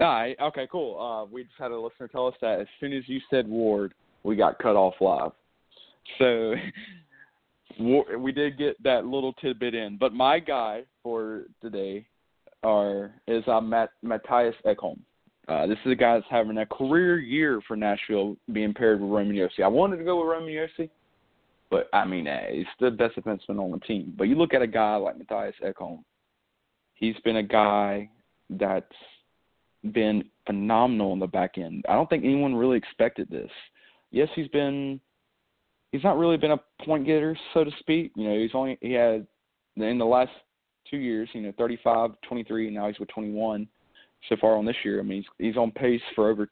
ah, 0.00 0.24
okay, 0.42 0.66
cool. 0.70 1.00
Uh, 1.00 1.24
we 1.32 1.44
just 1.44 1.54
had 1.56 1.70
a 1.70 1.78
listener 1.78 2.08
tell 2.08 2.26
us 2.26 2.34
that 2.40 2.60
as 2.60 2.66
soon 2.80 2.92
as 2.92 3.04
you 3.06 3.20
said 3.30 3.46
Ward, 3.46 3.94
we 4.24 4.34
got 4.34 4.58
cut 4.58 4.74
off 4.74 4.94
live. 5.00 5.32
So 6.18 6.54
we 7.78 8.32
did 8.32 8.58
get 8.58 8.82
that 8.82 9.06
little 9.06 9.32
tidbit 9.34 9.74
in. 9.74 9.96
But 9.98 10.12
my 10.12 10.38
guy 10.38 10.82
for 11.02 11.44
today 11.60 12.06
are 12.62 13.12
is 13.26 13.42
uh, 13.46 13.60
Matt 13.60 13.90
Mattias 14.04 14.54
Ekholm. 14.66 14.98
Uh, 15.46 15.66
this 15.66 15.78
is 15.84 15.92
a 15.92 15.96
guy 15.96 16.14
that's 16.14 16.26
having 16.30 16.58
a 16.58 16.66
career 16.66 17.18
year 17.18 17.60
for 17.68 17.76
Nashville, 17.76 18.36
being 18.52 18.72
paired 18.72 19.00
with 19.00 19.10
Roman 19.10 19.36
Josi. 19.36 19.62
I 19.62 19.68
wanted 19.68 19.98
to 19.98 20.04
go 20.04 20.18
with 20.18 20.28
Roman 20.28 20.48
Josi, 20.48 20.88
but 21.70 21.88
I 21.92 22.06
mean, 22.06 22.26
uh, 22.26 22.46
he's 22.50 22.64
the 22.80 22.90
best 22.90 23.16
defenseman 23.16 23.60
on 23.60 23.70
the 23.70 23.80
team. 23.80 24.14
But 24.16 24.24
you 24.24 24.36
look 24.36 24.54
at 24.54 24.62
a 24.62 24.66
guy 24.66 24.96
like 24.96 25.18
Mattias 25.18 25.52
Ekholm. 25.62 26.02
He's 26.94 27.16
been 27.24 27.36
a 27.36 27.42
guy 27.42 28.08
that's 28.48 28.86
been 29.92 30.24
phenomenal 30.46 31.12
on 31.12 31.18
the 31.18 31.26
back 31.26 31.58
end. 31.58 31.84
I 31.88 31.94
don't 31.94 32.08
think 32.08 32.24
anyone 32.24 32.54
really 32.54 32.78
expected 32.78 33.28
this. 33.28 33.50
Yes, 34.10 34.28
he's 34.34 34.48
been 34.48 35.00
he's 35.94 36.02
not 36.02 36.18
really 36.18 36.36
been 36.36 36.50
a 36.50 36.60
point 36.84 37.06
getter, 37.06 37.38
so 37.54 37.62
to 37.62 37.70
speak. 37.78 38.10
You 38.16 38.28
know, 38.28 38.36
he's 38.36 38.50
only 38.52 38.76
he 38.80 38.92
had 38.92 39.24
in 39.76 39.96
the 39.96 40.04
last 40.04 40.32
two 40.90 40.96
years, 40.96 41.28
you 41.32 41.40
know, 41.40 41.52
35, 41.56 42.10
23, 42.28 42.66
and 42.66 42.74
now 42.74 42.88
he's 42.88 42.98
with 42.98 43.08
21 43.10 43.68
so 44.28 44.36
far 44.40 44.56
on 44.56 44.64
this 44.64 44.74
year. 44.84 44.98
I 44.98 45.04
mean, 45.04 45.22
he's, 45.38 45.50
he's 45.50 45.56
on 45.56 45.70
pace 45.70 46.00
for 46.16 46.30
over 46.30 46.48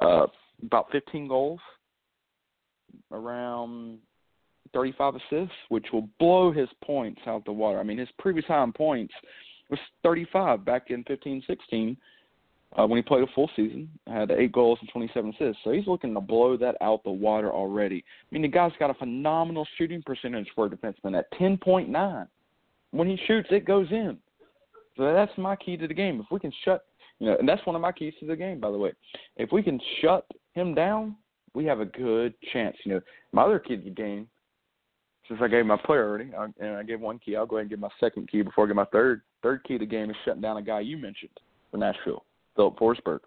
uh, 0.00 0.26
about 0.64 0.90
15 0.90 1.28
goals, 1.28 1.60
around 3.10 3.98
35 4.72 5.16
assists, 5.16 5.54
which 5.68 5.88
will 5.92 6.08
blow 6.18 6.50
his 6.50 6.68
points 6.82 7.20
out 7.26 7.44
the 7.44 7.52
water. 7.52 7.78
I 7.78 7.82
mean, 7.82 7.98
his 7.98 8.08
previous 8.18 8.46
high 8.46 8.64
in 8.64 8.72
points 8.72 9.12
was 9.68 9.80
35 10.02 10.64
back 10.64 10.84
in 10.88 11.04
15, 11.04 11.42
16. 11.46 11.94
Uh, 12.78 12.86
when 12.86 12.96
he 12.96 13.02
played 13.02 13.22
a 13.22 13.26
full 13.34 13.50
season, 13.54 13.86
had 14.06 14.30
eight 14.30 14.52
goals 14.52 14.78
and 14.80 14.88
27 14.90 15.34
assists. 15.34 15.62
So 15.62 15.72
he's 15.72 15.86
looking 15.86 16.14
to 16.14 16.20
blow 16.20 16.56
that 16.56 16.76
out 16.80 17.04
the 17.04 17.10
water 17.10 17.52
already. 17.52 18.02
I 18.06 18.28
mean, 18.30 18.42
the 18.42 18.48
guy's 18.48 18.72
got 18.78 18.88
a 18.88 18.94
phenomenal 18.94 19.66
shooting 19.76 20.02
percentage 20.02 20.48
for 20.54 20.66
a 20.66 20.70
defenseman 20.70 21.18
at 21.18 21.30
10.9 21.38 22.26
when 22.92 23.08
he 23.08 23.18
shoots, 23.26 23.48
it 23.50 23.64
goes 23.64 23.88
in. 23.90 24.16
So 24.96 25.12
that's 25.12 25.32
my 25.36 25.56
key 25.56 25.76
to 25.78 25.88
the 25.88 25.94
game. 25.94 26.20
If 26.20 26.26
we 26.30 26.38
can 26.38 26.52
shut, 26.64 26.84
you 27.18 27.26
know, 27.26 27.36
and 27.38 27.48
that's 27.48 27.64
one 27.66 27.74
of 27.74 27.82
my 27.82 27.92
keys 27.92 28.14
to 28.20 28.26
the 28.26 28.36
game, 28.36 28.60
by 28.60 28.70
the 28.70 28.78
way. 28.78 28.92
If 29.36 29.50
we 29.50 29.62
can 29.62 29.80
shut 30.00 30.26
him 30.54 30.74
down, 30.74 31.16
we 31.54 31.64
have 31.64 31.80
a 31.80 31.86
good 31.86 32.34
chance. 32.52 32.76
You 32.84 32.94
know, 32.94 33.00
my 33.32 33.42
other 33.42 33.58
key 33.58 33.76
to 33.76 33.82
the 33.82 33.90
game, 33.90 34.28
since 35.28 35.40
I 35.42 35.48
gave 35.48 35.64
my 35.64 35.76
player 35.76 36.16
and 36.16 36.76
I 36.76 36.82
gave 36.82 37.00
one 37.00 37.18
key, 37.18 37.36
I'll 37.36 37.46
go 37.46 37.56
ahead 37.56 37.62
and 37.62 37.70
give 37.70 37.78
my 37.78 37.88
second 37.98 38.30
key 38.30 38.42
before 38.42 38.64
I 38.64 38.66
give 38.68 38.76
my 38.76 38.84
third. 38.86 39.22
Third 39.42 39.64
key 39.64 39.74
to 39.74 39.80
the 39.80 39.86
game 39.86 40.10
is 40.10 40.16
shutting 40.24 40.42
down 40.42 40.56
a 40.56 40.62
guy 40.62 40.80
you 40.80 40.98
mentioned 40.98 41.30
for 41.70 41.78
Nashville, 41.78 42.24
Filip 42.56 42.76
Forsberg. 42.78 43.20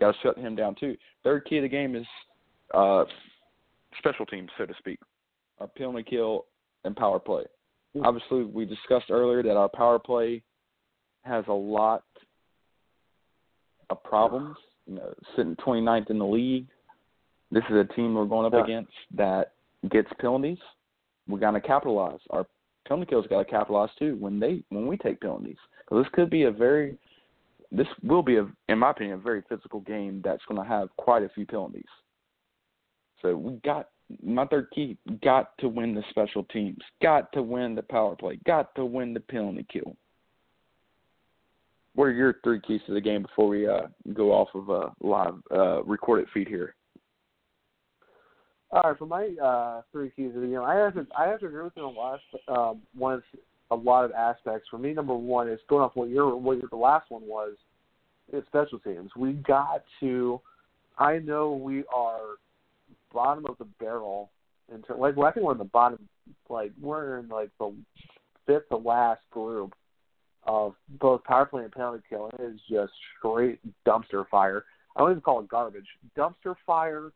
Got 0.00 0.12
to 0.12 0.18
shut 0.22 0.38
him 0.38 0.56
down 0.56 0.74
too. 0.78 0.96
Third 1.22 1.44
key 1.46 1.58
of 1.58 1.62
the 1.62 1.68
game 1.68 1.94
is 1.94 2.06
uh, 2.72 3.04
special 3.98 4.26
teams, 4.26 4.50
so 4.58 4.66
to 4.66 4.74
speak, 4.78 4.98
our 5.60 5.68
penalty 5.68 6.04
kill 6.08 6.46
and 6.84 6.96
power 6.96 7.18
play 7.18 7.44
obviously 8.02 8.44
we 8.44 8.64
discussed 8.64 9.10
earlier 9.10 9.42
that 9.42 9.56
our 9.56 9.68
power 9.68 9.98
play 9.98 10.42
has 11.22 11.44
a 11.48 11.52
lot 11.52 12.02
of 13.90 14.02
problems. 14.02 14.56
You 14.86 14.96
know, 14.96 15.14
sitting 15.36 15.56
29th 15.56 16.10
in 16.10 16.18
the 16.18 16.26
league. 16.26 16.66
This 17.50 17.64
is 17.70 17.76
a 17.76 17.94
team 17.94 18.14
we're 18.14 18.24
going 18.26 18.46
up 18.46 18.52
yeah. 18.52 18.64
against 18.64 18.92
that 19.16 19.52
gets 19.90 20.08
penalties. 20.20 20.58
We're 21.28 21.38
going 21.38 21.54
to 21.54 21.60
capitalize. 21.60 22.18
Our 22.30 22.46
penalty 22.86 23.08
kills 23.08 23.26
got 23.28 23.38
to 23.38 23.50
capitalize 23.50 23.90
too 23.98 24.16
when 24.18 24.40
they 24.40 24.62
when 24.68 24.86
we 24.86 24.96
take 24.96 25.20
penalties. 25.20 25.56
So 25.88 25.98
this 25.98 26.06
could 26.12 26.28
be 26.28 26.42
a 26.44 26.50
very 26.50 26.98
this 27.76 27.86
will 28.02 28.22
be 28.22 28.36
a 28.36 28.46
in 28.68 28.78
my 28.78 28.90
opinion 28.90 29.18
a 29.18 29.22
very 29.22 29.42
physical 29.48 29.80
game 29.80 30.22
that's 30.24 30.42
going 30.48 30.60
to 30.60 30.68
have 30.68 30.88
quite 30.96 31.22
a 31.22 31.28
few 31.30 31.46
penalties. 31.46 31.82
So 33.20 33.36
we 33.36 33.54
got 33.64 33.88
my 34.22 34.46
third 34.46 34.68
key 34.74 34.96
got 35.22 35.56
to 35.58 35.68
win 35.68 35.94
the 35.94 36.02
special 36.10 36.44
teams, 36.44 36.78
got 37.02 37.32
to 37.32 37.42
win 37.42 37.74
the 37.74 37.82
power 37.82 38.14
play, 38.14 38.38
got 38.46 38.74
to 38.76 38.84
win 38.84 39.14
the 39.14 39.20
penalty 39.20 39.66
kill. 39.72 39.96
What 41.94 42.04
are 42.06 42.12
your 42.12 42.36
three 42.42 42.60
keys 42.60 42.80
to 42.86 42.94
the 42.94 43.00
game 43.00 43.22
before 43.22 43.48
we 43.48 43.68
uh, 43.68 43.86
go 44.12 44.32
off 44.32 44.48
of 44.54 44.68
a 44.68 44.92
live 45.00 45.34
uh, 45.50 45.82
recorded 45.84 46.26
feed 46.34 46.48
here? 46.48 46.74
All 48.72 48.82
right, 48.82 48.98
for 48.98 49.06
my 49.06 49.30
uh, 49.42 49.82
three 49.92 50.10
keys 50.16 50.34
of 50.34 50.42
the 50.42 50.48
game, 50.48 50.60
I 50.60 50.74
have 50.74 50.94
to 50.94 51.06
I 51.16 51.28
have 51.28 51.40
to 51.40 51.46
agree 51.46 51.62
with 51.62 51.74
you 51.76 51.84
on 51.84 51.96
last 51.96 52.22
um, 52.48 52.80
one 52.96 53.22
a 53.74 53.82
lot 53.82 54.04
of 54.04 54.12
aspects. 54.12 54.68
For 54.70 54.78
me, 54.78 54.92
number 54.92 55.14
one 55.14 55.48
is 55.48 55.60
going 55.68 55.82
off 55.82 55.92
what 55.94 56.08
your 56.08 56.36
what 56.36 56.58
your, 56.58 56.68
the 56.70 56.76
last 56.76 57.10
one 57.10 57.22
was. 57.26 57.54
It's 58.32 58.46
special 58.46 58.78
teams. 58.78 59.10
We 59.16 59.32
got 59.32 59.84
to. 60.00 60.40
I 60.98 61.18
know 61.18 61.52
we 61.52 61.84
are 61.94 62.36
bottom 63.12 63.46
of 63.46 63.58
the 63.58 63.66
barrel 63.80 64.30
in 64.72 64.82
terms, 64.82 65.00
like 65.00 65.16
well, 65.16 65.26
I 65.26 65.32
think 65.32 65.44
we're 65.44 65.52
in 65.52 65.58
the 65.58 65.64
bottom 65.64 66.08
like 66.48 66.72
we're 66.80 67.18
in 67.18 67.28
like 67.28 67.50
the 67.58 67.74
fifth 68.46 68.68
to 68.70 68.76
last 68.76 69.20
group 69.30 69.74
of 70.46 70.74
both 71.00 71.24
power 71.24 71.46
play 71.46 71.64
and 71.64 71.72
penalty 71.72 72.02
kill. 72.08 72.30
It 72.38 72.42
is 72.42 72.60
just 72.70 72.92
straight 73.18 73.60
dumpster 73.86 74.26
fire. 74.30 74.64
I 74.96 75.00
don't 75.00 75.10
even 75.10 75.22
call 75.22 75.40
it 75.40 75.48
garbage. 75.48 75.86
Dumpster 76.16 76.54
fire 76.66 77.10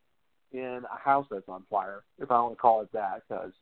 in 0.52 0.82
a 0.92 0.98
house 0.98 1.26
that's 1.30 1.48
on 1.48 1.62
fire, 1.70 2.02
if 2.18 2.30
I 2.30 2.40
want 2.40 2.54
to 2.54 2.60
call 2.60 2.80
it 2.80 2.88
that, 2.92 3.22
because 3.28 3.52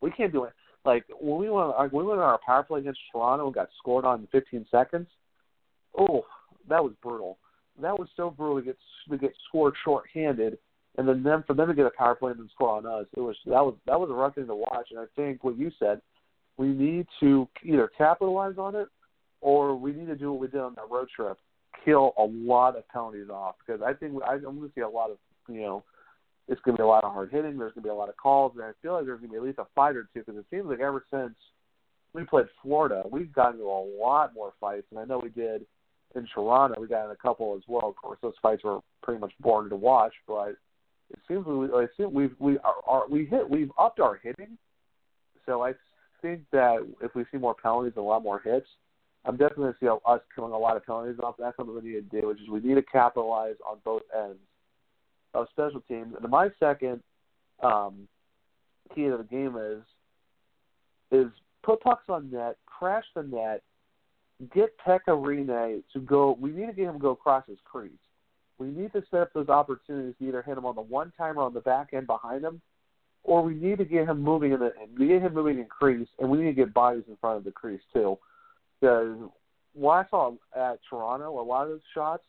we 0.00 0.10
can't 0.10 0.32
do 0.32 0.44
it. 0.44 0.52
Like 0.84 1.04
when 1.20 1.38
we 1.38 1.50
went, 1.50 1.68
like, 1.70 1.92
when 1.92 2.04
we 2.04 2.10
went 2.10 2.20
on 2.20 2.26
our 2.26 2.40
power 2.44 2.62
play 2.62 2.80
against 2.80 3.00
Toronto 3.12 3.46
and 3.46 3.54
got 3.54 3.68
scored 3.78 4.04
on 4.04 4.20
in 4.20 4.26
15 4.28 4.66
seconds. 4.70 5.08
Oh, 5.98 6.24
that 6.68 6.82
was 6.82 6.92
brutal. 7.02 7.38
That 7.80 7.98
was 7.98 8.08
so 8.16 8.30
brutal 8.30 8.60
to 8.60 8.64
get 8.64 8.78
to 9.10 9.18
get 9.18 9.32
scored 9.48 9.74
shorthanded 9.84 10.58
and 10.98 11.08
then 11.08 11.22
them 11.22 11.44
for 11.46 11.54
them 11.54 11.68
to 11.68 11.74
get 11.74 11.86
a 11.86 11.90
power 11.96 12.14
play 12.14 12.32
and 12.32 12.40
then 12.40 12.50
score 12.52 12.76
on 12.76 12.86
us, 12.86 13.06
it 13.16 13.20
was 13.20 13.36
that 13.46 13.64
was 13.64 13.74
that 13.86 13.98
was 13.98 14.10
a 14.10 14.14
rough 14.14 14.34
thing 14.34 14.46
to 14.46 14.54
watch. 14.54 14.88
And 14.90 14.98
I 14.98 15.04
think 15.16 15.44
what 15.44 15.56
you 15.56 15.70
said, 15.78 16.00
we 16.56 16.68
need 16.68 17.06
to 17.20 17.48
either 17.64 17.90
capitalize 17.96 18.58
on 18.58 18.74
it 18.74 18.88
or 19.40 19.74
we 19.76 19.92
need 19.92 20.06
to 20.06 20.16
do 20.16 20.32
what 20.32 20.40
we 20.40 20.48
did 20.48 20.60
on 20.60 20.74
that 20.74 20.90
road 20.90 21.08
trip, 21.14 21.38
kill 21.84 22.12
a 22.18 22.24
lot 22.24 22.76
of 22.76 22.86
penalties 22.88 23.30
off 23.30 23.54
because 23.64 23.80
I 23.82 23.92
think 23.92 24.20
I, 24.26 24.34
I'm 24.34 24.42
going 24.42 24.62
to 24.62 24.72
see 24.74 24.80
a 24.80 24.88
lot 24.88 25.10
of 25.10 25.18
you 25.48 25.60
know. 25.62 25.84
It's 26.50 26.60
going 26.62 26.76
to 26.76 26.82
be 26.82 26.84
a 26.84 26.88
lot 26.88 27.04
of 27.04 27.12
hard 27.12 27.30
hitting. 27.30 27.56
There's 27.56 27.72
going 27.72 27.84
to 27.84 27.88
be 27.88 27.90
a 27.90 27.94
lot 27.94 28.08
of 28.08 28.16
calls, 28.16 28.52
and 28.56 28.64
I 28.64 28.72
feel 28.82 28.94
like 28.94 29.06
there's 29.06 29.20
going 29.20 29.30
to 29.30 29.34
be 29.34 29.38
at 29.38 29.44
least 29.44 29.60
a 29.60 29.66
fight 29.72 29.94
or 29.94 30.02
two 30.12 30.20
because 30.20 30.36
it 30.36 30.44
seems 30.50 30.66
like 30.66 30.80
ever 30.80 31.04
since 31.08 31.34
we 32.12 32.24
played 32.24 32.46
Florida, 32.60 33.04
we've 33.08 33.32
gotten 33.32 33.54
into 33.54 33.66
a 33.66 34.02
lot 34.02 34.34
more 34.34 34.52
fights, 34.60 34.86
and 34.90 34.98
I 34.98 35.04
know 35.04 35.20
we 35.22 35.30
did 35.30 35.64
in 36.16 36.26
Toronto. 36.34 36.80
We 36.80 36.88
got 36.88 37.04
in 37.04 37.12
a 37.12 37.16
couple 37.16 37.54
as 37.56 37.62
well. 37.68 37.88
Of 37.88 37.94
course, 37.94 38.18
those 38.20 38.34
fights 38.42 38.64
were 38.64 38.80
pretty 39.00 39.20
much 39.20 39.32
boring 39.38 39.70
to 39.70 39.76
watch, 39.76 40.12
but 40.26 40.56
it 41.10 41.20
seems 41.28 41.46
we 41.46 41.68
seems 41.96 42.12
we've 42.12 42.34
we 42.40 42.58
are, 42.58 42.74
are 42.84 43.08
we 43.08 43.26
hit 43.26 43.48
we've 43.48 43.70
upped 43.78 44.00
our 44.00 44.18
hitting. 44.20 44.58
So 45.46 45.62
I 45.62 45.74
think 46.20 46.42
that 46.50 46.84
if 47.00 47.14
we 47.14 47.24
see 47.30 47.38
more 47.38 47.54
penalties 47.54 47.92
and 47.94 48.04
a 48.04 48.08
lot 48.08 48.24
more 48.24 48.40
hits, 48.40 48.66
I'm 49.24 49.36
definitely 49.36 49.64
going 49.64 49.74
to 49.74 49.78
see 49.80 50.10
us 50.10 50.20
killing 50.34 50.52
a 50.52 50.58
lot 50.58 50.76
of 50.76 50.84
penalties 50.84 51.20
off. 51.22 51.36
That's 51.38 51.56
something 51.56 51.74
we 51.74 51.92
need 51.92 52.10
to 52.10 52.20
do, 52.20 52.28
which 52.28 52.40
is 52.40 52.48
we 52.48 52.60
need 52.60 52.74
to 52.74 52.82
capitalize 52.82 53.54
on 53.68 53.78
both 53.84 54.02
ends 54.16 54.38
of 55.34 55.46
special 55.50 55.80
teams. 55.82 56.14
And 56.20 56.30
my 56.30 56.48
second 56.58 57.00
um, 57.62 58.08
key 58.94 59.04
to 59.04 59.16
the 59.16 59.24
game 59.24 59.56
is 59.56 59.82
is 61.12 61.30
put 61.62 61.80
pucks 61.80 62.04
on 62.08 62.30
net, 62.30 62.56
crash 62.66 63.04
the 63.14 63.22
net, 63.22 63.62
get 64.54 64.70
Pekka 64.78 65.08
Rinne 65.08 65.82
to 65.92 66.00
go. 66.00 66.36
We 66.40 66.50
need 66.50 66.66
to 66.66 66.72
get 66.72 66.86
him 66.86 66.94
to 66.94 66.98
go 66.98 67.10
across 67.10 67.44
his 67.48 67.58
crease. 67.64 67.92
We 68.58 68.68
need 68.68 68.92
to 68.92 69.02
set 69.10 69.20
up 69.20 69.32
those 69.32 69.48
opportunities 69.48 70.14
to 70.18 70.28
either 70.28 70.42
hit 70.42 70.58
him 70.58 70.66
on 70.66 70.74
the 70.74 70.82
one 70.82 71.12
time 71.16 71.38
or 71.38 71.42
on 71.42 71.54
the 71.54 71.60
back 71.60 71.88
end 71.92 72.06
behind 72.06 72.44
him, 72.44 72.60
or 73.24 73.42
we 73.42 73.54
need 73.54 73.78
to 73.78 73.84
get 73.84 74.06
him 74.06 74.20
moving 74.20 74.52
in 74.52 74.60
the 74.60 74.72
get 74.98 75.22
him 75.22 75.34
moving 75.34 75.58
in 75.58 75.64
crease, 75.64 76.08
and 76.18 76.30
we 76.30 76.38
need 76.38 76.44
to 76.44 76.52
get 76.52 76.74
bodies 76.74 77.04
in 77.08 77.16
front 77.16 77.38
of 77.38 77.44
the 77.44 77.50
crease 77.50 77.80
too. 77.92 78.18
Because 78.80 79.16
what 79.74 80.06
I 80.06 80.08
saw 80.10 80.32
at 80.56 80.78
Toronto, 80.88 81.40
a 81.40 81.42
lot 81.42 81.64
of 81.64 81.70
those 81.70 81.80
shots, 81.94 82.22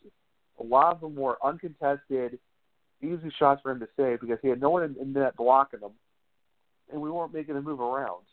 a 0.60 0.64
lot 0.64 0.94
of 0.94 1.02
them 1.02 1.16
were 1.16 1.38
uncontested, 1.44 2.40
easy 3.02 3.32
shots 3.38 3.62
for 3.62 3.72
him 3.72 3.80
to 3.80 3.88
save 3.98 4.22
because 4.22 4.40
he 4.42 4.48
had 4.48 4.62
no 4.62 4.70
one 4.70 4.84
in, 4.84 4.96
in 5.02 5.14
net 5.14 5.36
blocking 5.36 5.80
them, 5.80 5.92
and 6.92 7.02
we 7.02 7.12
weren't 7.12 7.34
making 7.34 7.56
him 7.56 7.64
move 7.64 7.80
around. 7.80 8.24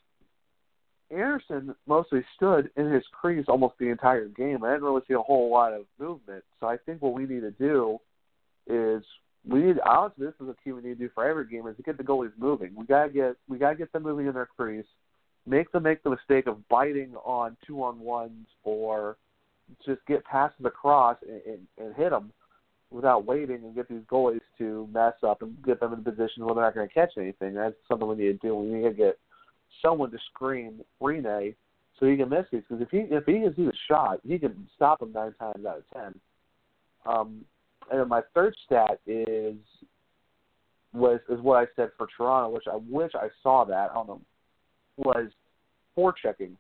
Andersen 1.11 1.75
mostly 1.87 2.23
stood 2.37 2.71
in 2.77 2.93
his 2.93 3.03
crease 3.13 3.47
almost 3.49 3.75
the 3.79 3.89
entire 3.89 4.29
game. 4.29 4.63
I 4.63 4.71
didn't 4.73 4.85
really 4.85 5.03
see 5.09 5.15
a 5.15 5.21
whole 5.21 5.51
lot 5.51 5.73
of 5.73 5.87
movement. 5.99 6.45
So 6.61 6.67
I 6.67 6.77
think 6.77 7.01
what 7.01 7.15
we 7.15 7.25
need 7.25 7.41
to 7.41 7.51
do 7.53 7.99
is 8.67 9.03
we 9.49 9.61
need 9.61 9.77
honestly 9.87 10.27
this 10.27 10.35
is 10.41 10.49
a 10.49 10.57
key 10.63 10.73
we 10.73 10.83
need 10.83 10.99
to 10.99 11.07
do 11.07 11.11
for 11.15 11.27
every 11.27 11.47
game 11.47 11.67
is 11.67 11.77
to 11.77 11.83
get 11.83 11.97
the 11.97 12.05
goalies 12.05 12.33
moving. 12.39 12.75
We 12.77 12.85
gotta 12.85 13.09
get 13.09 13.37
we 13.49 13.59
gotta 13.59 13.77
get 13.77 13.93
them 13.93 14.03
moving 14.03 14.27
in 14.27 14.35
their 14.35 14.49
crease. 14.55 14.85
Make 15.47 15.73
them 15.73 15.85
make 15.85 16.03
the 16.03 16.11
mistake 16.11 16.47
of 16.47 16.69
biting 16.69 17.15
on 17.25 17.57
two 17.67 17.83
on 17.83 18.01
ones 18.01 18.47
or 18.65 19.17
just 19.87 20.05
get 20.07 20.25
past 20.25 20.55
the 20.61 20.71
cross 20.71 21.17
and, 21.27 21.41
and, 21.47 21.87
and 21.87 21.97
hit 21.97 22.11
them 22.11 22.33
without 22.91 23.27
waiting 23.27 23.65
and 23.65 23.75
get 23.75 23.89
these 23.89 24.03
goalies 24.11 24.41
to 24.57 24.89
mess 24.93 25.15
up 25.23 25.43
and 25.43 25.57
get 25.65 25.81
them 25.81 25.93
in 25.93 26.01
a 26.01 26.03
position 26.03 26.45
where 26.45 26.55
they're 26.55 26.65
not 26.65 26.75
going 26.75 26.89
to 26.89 26.95
catch 26.95 27.13
anything. 27.19 27.55
That's 27.55 27.75
something 27.87 28.09
we 28.09 28.17
need 28.17 28.41
to 28.41 28.49
do. 28.49 28.55
We 28.57 28.67
need 28.69 28.89
to 28.89 28.95
get 28.95 29.19
someone 29.83 30.11
to 30.11 30.19
screen 30.31 30.81
Rinne 31.01 31.55
so 31.99 32.07
he 32.07 32.17
can 32.17 32.29
miss 32.29 32.47
these. 32.51 32.63
Because 32.69 32.83
if 32.83 32.91
he 32.91 33.15
if 33.15 33.25
he 33.27 33.41
can 33.41 33.55
see 33.55 33.65
the 33.65 33.73
shot, 33.89 34.21
he 34.27 34.39
can 34.39 34.69
stop 34.75 35.01
them 35.01 35.13
nine 35.13 35.35
times 35.39 35.67
out 35.67 35.79
of 35.79 35.85
ten. 35.93 36.21
Um, 37.07 37.45
and 37.91 38.01
then 38.01 38.09
my 38.09 38.23
third 38.35 38.55
stat 38.65 39.01
is 39.07 39.57
was 40.95 41.21
is 41.29 41.41
what 41.41 41.59
I 41.59 41.67
said 41.77 41.91
for 41.99 42.07
Toronto, 42.17 42.51
which 42.51 42.65
I 42.71 42.77
wish 42.89 43.13
I 43.15 43.29
saw 43.43 43.65
that. 43.65 43.91
I 43.91 43.95
don't 43.95 44.09
know. 44.09 44.21
Was 44.97 45.31
forechecking. 45.97 46.53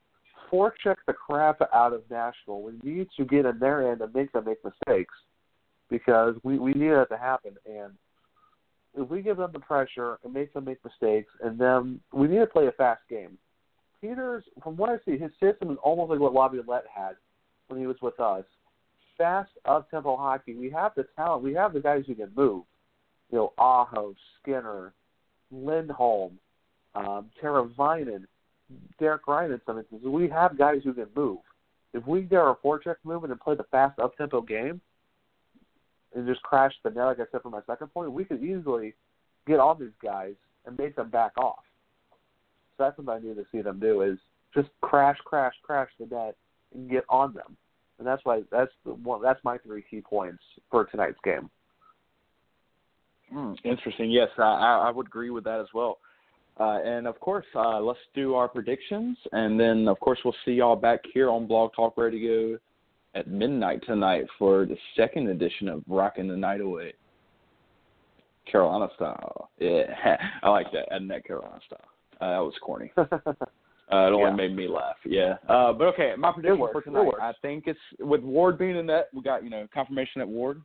Forecheck 0.53 0.97
the 1.07 1.12
crap 1.12 1.61
out 1.74 1.93
of 1.93 2.03
Nashville. 2.11 2.62
We 2.62 2.72
need 2.83 3.09
to 3.16 3.24
get 3.24 3.45
in 3.47 3.59
their 3.59 3.91
end 3.91 4.01
and 4.01 4.14
make 4.14 4.33
them 4.33 4.45
make 4.45 4.59
mistakes 4.64 5.14
because 5.91 6.34
we 6.43 6.59
we 6.59 6.72
need 6.72 6.91
that 6.91 7.09
to 7.11 7.18
happen. 7.18 7.53
And 7.66 7.93
if 8.97 9.09
we 9.09 9.22
give 9.22 9.36
them 9.36 9.51
the 9.53 9.61
pressure 9.61 10.18
and 10.24 10.32
make 10.32 10.53
them 10.53 10.64
make 10.64 10.84
mistakes, 10.84 11.30
and 11.43 11.59
then 11.59 12.01
we 12.12 12.28
need 12.28 12.39
to 12.41 12.47
play 12.47 12.66
a 12.66 12.72
fast 12.72 13.03
game. 13.09 13.39
Peters, 14.01 14.45
from 14.62 14.76
what 14.76 14.91
I 14.91 14.97
see, 15.05 15.18
his 15.18 15.32
system 15.41 15.70
is 15.72 15.78
almost 15.82 16.11
like 16.11 16.20
what 16.20 16.32
Laviolette 16.32 16.84
had 16.93 17.16
when 17.66 17.80
he 17.80 17.86
was 17.86 17.97
with 18.01 18.18
us. 18.20 18.45
Fast, 19.16 19.51
up-tempo 19.64 20.16
hockey. 20.16 20.55
We 20.55 20.70
have 20.70 20.93
the 20.97 21.05
talent. 21.16 21.43
We 21.43 21.53
have 21.55 21.72
the 21.72 21.80
guys 21.80 22.05
who 22.07 22.14
can 22.14 22.30
move. 22.36 22.62
You 23.32 23.39
know, 23.39 23.53
Aho, 23.59 24.14
Skinner, 24.41 24.93
Lindholm, 25.51 26.39
um, 26.95 27.28
Teravainen, 27.43 28.24
Derek 29.01 29.26
Ryan 29.26 29.53
in 29.53 29.61
some 29.66 29.78
instances. 29.78 30.07
We 30.07 30.28
have 30.28 30.57
guys 30.57 30.82
who 30.84 30.95
can 30.95 31.09
move. 31.16 31.39
If 31.93 32.07
we 32.07 32.22
get 32.22 32.39
our 32.39 32.57
forecheck 32.64 32.97
moving 33.03 33.32
and 33.32 33.41
play 33.41 33.57
the 33.57 33.64
fast, 33.64 33.99
up-tempo 33.99 34.43
game, 34.43 34.80
and 36.15 36.27
just 36.27 36.43
crash 36.43 36.73
the 36.83 36.91
net, 36.91 37.05
like 37.05 37.21
I 37.21 37.25
said 37.31 37.43
for 37.43 37.51
my 37.51 37.61
second 37.67 37.89
point, 37.89 38.13
we 38.13 38.25
could 38.25 38.43
easily 38.43 38.95
get 39.47 39.61
on 39.61 39.79
these 39.79 39.89
guys 40.03 40.35
and 40.67 40.79
make 40.79 40.97
them 40.97 41.11
back 41.11 41.33
off. 41.37 41.63
So 42.77 42.85
that's 42.85 42.99
what 42.99 43.09
I 43.09 43.19
need 43.19 43.37
to 43.37 43.47
see 43.53 43.61
them 43.61 43.81
do 43.81 44.03
is 44.03 44.19
just 44.55 44.69
crash, 44.81 45.19
crash, 45.25 45.55
crash 45.63 45.91
the 45.99 46.07
net 46.07 46.37
and 46.75 46.91
get 46.91 47.05
on 47.09 47.35
them. 47.35 47.57
And 47.99 48.07
that's 48.07 48.25
why 48.25 48.43
that's 48.51 48.71
the 48.85 48.95
one 48.95 49.23
that's 49.23 49.43
my 49.43 49.59
three 49.59 49.85
key 49.91 50.01
points 50.01 50.43
for 50.71 50.85
tonight's 50.85 51.19
game. 51.25 51.51
Mm, 53.35 53.57
interesting. 53.65 54.11
Yes, 54.11 54.29
I, 54.39 54.87
I 54.87 54.91
would 54.91 55.07
agree 55.07 55.31
with 55.31 55.45
that 55.45 55.61
as 55.61 55.67
well. 55.75 55.99
Uh, 56.61 56.79
and 56.85 57.07
of 57.07 57.21
course, 57.21 57.47
uh, 57.55 57.81
let's 57.81 57.99
do 58.15 58.35
our 58.35 58.49
predictions, 58.49 59.17
and 59.33 59.59
then 59.59 59.87
of 59.89 59.99
course 60.01 60.19
we'll 60.25 60.35
see 60.45 60.53
y'all 60.53 60.77
back 60.77 61.01
here 61.13 61.31
on 61.31 61.47
Blog 61.47 61.73
Talk 61.75 61.97
Radio 61.97 62.59
at 63.15 63.29
midnight 63.29 63.83
tonight 63.87 64.27
for 64.39 64.67
the 64.67 64.77
second 64.97 65.29
edition 65.29 65.69
of 65.69 65.83
Rocking 65.89 66.29
the 66.29 66.37
Night 66.37 66.61
Away. 66.61 66.93
Carolina 68.51 68.89
style. 68.97 69.51
Yeah, 69.59 69.83
I 70.43 70.49
like 70.49 70.71
that. 70.73 70.93
Adding 70.93 71.09
that 71.09 71.25
Carolina 71.25 71.61
style. 71.67 71.81
Uh, 72.21 72.31
that 72.31 72.39
was 72.39 72.55
corny. 72.63 72.93
Uh, 73.91 74.07
it 74.07 74.13
only 74.13 74.25
Yeah. 74.25 74.37
made 74.37 74.55
me 74.55 74.69
laugh. 74.69 74.97
Yeah. 75.07 75.37
Uh, 75.49 75.73
but 75.73 75.87
okay, 75.87 76.13
my 76.19 76.31
prediction 76.31 76.59
for 76.59 76.83
tonight. 76.83 77.11
I 77.23 77.33
think 77.41 77.65
it's 77.67 77.79
with 77.99 78.21
Ward 78.21 78.59
being 78.59 78.77
in 78.77 78.85
net. 78.85 79.09
We 79.15 79.23
got 79.23 79.43
you 79.43 79.49
know 79.49 79.67
confirmation 79.73 80.19
that 80.19 80.29
Ward 80.29 80.61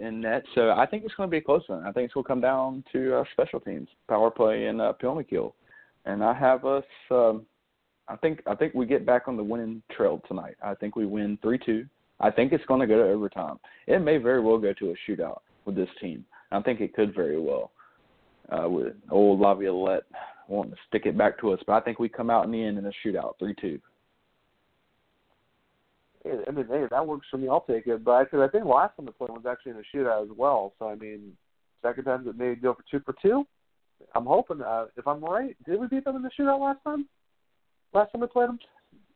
in 0.00 0.20
net. 0.20 0.44
So 0.54 0.72
I 0.72 0.84
think 0.84 1.04
it's 1.06 1.14
going 1.14 1.28
to 1.28 1.30
be 1.30 1.38
a 1.38 1.42
close 1.42 1.62
one. 1.66 1.82
I 1.86 1.92
think 1.92 2.04
it's 2.04 2.12
going 2.12 2.24
to 2.24 2.28
come 2.28 2.42
down 2.42 2.84
to 2.92 3.20
uh, 3.20 3.24
special 3.32 3.58
teams, 3.58 3.88
power 4.06 4.30
play, 4.30 4.66
and 4.66 4.82
uh, 4.82 4.92
penalty 4.92 5.24
kill. 5.24 5.54
And 6.04 6.22
I 6.22 6.34
have 6.34 6.66
us. 6.66 6.84
Um, 7.10 7.46
I 8.08 8.16
think 8.16 8.42
I 8.46 8.54
think 8.54 8.74
we 8.74 8.86
get 8.86 9.04
back 9.04 9.26
on 9.26 9.36
the 9.36 9.42
winning 9.42 9.82
trail 9.96 10.22
tonight. 10.28 10.54
I 10.62 10.74
think 10.74 10.96
we 10.96 11.06
win 11.06 11.38
three 11.42 11.58
two. 11.58 11.86
I 12.20 12.30
think 12.30 12.52
it's 12.52 12.64
going 12.66 12.80
to 12.80 12.86
go 12.86 12.96
to 12.96 13.10
overtime. 13.10 13.58
It 13.86 13.98
may 14.00 14.16
very 14.16 14.40
well 14.40 14.58
go 14.58 14.72
to 14.72 14.90
a 14.90 14.94
shootout 15.10 15.40
with 15.64 15.76
this 15.76 15.88
team. 16.00 16.24
I 16.50 16.60
think 16.60 16.80
it 16.80 16.94
could 16.94 17.14
very 17.14 17.38
well. 17.38 17.72
Uh, 18.50 18.68
with 18.68 18.94
old 19.10 19.40
Laviolette 19.40 20.04
wanting 20.48 20.72
to 20.72 20.78
stick 20.88 21.02
it 21.04 21.18
back 21.18 21.38
to 21.40 21.52
us, 21.52 21.60
but 21.66 21.72
I 21.72 21.80
think 21.80 21.98
we 21.98 22.08
come 22.08 22.30
out 22.30 22.44
in 22.44 22.52
the 22.52 22.62
end 22.62 22.78
in 22.78 22.86
a 22.86 22.92
shootout, 23.04 23.32
three 23.38 23.54
two. 23.60 23.80
I 26.24 26.50
mean, 26.50 26.66
hey, 26.68 26.84
that 26.90 27.06
works 27.06 27.26
for 27.30 27.38
me. 27.38 27.48
I'll 27.48 27.60
take 27.60 27.86
it. 27.86 28.04
But 28.04 28.24
because 28.24 28.40
I 28.40 28.50
think 28.50 28.64
last 28.64 28.96
time 28.96 29.06
the 29.06 29.12
played 29.12 29.30
was 29.30 29.46
actually 29.48 29.72
in 29.72 29.78
a 29.78 29.96
shootout 29.96 30.24
as 30.24 30.36
well. 30.36 30.72
So 30.78 30.88
I 30.88 30.94
mean, 30.94 31.32
second 31.82 32.04
time 32.04 32.26
it 32.26 32.36
may 32.36 32.54
go 32.54 32.74
for 32.74 32.84
two 32.90 33.02
for 33.04 33.14
two. 33.20 33.44
I'm 34.14 34.26
hoping. 34.26 34.60
Uh, 34.60 34.86
if 34.96 35.06
I'm 35.06 35.24
right, 35.24 35.56
did 35.64 35.80
we 35.80 35.88
beat 35.88 36.04
them 36.04 36.16
in 36.16 36.22
the 36.22 36.30
shootout 36.38 36.60
last 36.60 36.82
time? 36.84 37.06
Last 37.96 38.12
time 38.12 38.20
we 38.20 38.26
played 38.26 38.50
them, 38.50 38.58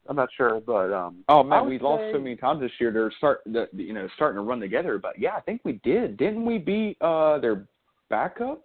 I'm 0.08 0.16
not 0.16 0.30
sure, 0.34 0.58
but 0.66 0.90
um. 0.90 1.22
Oh 1.28 1.42
man, 1.42 1.68
we 1.68 1.78
lost 1.78 2.00
say- 2.04 2.12
so 2.14 2.18
many 2.18 2.34
times 2.34 2.62
this 2.62 2.70
year. 2.80 2.90
They're 2.90 3.12
start, 3.18 3.42
the, 3.44 3.68
you 3.74 3.92
know, 3.92 4.08
starting 4.16 4.36
to 4.36 4.42
run 4.42 4.58
together. 4.58 4.96
But 4.98 5.18
yeah, 5.18 5.34
I 5.36 5.40
think 5.40 5.60
we 5.64 5.72
did. 5.84 6.16
Didn't 6.16 6.46
we 6.46 6.56
beat 6.56 6.96
uh 7.02 7.38
their 7.40 7.66
backup? 8.08 8.62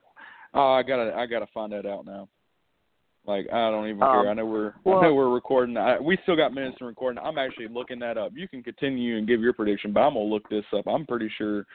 Oh, 0.53 0.71
I 0.71 0.83
gotta, 0.83 1.13
I 1.13 1.25
gotta 1.25 1.47
find 1.53 1.73
that 1.73 1.85
out 1.85 2.05
now. 2.05 2.29
Like 3.27 3.47
I 3.51 3.69
don't 3.69 3.89
even 3.89 4.01
Um, 4.01 4.09
care. 4.09 4.29
I 4.29 4.33
know 4.35 4.45
we're, 4.45 4.73
well- 4.85 4.99
I 4.99 5.01
know 5.01 5.15
we're 5.15 5.33
recording. 5.33 5.75
I, 5.75 5.99
we 5.99 6.17
still 6.23 6.37
got 6.37 6.53
minutes 6.53 6.77
to 6.77 6.85
record. 6.85 7.17
I'm 7.17 7.37
actually 7.37 7.67
looking 7.67 7.99
that 7.99 8.17
up. 8.17 8.31
You 8.33 8.47
can 8.47 8.63
continue 8.63 9.17
and 9.17 9.27
give 9.27 9.41
your 9.41 9.51
prediction, 9.51 9.91
but 9.91 9.99
I'm 9.99 10.13
gonna 10.13 10.25
look 10.25 10.47
this 10.47 10.63
up. 10.73 10.87
I'm 10.87 11.05
pretty 11.05 11.29
sure. 11.37 11.65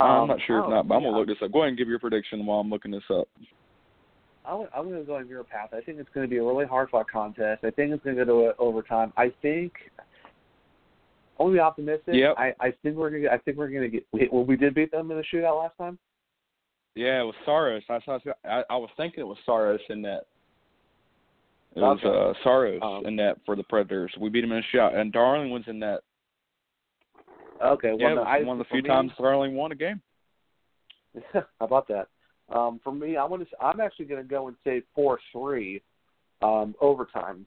I'm 0.00 0.22
Um, 0.22 0.28
not 0.30 0.38
sure 0.48 0.58
if 0.58 0.64
oh, 0.66 0.70
not, 0.70 0.88
but 0.88 0.96
I'm 0.96 1.04
gonna 1.04 1.16
look 1.16 1.28
this 1.28 1.36
up. 1.44 1.52
Go 1.52 1.60
ahead 1.60 1.68
and 1.68 1.78
give 1.78 1.86
your 1.86 2.00
prediction 2.00 2.44
while 2.44 2.58
I'm 2.58 2.70
looking 2.70 2.90
this 2.90 3.08
up. 3.08 3.28
I'm, 4.46 4.66
I'm 4.76 4.88
going 4.88 5.00
to 5.00 5.04
go 5.06 5.16
on 5.16 5.28
your 5.28 5.42
path. 5.44 5.70
I 5.72 5.80
think 5.80 5.98
it's 5.98 6.08
going 6.14 6.26
to 6.26 6.30
be 6.30 6.36
a 6.38 6.44
really 6.44 6.66
hard 6.66 6.90
fought 6.90 7.10
contest. 7.10 7.64
I 7.64 7.70
think 7.70 7.92
it's 7.92 8.04
going 8.04 8.16
to 8.16 8.24
go 8.24 8.52
to 8.52 8.56
overtime. 8.58 9.12
I 9.16 9.32
think. 9.42 9.72
Be 11.38 11.58
optimistic. 11.58 12.14
Yep. 12.14 12.34
I, 12.38 12.54
I 12.60 12.72
think 12.82 12.96
we're 12.96 13.10
gonna. 13.10 13.28
I 13.34 13.38
think 13.38 13.58
we're 13.58 13.68
gonna 13.68 13.88
get. 13.88 14.06
we- 14.12 14.28
Well, 14.32 14.44
we 14.44 14.56
did 14.56 14.72
beat 14.74 14.90
them 14.92 15.10
in 15.10 15.16
the 15.16 15.24
shootout 15.32 15.60
last 15.60 15.76
time. 15.76 15.98
Yeah, 16.94 17.20
it 17.20 17.24
was 17.24 17.34
Saros. 17.44 17.82
I 17.90 17.98
saw. 18.04 18.18
I, 18.44 18.62
I 18.70 18.76
was 18.76 18.88
thinking 18.96 19.20
it 19.20 19.26
was 19.26 19.36
Saros 19.44 19.80
in 19.90 20.00
that. 20.02 20.22
It 21.74 21.80
was 21.80 21.98
Okay. 22.04 22.08
uh, 22.08 22.32
Saros 22.44 22.80
Um, 22.82 23.04
in 23.06 23.16
that 23.16 23.38
for 23.44 23.56
the 23.56 23.64
Predators. 23.64 24.14
We 24.18 24.30
beat 24.30 24.44
him 24.44 24.52
in 24.52 24.58
a 24.58 24.76
shootout, 24.76 24.94
and 24.96 25.12
Darling 25.12 25.50
was 25.50 25.64
in 25.66 25.80
that. 25.80 26.00
Okay. 27.62 27.88
Well, 27.90 27.98
yeah, 28.00 28.14
no, 28.14 28.22
I, 28.22 28.42
one 28.44 28.60
of 28.60 28.66
the 28.66 28.72
few 28.72 28.82
me- 28.82 28.88
times 28.88 29.10
Darling 29.18 29.54
won 29.56 29.72
a 29.72 29.74
game. 29.74 30.00
How 31.32 31.44
about 31.60 31.88
that? 31.88 32.06
Um, 32.52 32.80
for 32.84 32.92
me, 32.92 33.16
I 33.16 33.24
want 33.24 33.48
to. 33.48 33.56
I'm 33.60 33.80
actually 33.80 34.06
going 34.06 34.22
to 34.22 34.28
go 34.28 34.48
and 34.48 34.56
say 34.64 34.82
four 34.94 35.18
three, 35.32 35.82
um, 36.42 36.74
overtime, 36.80 37.46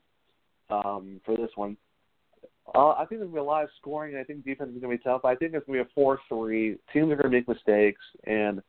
um, 0.70 1.22
for 1.26 1.38
this 1.38 1.52
one. 1.56 1.78
Uh, 2.76 2.90
I 2.90 3.06
think 3.06 3.22
there's 3.22 3.32
going 3.32 3.32
to 3.32 3.36
be 3.36 3.40
a 3.40 3.44
lot 3.44 3.64
of 3.64 3.70
scoring, 3.80 4.14
and 4.14 4.22
I 4.22 4.24
think 4.24 4.44
defense 4.44 4.72
is 4.74 4.82
going 4.82 4.92
to 4.92 4.98
be 4.98 5.04
tough. 5.04 5.24
I 5.24 5.36
think 5.36 5.54
it's 5.54 5.66
going 5.66 5.80
to 5.80 5.86
be 5.86 5.90
a 5.90 5.94
four 5.94 6.20
three. 6.28 6.78
Teams 6.92 7.12
are 7.12 7.16
going 7.16 7.32
to 7.32 7.38
make 7.38 7.48
mistakes, 7.48 8.02
and 8.26 8.62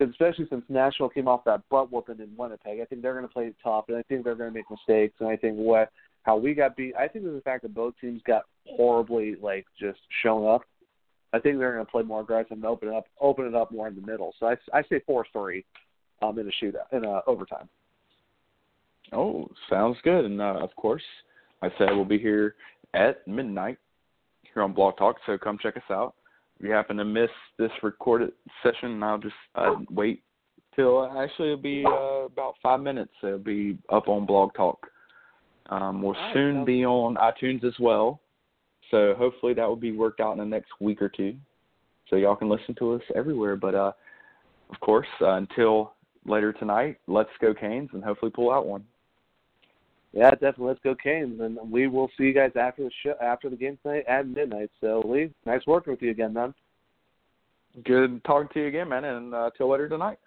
especially 0.00 0.46
since 0.48 0.64
Nashville 0.68 1.08
came 1.08 1.28
off 1.28 1.44
that 1.44 1.62
butt 1.70 1.92
whooping 1.92 2.20
in 2.20 2.30
Winnipeg, 2.36 2.80
I 2.80 2.84
think 2.84 3.02
they're 3.02 3.14
going 3.14 3.26
to 3.26 3.32
play 3.32 3.52
tough, 3.62 3.86
and 3.88 3.96
I 3.96 4.02
think 4.02 4.24
they're 4.24 4.34
going 4.34 4.50
to 4.50 4.54
make 4.54 4.70
mistakes. 4.70 5.14
And 5.20 5.28
I 5.28 5.36
think 5.36 5.56
what 5.56 5.90
how 6.22 6.36
we 6.36 6.54
got 6.54 6.76
beat. 6.76 6.94
I 6.96 7.06
think 7.08 7.24
there's 7.24 7.36
the 7.36 7.42
fact 7.42 7.62
that 7.62 7.74
both 7.74 7.94
teams 8.00 8.20
got 8.26 8.42
horribly 8.66 9.36
like 9.40 9.64
just 9.78 9.98
shown 10.22 10.46
up. 10.46 10.62
I 11.36 11.40
think 11.40 11.58
they're 11.58 11.74
going 11.74 11.84
to 11.84 11.90
play 11.90 12.02
more 12.02 12.22
aggressive 12.22 12.52
and 12.52 12.64
open 12.64 12.88
it 12.88 12.94
up, 12.94 13.06
open 13.20 13.46
it 13.46 13.54
up 13.54 13.70
more 13.70 13.88
in 13.88 13.94
the 13.94 14.00
middle. 14.00 14.34
So 14.40 14.46
I, 14.46 14.56
I 14.72 14.82
say 14.88 15.00
four 15.06 15.26
three, 15.32 15.64
um, 16.22 16.38
in 16.38 16.48
a 16.48 16.64
shootout 16.64 16.92
in 16.92 17.04
a 17.04 17.20
overtime. 17.26 17.68
Oh, 19.12 19.48
sounds 19.70 19.98
good. 20.02 20.24
And 20.24 20.40
uh, 20.40 20.58
of 20.60 20.74
course, 20.76 21.02
like 21.62 21.72
I 21.74 21.78
said 21.78 21.88
we'll 21.90 22.04
be 22.04 22.18
here 22.18 22.54
at 22.94 23.26
midnight 23.28 23.78
here 24.52 24.62
on 24.62 24.72
Blog 24.72 24.96
Talk. 24.96 25.16
So 25.26 25.36
come 25.36 25.58
check 25.62 25.76
us 25.76 25.82
out. 25.90 26.14
If 26.58 26.66
you 26.66 26.72
happen 26.72 26.96
to 26.96 27.04
miss 27.04 27.30
this 27.58 27.70
recorded 27.82 28.32
session, 28.62 29.02
I'll 29.02 29.18
just 29.18 29.34
uh, 29.54 29.74
wait 29.90 30.22
till 30.74 31.04
actually 31.04 31.52
it'll 31.52 31.62
be 31.62 31.84
uh, 31.86 32.24
about 32.24 32.54
five 32.62 32.80
minutes. 32.80 33.12
It'll 33.22 33.38
be 33.38 33.78
up 33.90 34.08
on 34.08 34.24
Blog 34.24 34.54
Talk. 34.54 34.86
Um, 35.68 36.00
we'll 36.00 36.14
Alright, 36.14 36.34
soon 36.34 36.64
be 36.64 36.84
on 36.84 37.16
iTunes 37.16 37.64
as 37.64 37.74
well. 37.78 38.20
So 38.90 39.14
hopefully 39.16 39.54
that 39.54 39.68
will 39.68 39.76
be 39.76 39.92
worked 39.92 40.20
out 40.20 40.32
in 40.32 40.38
the 40.38 40.44
next 40.44 40.70
week 40.80 41.02
or 41.02 41.08
two. 41.08 41.34
So 42.08 42.16
y'all 42.16 42.36
can 42.36 42.48
listen 42.48 42.74
to 42.76 42.94
us 42.94 43.02
everywhere. 43.14 43.56
But 43.56 43.74
uh, 43.74 43.92
of 44.70 44.80
course, 44.80 45.08
uh, 45.20 45.30
until 45.30 45.92
later 46.24 46.52
tonight, 46.52 46.98
let's 47.06 47.30
go 47.40 47.52
Canes 47.54 47.90
and 47.92 48.02
hopefully 48.02 48.30
pull 48.30 48.52
out 48.52 48.66
one. 48.66 48.84
Yeah, 50.12 50.30
definitely. 50.30 50.68
Let's 50.68 50.80
go 50.82 50.94
Canes, 50.94 51.40
and 51.40 51.58
we 51.70 51.88
will 51.88 52.08
see 52.16 52.24
you 52.24 52.32
guys 52.32 52.52
after 52.58 52.84
the 52.84 52.90
show, 53.02 53.14
after 53.20 53.50
the 53.50 53.56
game 53.56 53.78
tonight 53.82 54.04
at 54.08 54.26
midnight. 54.26 54.70
So 54.80 55.02
Lee, 55.04 55.30
nice 55.44 55.60
working 55.66 55.92
with 55.92 56.00
you 56.00 56.10
again, 56.10 56.32
man. 56.32 56.54
Good 57.84 58.24
talking 58.24 58.48
to 58.54 58.60
you 58.60 58.68
again, 58.68 58.88
man, 58.88 59.04
and 59.04 59.34
uh, 59.34 59.50
till 59.56 59.70
later 59.70 59.88
tonight. 59.88 60.18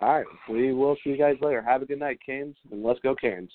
All 0.00 0.14
right, 0.14 0.26
we 0.48 0.72
will 0.72 0.96
see 1.04 1.10
you 1.10 1.18
guys 1.18 1.36
later. 1.42 1.62
Have 1.62 1.82
a 1.82 1.86
good 1.86 2.00
night, 2.00 2.18
Canes, 2.24 2.56
and 2.72 2.82
let's 2.82 3.00
go 3.00 3.14
Canes. 3.14 3.50